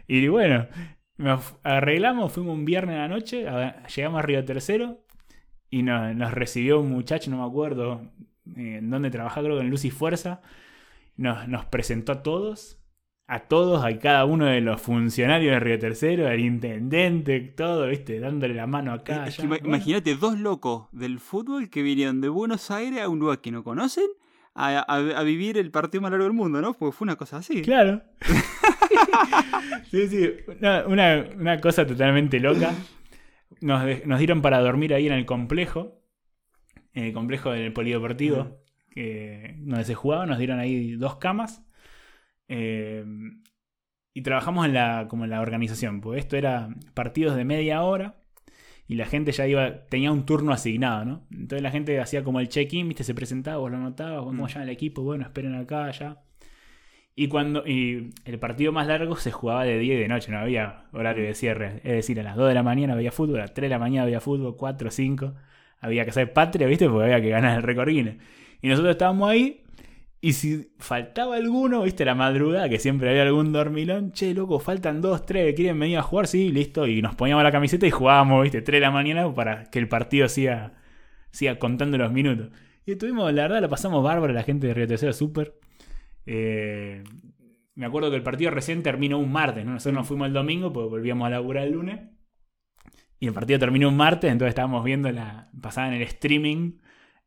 Y 0.08 0.26
bueno, 0.26 0.66
nos 1.18 1.54
arreglamos, 1.62 2.32
fuimos 2.32 2.54
un 2.54 2.64
viernes 2.64 2.96
a 2.96 3.00
la 3.00 3.08
noche, 3.08 3.44
llegamos 3.94 4.18
a 4.18 4.22
Río 4.22 4.42
Tercero 4.42 5.04
y 5.68 5.82
nos, 5.82 6.32
recibió 6.32 6.80
un 6.80 6.90
muchacho, 6.90 7.30
no 7.30 7.36
me 7.36 7.44
acuerdo 7.44 8.10
en 8.56 8.88
dónde 8.88 9.10
trabajaba, 9.10 9.44
creo 9.44 9.58
que 9.58 9.64
en 9.64 9.70
Luz 9.70 9.84
y 9.84 9.90
Fuerza 9.90 10.40
nos, 11.18 11.66
presentó 11.66 12.12
a 12.12 12.22
todos, 12.22 12.82
a 13.28 13.40
todos, 13.40 13.84
a 13.84 13.98
cada 13.98 14.24
uno 14.24 14.46
de 14.46 14.62
los 14.62 14.80
funcionarios 14.80 15.52
de 15.52 15.60
Río 15.60 15.78
Tercero, 15.78 16.26
al 16.26 16.40
intendente, 16.40 17.38
todo, 17.40 17.86
viste, 17.88 18.18
dándole 18.18 18.54
la 18.54 18.66
mano 18.66 18.94
acá. 18.94 19.26
Imagínate 19.62 20.16
dos 20.16 20.38
locos 20.38 20.88
del 20.90 21.20
fútbol 21.20 21.68
que 21.68 21.82
vinieron 21.82 22.22
de 22.22 22.30
Buenos 22.30 22.70
Aires 22.70 23.02
a 23.02 23.10
un 23.10 23.18
lugar 23.18 23.42
que 23.42 23.50
no 23.50 23.62
conocen 23.62 24.06
a, 24.54 25.22
vivir 25.24 25.58
el 25.58 25.70
partido 25.70 26.02
más 26.02 26.10
largo 26.10 26.24
del 26.24 26.34
mundo, 26.34 26.60
¿no? 26.60 26.74
Porque 26.74 26.96
fue 26.96 27.06
una 27.06 27.16
cosa 27.16 27.38
así. 27.38 27.62
Claro. 27.62 28.02
sí, 29.90 30.08
sí, 30.08 30.30
una, 30.86 31.60
cosa 31.60 31.86
totalmente 31.86 32.40
loca. 32.40 32.74
Nos, 33.60 34.06
nos, 34.06 34.18
dieron 34.18 34.42
para 34.42 34.60
dormir 34.60 34.94
ahí 34.94 35.06
en 35.06 35.12
el 35.12 35.26
complejo, 35.26 36.02
en 36.92 37.04
el 37.04 37.12
complejo 37.12 37.52
del 37.52 37.72
polideportivo 37.72 38.62
que, 38.90 39.56
donde 39.58 39.84
se 39.84 39.94
jugaba, 39.94 40.26
nos 40.26 40.38
dieron 40.38 40.58
ahí 40.58 40.92
dos 40.92 41.16
camas. 41.16 41.64
Eh, 42.48 43.04
y 44.14 44.22
trabajamos 44.22 44.66
en 44.66 44.74
la, 44.74 45.06
como 45.08 45.24
en 45.24 45.30
la 45.30 45.40
organización, 45.40 46.00
pues 46.00 46.20
esto 46.20 46.36
era 46.36 46.68
partidos 46.92 47.34
de 47.34 47.44
media 47.44 47.82
hora 47.82 48.21
y 48.92 48.94
la 48.94 49.06
gente 49.06 49.32
ya 49.32 49.46
iba, 49.46 49.86
tenía 49.86 50.12
un 50.12 50.26
turno 50.26 50.52
asignado, 50.52 51.06
¿no? 51.06 51.26
Entonces 51.30 51.62
la 51.62 51.70
gente 51.70 51.98
hacía 51.98 52.22
como 52.22 52.40
el 52.40 52.48
check-in, 52.50 52.88
viste, 52.88 53.04
se 53.04 53.14
presentaba, 53.14 53.56
vos 53.56 53.70
lo 53.70 53.78
anotabas, 53.78 54.22
cómo 54.22 54.44
mm. 54.44 54.60
el 54.60 54.68
equipo, 54.68 55.02
bueno, 55.02 55.24
esperen 55.24 55.54
acá, 55.54 55.86
allá. 55.86 56.18
Y 57.14 57.28
cuando 57.28 57.66
y 57.66 58.10
el 58.26 58.38
partido 58.38 58.70
más 58.70 58.86
largo 58.86 59.16
se 59.16 59.32
jugaba 59.32 59.64
de 59.64 59.78
día 59.78 59.94
y 59.94 59.96
de 59.96 60.08
noche, 60.08 60.30
no 60.30 60.38
había 60.38 60.84
horario 60.92 61.24
de 61.24 61.34
cierre. 61.34 61.80
Es 61.84 61.92
decir, 61.92 62.20
a 62.20 62.22
las 62.22 62.36
2 62.36 62.48
de 62.48 62.54
la 62.54 62.62
mañana 62.62 62.92
había 62.92 63.12
fútbol, 63.12 63.36
a 63.36 63.42
las 63.42 63.54
3 63.54 63.64
de 63.64 63.70
la 63.70 63.78
mañana 63.78 64.02
había 64.02 64.20
fútbol, 64.20 64.56
4, 64.56 64.90
5. 64.90 65.34
Había 65.80 66.04
que 66.04 66.10
hacer 66.10 66.34
patria, 66.34 66.66
¿viste? 66.66 66.86
Porque 66.86 67.04
había 67.04 67.22
que 67.22 67.30
ganar 67.30 67.56
el 67.56 67.62
récord 67.62 67.88
y 67.88 68.68
nosotros 68.68 68.92
estábamos 68.92 69.30
ahí. 69.30 69.61
Y 70.24 70.34
si 70.34 70.70
faltaba 70.78 71.34
alguno, 71.34 71.82
viste, 71.82 72.04
la 72.04 72.14
madrugada, 72.14 72.68
que 72.68 72.78
siempre 72.78 73.10
había 73.10 73.22
algún 73.22 73.52
dormilón, 73.52 74.12
che, 74.12 74.32
loco, 74.34 74.60
faltan 74.60 75.00
dos, 75.00 75.26
tres, 75.26 75.52
quieren 75.56 75.80
venir 75.80 75.98
a 75.98 76.02
jugar, 76.02 76.28
sí, 76.28 76.52
listo. 76.52 76.86
Y 76.86 77.02
nos 77.02 77.16
poníamos 77.16 77.42
la 77.42 77.50
camiseta 77.50 77.88
y 77.88 77.90
jugábamos, 77.90 78.44
viste, 78.44 78.62
tres 78.62 78.76
de 78.76 78.86
la 78.86 78.92
mañana 78.92 79.34
para 79.34 79.68
que 79.68 79.80
el 79.80 79.88
partido 79.88 80.28
siga, 80.28 80.74
siga 81.32 81.58
contando 81.58 81.98
los 81.98 82.12
minutos. 82.12 82.50
Y 82.86 82.92
estuvimos, 82.92 83.32
la 83.32 83.42
verdad, 83.42 83.62
la 83.62 83.68
pasamos 83.68 84.04
bárbaro, 84.04 84.32
la 84.32 84.44
gente 84.44 84.68
de 84.68 84.74
Río 84.74 84.86
Tercero, 84.86 85.12
súper. 85.12 85.58
Eh, 86.26 87.02
me 87.74 87.86
acuerdo 87.86 88.08
que 88.10 88.16
el 88.16 88.22
partido 88.22 88.52
recién 88.52 88.84
terminó 88.84 89.18
un 89.18 89.32
martes, 89.32 89.64
¿no? 89.64 89.72
Nosotros 89.72 89.94
nos 89.94 90.06
fuimos 90.06 90.28
el 90.28 90.34
domingo, 90.34 90.72
porque 90.72 90.88
volvíamos 90.88 91.26
a 91.26 91.30
laburar 91.30 91.64
el 91.66 91.72
lunes. 91.72 92.00
Y 93.18 93.26
el 93.26 93.32
partido 93.32 93.58
terminó 93.58 93.88
un 93.88 93.96
martes, 93.96 94.30
entonces 94.30 94.50
estábamos 94.50 94.84
viendo 94.84 95.10
la. 95.10 95.50
pasada 95.60 95.88
en 95.88 95.94
el 95.94 96.02
streaming 96.02 96.74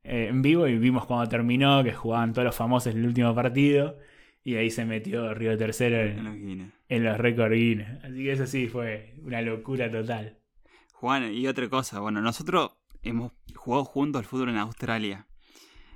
eh, 0.06 0.28
en 0.30 0.42
vivo 0.42 0.68
y 0.68 0.78
vimos 0.78 1.06
cuando 1.06 1.28
terminó 1.28 1.84
que 1.84 1.94
jugaban 1.94 2.34
todos 2.34 2.46
los 2.46 2.56
famosos 2.56 2.94
en 2.94 3.00
el 3.00 3.08
último 3.08 3.34
partido. 3.34 3.98
Y 4.44 4.56
ahí 4.56 4.70
se 4.70 4.86
metió 4.86 5.34
Río 5.34 5.58
Tercero 5.58 6.00
en, 6.02 6.72
en 6.88 7.04
los 7.04 7.18
récords 7.18 7.56
Guinness. 7.56 8.04
Así 8.04 8.24
que 8.24 8.32
eso 8.32 8.46
sí 8.46 8.68
fue 8.68 9.16
una 9.24 9.42
locura 9.42 9.90
total. 9.90 10.38
Juan, 10.94 11.34
y 11.34 11.48
otra 11.48 11.68
cosa, 11.68 12.00
bueno, 12.00 12.22
nosotros 12.22 12.72
hemos 13.02 13.32
jugado 13.56 13.86
juntos 13.86 14.20
al 14.20 14.26
fútbol 14.26 14.50
en 14.50 14.58
Australia. 14.58 15.28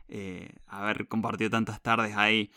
Eh, 0.07 0.49
haber 0.65 1.07
compartido 1.07 1.51
tantas 1.51 1.81
tardes 1.81 2.15
ahí. 2.15 2.49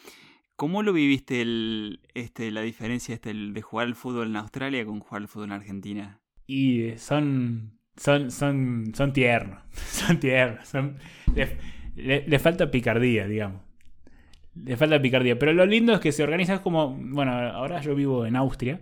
¿Cómo 0.57 0.83
lo 0.83 0.93
viviste 0.93 1.43
el, 1.43 2.01
este, 2.15 2.51
la 2.51 2.63
diferencia 2.63 3.15
este, 3.15 3.35
de 3.35 3.63
jugar 3.63 3.87
al 3.89 3.95
fútbol 3.95 4.29
en 4.29 4.37
Australia 4.37 4.87
con 4.87 5.01
jugar 5.01 5.23
al 5.23 5.29
fútbol 5.29 5.49
en 5.49 5.53
Argentina? 5.53 6.21
Y 6.47 6.97
son 6.97 7.79
son, 7.97 8.31
son, 8.31 8.93
son 8.95 9.13
tiernos. 9.13 9.61
Son 9.73 10.19
tiernos. 10.19 10.67
Son, 10.69 10.97
le, 11.97 12.39
falta 12.39 12.71
picardía, 12.71 13.27
digamos. 13.27 13.63
Le 14.55 14.77
falta 14.77 15.01
picardía. 15.01 15.39
Pero 15.39 15.53
lo 15.53 15.67
lindo 15.67 15.95
es 15.95 16.01
que 16.01 16.13
se 16.13 16.23
organiza 16.23 16.63
como. 16.63 16.95
Bueno, 16.95 17.33
ahora 17.33 17.81
yo 17.81 17.95
vivo 17.95 18.27
en 18.27 18.37
Austria. 18.37 18.81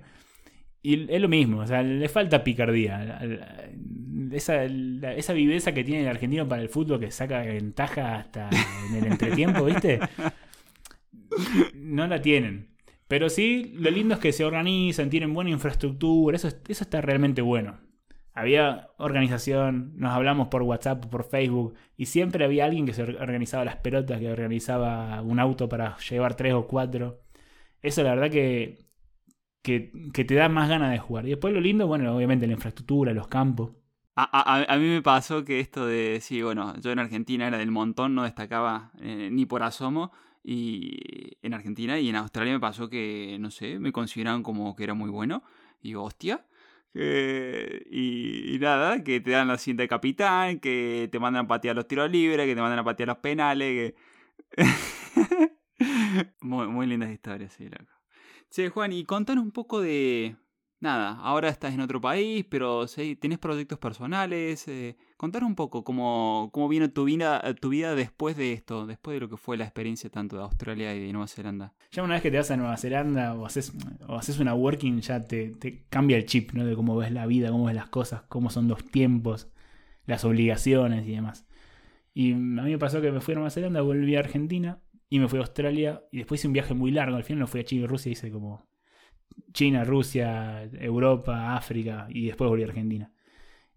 Y 0.82 1.12
es 1.12 1.20
lo 1.20 1.28
mismo. 1.28 1.60
O 1.60 1.66
sea, 1.66 1.82
le 1.82 2.08
falta 2.08 2.42
picardía. 2.42 3.20
Esa, 4.32 4.64
esa 4.64 5.32
viveza 5.32 5.72
que 5.72 5.84
tiene 5.84 6.02
el 6.02 6.08
argentino 6.08 6.48
para 6.48 6.62
el 6.62 6.68
fútbol 6.68 7.00
que 7.00 7.10
saca 7.10 7.40
ventaja 7.40 8.16
hasta 8.16 8.48
en 8.88 8.96
el 8.96 9.12
entretiempo, 9.12 9.64
¿viste? 9.64 10.00
No 11.74 12.06
la 12.06 12.22
tienen. 12.22 12.68
Pero 13.08 13.28
sí, 13.28 13.72
lo 13.74 13.90
lindo 13.90 14.14
es 14.14 14.20
que 14.20 14.32
se 14.32 14.44
organizan, 14.44 15.10
tienen 15.10 15.34
buena 15.34 15.50
infraestructura. 15.50 16.36
Eso, 16.36 16.48
eso 16.48 16.84
está 16.84 17.00
realmente 17.00 17.42
bueno 17.42 17.89
había 18.40 18.90
organización, 18.98 19.92
nos 19.96 20.12
hablamos 20.12 20.48
por 20.48 20.62
WhatsApp, 20.62 21.06
por 21.06 21.24
Facebook, 21.24 21.74
y 21.96 22.06
siempre 22.06 22.44
había 22.44 22.64
alguien 22.64 22.86
que 22.86 22.94
se 22.94 23.02
organizaba 23.02 23.64
las 23.64 23.76
pelotas, 23.76 24.18
que 24.20 24.30
organizaba 24.30 25.22
un 25.22 25.38
auto 25.38 25.68
para 25.68 25.96
llevar 25.98 26.36
tres 26.36 26.54
o 26.54 26.66
cuatro. 26.66 27.20
Eso 27.82 28.02
la 28.02 28.14
verdad 28.14 28.30
que, 28.30 28.78
que, 29.62 29.90
te 30.24 30.34
da 30.34 30.48
más 30.48 30.68
ganas 30.68 30.90
de 30.92 30.98
jugar. 30.98 31.26
Y 31.26 31.30
después 31.30 31.52
lo 31.54 31.60
lindo, 31.60 31.86
bueno, 31.86 32.14
obviamente 32.14 32.46
la 32.46 32.54
infraestructura, 32.54 33.12
los 33.12 33.28
campos. 33.28 33.72
A, 34.16 34.76
mí 34.78 34.86
me 34.86 35.00
pasó 35.02 35.44
que 35.44 35.60
esto 35.60 35.86
de, 35.86 36.18
sí, 36.20 36.42
bueno, 36.42 36.74
yo 36.80 36.90
en 36.92 36.98
Argentina 36.98 37.46
era 37.46 37.56
del 37.56 37.70
montón, 37.70 38.14
no 38.14 38.24
destacaba 38.24 38.92
eh, 39.00 39.30
ni 39.32 39.46
por 39.46 39.62
asomo, 39.62 40.12
Y 40.42 41.38
en 41.42 41.54
Argentina 41.54 41.98
y 41.98 42.08
en 42.08 42.16
Australia 42.16 42.52
me 42.52 42.60
pasó 42.60 42.88
que, 42.90 43.38
no 43.40 43.50
sé, 43.50 43.78
me 43.78 43.92
consideraban 43.92 44.42
como 44.42 44.76
que 44.76 44.84
era 44.84 44.94
muy 44.94 45.10
bueno. 45.10 45.42
Y 45.82 45.94
hostia. 45.94 46.44
Y, 46.94 48.58
nada, 48.60 49.02
que 49.04 49.20
te 49.20 49.30
dan 49.30 49.48
la 49.48 49.58
cinta 49.58 49.82
de 49.82 49.88
capitán, 49.88 50.60
que 50.60 51.08
te 51.10 51.18
mandan 51.18 51.44
a 51.44 51.48
patear 51.48 51.76
los 51.76 51.86
tiros 51.86 52.10
libres, 52.10 52.46
que 52.46 52.54
te 52.54 52.60
mandan 52.60 52.80
a 52.80 52.84
patear 52.84 53.08
los 53.08 53.18
penales. 53.18 53.94
Muy, 56.42 56.66
muy 56.66 56.86
lindas 56.86 57.10
historias, 57.10 57.54
sí, 57.54 57.64
loco. 57.64 57.92
Che, 58.50 58.68
Juan, 58.68 58.92
y 58.92 59.04
contanos 59.04 59.44
un 59.44 59.50
poco 59.50 59.80
de, 59.80 60.36
nada, 60.80 61.12
ahora 61.20 61.48
estás 61.48 61.74
en 61.74 61.80
otro 61.80 62.00
país, 62.00 62.44
pero 62.48 62.86
¿sí? 62.88 63.16
tienes 63.16 63.38
proyectos 63.38 63.78
personales. 63.78 64.66
Eh, 64.68 64.96
contar 65.16 65.44
un 65.44 65.54
poco 65.54 65.84
cómo, 65.84 66.50
cómo 66.52 66.68
vino 66.68 66.90
tu 66.90 67.04
vida, 67.04 67.54
tu 67.54 67.68
vida 67.68 67.94
después 67.94 68.36
de 68.36 68.52
esto, 68.52 68.86
después 68.86 69.14
de 69.14 69.20
lo 69.20 69.28
que 69.28 69.36
fue 69.36 69.56
la 69.56 69.64
experiencia 69.64 70.10
tanto 70.10 70.36
de 70.36 70.42
Australia 70.42 70.94
y 70.94 71.06
de 71.06 71.12
Nueva 71.12 71.28
Zelanda. 71.28 71.74
Ya 71.92 72.02
una 72.02 72.14
vez 72.14 72.22
que 72.22 72.30
te 72.30 72.38
vas 72.38 72.50
a 72.50 72.56
Nueva 72.56 72.76
Zelanda 72.76 73.34
o 73.34 73.46
haces, 73.46 73.72
o 74.08 74.16
haces 74.16 74.38
una 74.38 74.54
working, 74.54 75.00
ya 75.00 75.22
te, 75.22 75.50
te 75.50 75.84
cambia 75.90 76.16
el 76.16 76.26
chip, 76.26 76.52
¿no? 76.52 76.64
De 76.64 76.74
cómo 76.74 76.96
ves 76.96 77.12
la 77.12 77.26
vida, 77.26 77.50
cómo 77.50 77.66
ves 77.66 77.76
las 77.76 77.88
cosas, 77.88 78.22
cómo 78.28 78.50
son 78.50 78.66
los 78.68 78.84
tiempos, 78.84 79.48
las 80.06 80.24
obligaciones 80.24 81.06
y 81.06 81.12
demás. 81.12 81.46
Y 82.14 82.32
a 82.32 82.36
mí 82.36 82.70
me 82.70 82.78
pasó 82.78 83.00
que 83.00 83.12
me 83.12 83.20
fui 83.20 83.32
a 83.32 83.36
Nueva 83.36 83.50
Zelanda, 83.50 83.82
volví 83.82 84.16
a 84.16 84.20
Argentina 84.20 84.80
y 85.08 85.18
me 85.18 85.28
fui 85.28 85.38
a 85.38 85.42
Australia 85.42 86.02
y 86.10 86.18
después 86.18 86.40
hice 86.40 86.48
un 86.48 86.54
viaje 86.54 86.74
muy 86.74 86.90
largo. 86.90 87.16
Al 87.16 87.24
final 87.24 87.40
no 87.40 87.46
fui 87.46 87.60
a 87.60 87.64
Chile 87.64 87.82
y 87.82 87.86
Rusia, 87.86 88.10
hice 88.10 88.30
como 88.30 88.69
China, 89.52 89.84
Rusia, 89.84 90.64
Europa, 90.64 91.56
África 91.56 92.06
y 92.10 92.26
después 92.26 92.48
volví 92.48 92.62
a 92.62 92.66
Argentina. 92.66 93.12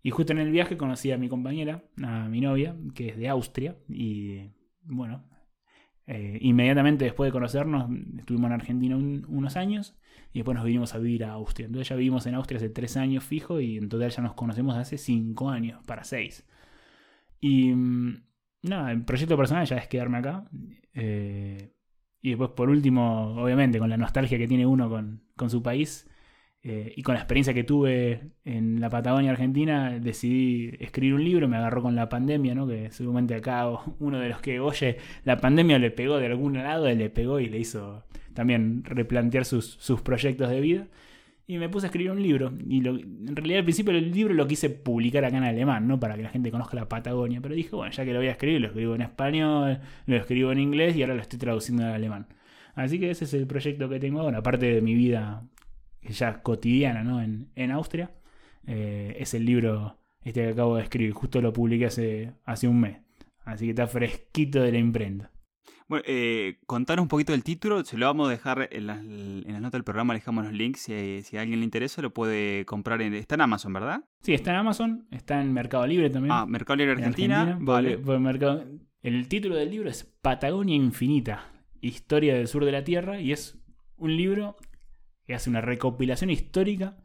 Y 0.02 0.12
justo 0.12 0.34
en 0.34 0.40
el 0.40 0.52
viaje 0.52 0.78
conocí 0.78 1.12
a 1.12 1.18
mi 1.18 1.30
compañera, 1.30 1.84
a 2.04 2.28
mi 2.28 2.42
novia, 2.42 2.76
que 2.94 3.10
es 3.10 3.18
de 3.18 3.30
Austria. 3.30 3.78
Y 3.88 4.52
bueno, 4.84 5.24
eh, 6.08 6.38
inmediatamente 6.42 7.06
después 7.06 7.30
de 7.30 7.32
conocernos, 7.32 7.90
estuvimos 8.20 8.48
en 8.48 8.54
Argentina 8.54 8.98
unos 8.98 9.56
años 9.56 9.96
y 10.34 10.40
después 10.40 10.56
nos 10.56 10.66
vinimos 10.66 10.94
a 10.94 10.98
vivir 10.98 11.24
a 11.24 11.32
Austria. 11.32 11.68
Entonces 11.68 11.88
ya 11.90 11.96
vivimos 11.96 12.26
en 12.26 12.36
Austria 12.36 12.58
hace 12.58 12.70
tres 12.70 12.98
años 12.98 13.24
fijo 13.24 13.62
y 13.62 13.78
en 13.78 13.88
total 13.88 14.10
ya 14.10 14.22
nos 14.22 14.34
conocemos 14.34 14.76
hace 14.76 14.98
cinco 14.98 15.50
años, 15.50 15.82
para 15.86 16.04
seis. 16.04 16.46
Y 17.40 17.74
mm, 17.74 18.24
nada, 18.64 18.92
el 18.92 19.06
proyecto 19.06 19.38
personal 19.38 19.66
ya 19.66 19.78
es 19.78 19.88
quedarme 19.88 20.18
acá. 20.18 20.50
Eh, 20.94 21.73
y 22.24 22.30
después, 22.30 22.52
por 22.52 22.70
último, 22.70 23.36
obviamente, 23.36 23.80
con 23.80 23.90
la 23.90 23.98
nostalgia 23.98 24.38
que 24.38 24.48
tiene 24.48 24.66
uno 24.66 24.90
con, 24.90 25.50
su 25.50 25.62
país 25.62 26.10
eh, 26.64 26.94
y 26.96 27.04
con 27.04 27.16
la 27.16 27.20
experiencia 27.20 27.54
que 27.54 27.66
tuve 27.66 28.32
en 28.46 28.80
la 28.80 28.90
Patagonia 28.90 29.32
Argentina, 29.32 30.00
decidí 30.00 30.72
escribir 30.80 31.16
un 31.16 31.24
libro. 31.26 31.50
Me 31.50 31.58
agarró 31.58 31.82
con 31.82 31.96
la 31.96 32.08
pandemia, 32.08 32.56
¿no? 32.56 32.66
Que 32.66 32.92
seguramente 32.92 33.36
acá 33.36 33.68
uno 34.00 34.20
de 34.20 34.30
los 34.30 34.40
que 34.40 34.62
oye, 34.62 34.98
la 35.26 35.38
pandemia 35.38 35.78
le 35.80 35.92
pegó 35.92 36.18
de 36.18 36.28
algún 36.28 36.54
lado, 36.54 36.88
le 36.88 37.10
pegó 37.10 37.42
y 37.42 37.50
le 37.50 37.60
hizo 37.60 38.06
también 38.34 38.86
replantear 38.86 39.44
sus, 39.44 39.72
sus 39.82 40.02
proyectos 40.02 40.50
de 40.50 40.62
vida 40.62 40.88
y 41.46 41.58
me 41.58 41.70
puse 41.70 41.86
a 41.86 41.90
escribir 41.90 42.12
un 42.12 42.22
libro. 42.22 42.54
Y 42.68 42.86
en 42.88 43.36
realidad 43.36 43.60
al 43.60 43.66
principio 43.66 43.94
el 43.94 44.12
libro 44.12 44.34
lo 44.34 44.48
quise 44.48 44.70
publicar 44.70 45.26
acá 45.26 45.38
en 45.38 45.44
alemán, 45.44 45.88
¿no? 45.88 46.00
Para 46.00 46.16
que 46.16 46.24
la 46.24 46.30
gente 46.30 46.52
conozca 46.52 46.76
la 46.76 46.88
Patagonia. 46.88 47.42
Pero 47.42 47.56
dije, 47.56 47.76
bueno, 47.76 47.92
ya 47.92 48.06
que 48.06 48.14
lo 48.14 48.20
voy 48.20 48.28
a 48.28 48.32
escribir, 48.32 48.62
lo 48.62 48.68
escribo 48.68 48.96
en 48.96 49.02
español, 49.02 49.80
lo 50.06 50.16
escribo 50.16 50.52
en 50.52 50.60
inglés 50.60 50.96
y 50.96 51.02
ahora 51.02 51.16
lo 51.16 51.22
estoy 51.22 51.40
traduciendo 51.40 51.86
al 51.86 51.94
alemán. 51.94 52.28
Así 52.76 53.00
que 53.00 53.12
ese 53.12 53.26
es 53.26 53.34
el 53.34 53.46
proyecto 53.48 53.90
que 53.90 54.00
tengo 54.00 54.22
ahora, 54.22 54.40
aparte 54.40 54.66
de 54.68 54.82
mi 54.82 54.96
vida 54.96 55.44
ya 56.02 56.42
cotidiana, 56.42 57.04
¿no? 57.04 57.22
En, 57.22 57.50
en 57.56 57.72
Austria. 57.72 58.12
Eh, 58.66 59.18
es 59.20 59.34
el 59.34 59.46
libro 59.46 59.98
este 60.24 60.42
que 60.42 60.50
acabo 60.50 60.78
de 60.78 60.84
escribir. 60.84 61.14
Justo 61.14 61.42
lo 61.42 61.54
publiqué 61.54 61.88
hace, 61.88 62.34
hace 62.46 62.68
un 62.68 62.80
mes. 62.80 62.98
Así 63.46 63.66
que 63.66 63.72
está 63.72 63.88
fresquito 63.88 64.62
de 64.62 64.72
la 64.72 64.78
imprenta. 64.78 65.32
Bueno, 65.88 66.04
eh, 66.08 66.60
contanos 66.66 67.04
un 67.04 67.10
poquito 67.10 67.34
del 67.34 67.44
título, 67.44 67.84
se 67.84 67.98
lo 67.98 68.06
vamos 68.06 68.28
a 68.28 68.32
dejar 68.32 68.70
en 68.72 68.88
las, 68.88 69.04
notas 69.04 69.72
del 69.72 69.84
programa, 69.84 70.14
dejamos 70.14 70.46
los 70.46 70.54
links, 70.54 70.82
si, 70.82 71.38
a 71.38 71.42
alguien 71.42 71.60
le 71.60 71.66
interesa 71.66 72.02
lo 72.02 72.14
puede 72.14 72.66
comprar, 72.66 73.02
en, 73.02 73.14
está 73.14 73.36
en 73.36 73.42
Amazon, 73.42 73.74
¿verdad? 73.74 74.04
Sí, 74.22 74.34
está 74.34 74.52
en 74.52 74.58
Amazon, 74.58 75.08
está 75.12 75.42
en 75.42 75.54
Mercado 75.54 75.86
Libre 75.86 76.10
también. 76.10 76.32
Ah, 76.32 76.46
Mercado 76.46 76.78
Libre 76.78 76.94
Argentina, 76.94 77.58
vale. 77.60 78.00
El 79.02 79.28
título 79.28 79.56
del 79.56 79.70
libro 79.70 79.90
es 79.90 80.06
Patagonia 80.22 80.76
Infinita, 80.76 81.52
Historia 81.82 82.36
del 82.36 82.48
Sur 82.48 82.64
de 82.64 82.72
la 82.72 82.86
Tierra, 82.86 83.20
y 83.20 83.34
es 83.34 83.58
un 83.98 84.16
libro 84.16 84.56
que 85.28 85.34
hace 85.34 85.50
una 85.50 85.62
recopilación 85.62 86.30
histórica 86.30 86.98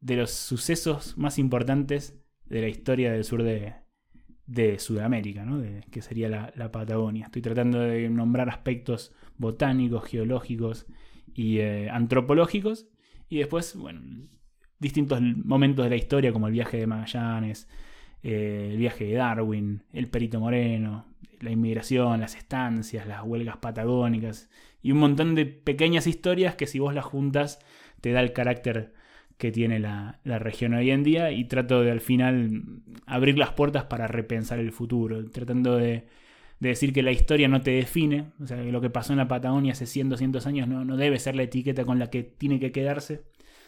de 0.00 0.16
los 0.16 0.30
sucesos 0.30 1.16
más 1.16 1.38
importantes 1.38 2.20
de 2.44 2.60
la 2.60 2.68
historia 2.68 3.10
del 3.12 3.24
sur 3.24 3.42
de, 3.42 3.74
de 4.46 4.78
Sudamérica, 4.78 5.44
¿no? 5.44 5.58
de, 5.58 5.82
que 5.90 6.02
sería 6.02 6.28
la, 6.28 6.72
Patagonia. 6.72 7.26
Estoy 7.26 7.42
tratando 7.42 7.80
de 7.80 8.08
nombrar 8.08 8.48
aspectos 8.48 9.12
botánicos, 9.38 10.04
geológicos 10.04 10.86
y 11.34 11.58
eh, 11.58 11.88
antropológicos. 11.90 12.88
Y 13.28 13.38
después, 13.38 13.74
bueno, 13.76 14.00
distintos 14.78 15.20
momentos 15.20 15.84
de 15.84 15.90
la 15.90 15.96
historia, 15.96 16.32
como 16.32 16.46
el 16.46 16.52
viaje 16.52 16.76
de 16.78 16.86
Magallanes, 16.86 17.68
eh, 18.22 18.70
el 18.72 18.78
viaje 18.78 19.04
de 19.04 19.14
Darwin, 19.14 19.82
el 19.92 20.08
Perito 20.08 20.40
Moreno, 20.40 21.06
la 21.40 21.50
inmigración, 21.50 22.20
las 22.20 22.34
estancias, 22.34 23.06
las 23.06 23.22
huelgas 23.22 23.58
patagónicas 23.58 24.50
y 24.82 24.92
un 24.92 24.98
montón 24.98 25.34
de 25.34 25.46
pequeñas 25.46 26.06
historias 26.06 26.56
que 26.56 26.66
si 26.66 26.78
vos 26.78 26.94
las 26.94 27.04
juntas 27.04 27.58
te 28.00 28.12
da 28.12 28.20
el 28.20 28.32
carácter 28.32 28.94
que 29.36 29.52
tiene 29.52 29.78
la, 29.80 30.20
región 30.24 30.74
hoy 30.74 30.90
en 30.90 31.02
día 31.02 31.32
y 31.32 31.44
trato 31.44 31.82
de 31.82 31.90
al 31.90 32.00
final 32.00 32.82
abrir 33.06 33.38
las 33.38 33.52
puertas 33.52 33.84
para 33.84 34.06
repensar 34.06 34.58
el 34.58 34.72
futuro, 34.72 35.28
tratando 35.30 35.76
de, 35.76 36.06
decir 36.60 36.92
que 36.92 37.02
la 37.02 37.12
historia 37.12 37.48
no 37.48 37.60
te 37.60 37.72
define, 37.72 38.32
o 38.40 38.46
sea, 38.46 38.56
que 38.56 38.72
lo 38.72 38.80
que 38.80 38.88
pasó 38.90 39.12
en 39.12 39.18
la 39.18 39.28
Patagonia 39.28 39.72
hace 39.72 39.86
100, 39.86 40.08
200 40.08 40.46
años 40.46 40.68
no, 40.68 40.84
no 40.84 40.96
debe 40.96 41.18
ser 41.18 41.36
la 41.36 41.42
etiqueta 41.42 41.84
con 41.84 41.98
la 41.98 42.08
que 42.08 42.22
tiene 42.22 42.58
que 42.58 42.72
quedarse, 42.72 43.24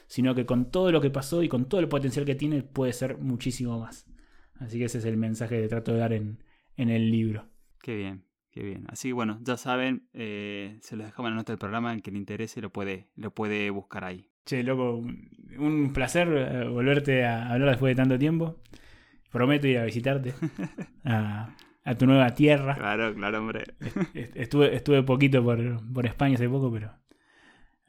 sino 0.07 0.35
que 0.35 0.47
con 0.47 0.71
todo 0.71 0.93
lo 0.93 1.01
que 1.01 1.11
pasó 1.11 1.43
y 1.43 1.49
con 1.49 1.69
todo 1.69 1.81
el 1.81 1.89
potencial 1.89 2.25
que 2.25 2.35
tiene 2.35 2.63
puede 2.63 2.93
ser 2.93 3.19
muchísimo 3.19 3.79
más. 3.81 4.07
Así 4.55 4.79
que 4.79 4.87
ese 4.87 4.99
es 4.99 5.05
el 5.05 5.17
mensaje 5.17 5.61
que 5.61 5.69
trato 5.69 5.93
de 5.93 5.99
dar 5.99 6.13
en, 6.13 6.43
en 6.77 6.89
el 6.89 7.11
libro. 7.11 7.49
Qué 7.83 7.97
bien. 7.97 8.25
Qué 8.51 8.63
bien. 8.63 8.87
Así 8.89 9.09
que 9.09 9.13
bueno, 9.13 9.39
ya 9.43 9.59
saben, 9.59 10.09
eh, 10.15 10.79
se 10.81 10.97
los 10.97 11.05
dejamos 11.05 11.29
en 11.29 11.35
la 11.35 11.41
nota 11.41 11.53
del 11.53 11.59
programa, 11.59 11.93
en 11.93 12.01
que 12.01 12.11
le 12.11 12.17
interese 12.17 12.63
lo 12.63 12.73
puede, 12.73 13.11
lo 13.15 13.35
puede 13.35 13.69
buscar 13.69 14.05
ahí. 14.05 14.31
Che, 14.47 14.63
loco, 14.63 15.05
un 15.59 15.93
placer 15.93 16.29
eh, 16.29 16.69
volverte 16.69 17.25
a 17.25 17.51
hablar 17.51 17.71
después 17.71 17.91
de 17.91 18.01
tanto 18.01 18.17
tiempo. 18.17 18.61
Prometo 19.33 19.67
ir 19.67 19.79
a 19.79 19.85
visitarte 19.85 20.35
a, 21.05 21.53
tu 21.99 22.07
nueva 22.07 22.33
tierra. 22.33 22.77
Claro, 22.77 23.13
claro, 23.13 23.41
hombre. 23.41 23.65
Estuve, 24.15 24.77
estuve 24.77 25.03
poquito 25.03 25.43
por, 25.43 25.59
por 25.93 26.07
España 26.07 26.37
hace 26.37 26.49
poco, 26.49 26.71
pero 26.73 26.93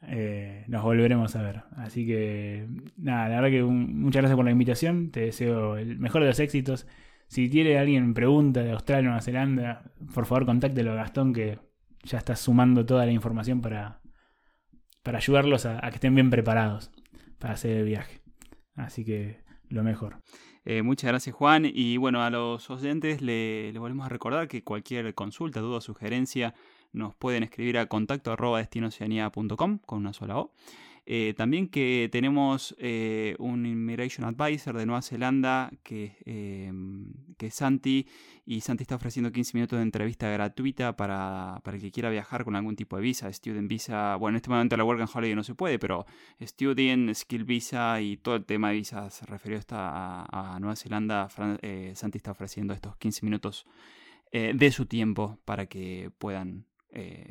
eh, 0.02 0.64
nos 0.66 0.82
volveremos 0.82 1.36
a 1.36 1.42
ver. 1.42 1.62
Así 1.76 2.04
que, 2.04 2.66
nada, 2.96 3.28
la 3.28 3.40
verdad 3.40 3.50
que 3.50 3.62
muchas 3.62 4.22
gracias 4.22 4.34
por 4.36 4.44
la 4.44 4.50
invitación. 4.50 5.12
Te 5.12 5.20
deseo 5.20 5.76
el 5.76 6.00
mejor 6.00 6.22
de 6.22 6.26
los 6.26 6.40
éxitos. 6.40 6.88
Si 7.28 7.48
tiene 7.48 7.78
alguien 7.78 8.14
pregunta 8.14 8.64
de 8.64 8.72
Australia 8.72 9.02
o 9.02 9.12
Nueva 9.12 9.22
Zelanda, 9.22 9.92
por 10.12 10.26
favor 10.26 10.44
contáctelo 10.44 10.90
a 10.90 10.96
Gastón, 10.96 11.32
que 11.32 11.60
ya 12.02 12.18
está 12.18 12.34
sumando 12.34 12.84
toda 12.84 13.06
la 13.06 13.12
información 13.12 13.60
para, 13.60 14.00
para 15.08 15.16
ayudarlos 15.16 15.64
a, 15.64 15.80
que 15.80 15.94
estén 15.94 16.14
bien 16.14 16.28
preparados 16.28 16.90
para 17.38 17.54
hacer 17.54 17.78
el 17.78 17.86
viaje. 17.86 18.20
Así 18.74 19.06
que 19.06 19.40
lo 19.70 19.82
mejor. 19.82 20.18
Eh, 20.66 20.82
muchas 20.82 21.08
gracias 21.08 21.34
Juan 21.34 21.64
y 21.64 21.96
bueno 21.96 22.22
a 22.22 22.28
los 22.28 22.68
oyentes 22.68 23.22
le, 23.22 23.72
volvemos 23.78 24.04
a 24.04 24.10
recordar 24.10 24.48
que 24.48 24.62
cualquier 24.62 25.14
consulta, 25.14 25.60
duda 25.60 25.80
sugerencia 25.80 26.52
nos 26.92 27.14
pueden 27.14 27.42
escribir 27.42 27.78
a 27.78 27.86
contacto 27.86 28.32
arroba 28.32 28.62
con 29.86 29.98
una 29.98 30.12
sola 30.12 30.36
O. 30.36 30.52
Eh, 31.10 31.32
también 31.34 31.68
que 31.68 32.10
tenemos 32.12 32.76
eh, 32.78 33.34
un 33.38 33.64
Immigration 33.64 34.26
Advisor 34.26 34.76
de 34.76 34.84
Nueva 34.84 35.00
Zelanda 35.00 35.70
que, 35.82 36.18
eh, 36.26 36.70
que, 37.38 37.46
es 37.46 37.54
Santi 37.54 38.06
y 38.44 38.60
Santi 38.60 38.82
está 38.82 38.96
ofreciendo 38.96 39.32
15 39.32 39.56
minutos 39.56 39.78
de 39.78 39.84
entrevista 39.84 40.28
gratuita 40.28 40.96
para, 40.96 41.62
el 41.64 41.80
que 41.80 41.90
quiera 41.90 42.10
viajar 42.10 42.44
con 42.44 42.56
algún 42.56 42.76
tipo 42.76 42.96
de 42.96 43.02
visa, 43.02 43.32
Student 43.32 43.70
Visa, 43.70 44.16
bueno 44.16 44.34
en 44.34 44.36
este 44.36 44.50
momento 44.50 44.76
la 44.76 44.84
Work 44.84 45.00
and 45.00 45.10
Holiday 45.10 45.34
no 45.34 45.44
se 45.44 45.54
puede, 45.54 45.78
pero 45.78 46.04
Student, 46.42 47.14
Skill 47.14 47.44
Visa 47.44 48.02
y 48.02 48.18
todo 48.18 48.36
el 48.36 48.44
tema 48.44 48.68
de 48.68 48.74
visas 48.74 49.22
referido 49.22 49.62
a, 49.70 50.56
a 50.56 50.60
Nueva 50.60 50.76
Zelanda, 50.76 51.30
Santi 51.30 52.18
está 52.18 52.32
ofreciendo 52.32 52.74
estos 52.74 52.98
15 52.98 53.24
minutos 53.24 53.64
de 54.30 54.70
su 54.70 54.84
tiempo 54.84 55.38
para 55.46 55.64
que 55.64 56.10
puedan, 56.18 56.66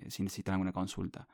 si 0.07 0.23
necesitan 0.23 0.53
alguna 0.53 0.71
consulta. 0.71 1.27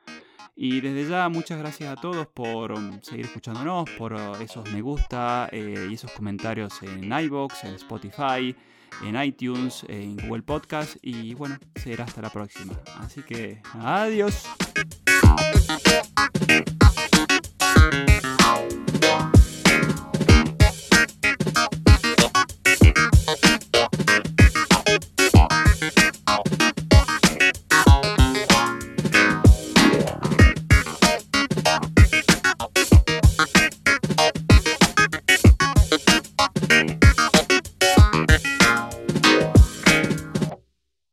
Y 0.56 0.82
desde 0.82 1.10
ya 1.10 1.30
muchas 1.30 1.60
gracias 1.60 1.92
a 1.92 2.00
todos 2.00 2.28
por 2.28 2.72
um, 2.72 3.02
seguir 3.02 3.26
escuchándonos, 3.26 3.90
por 3.92 4.14
uh, 4.14 4.36
esos 4.42 4.70
me 4.72 4.82
gusta 4.82 5.50
eh, 5.52 5.88
y 5.90 5.94
esos 5.94 6.12
comentarios 6.12 6.82
en 6.84 7.12
iBox, 7.12 7.64
en 7.64 7.76
Spotify, 7.76 8.56
en 9.04 9.22
iTunes, 9.22 9.86
en 9.88 10.18
Google 10.18 10.44
Podcast 10.44 10.98
y 11.02 11.34
bueno, 11.34 11.58
será 11.76 12.06
hasta 12.06 12.22
la 12.22 12.30
próxima. 12.30 12.80
Así 13.00 13.22
que 13.24 13.62
adiós. 13.74 14.46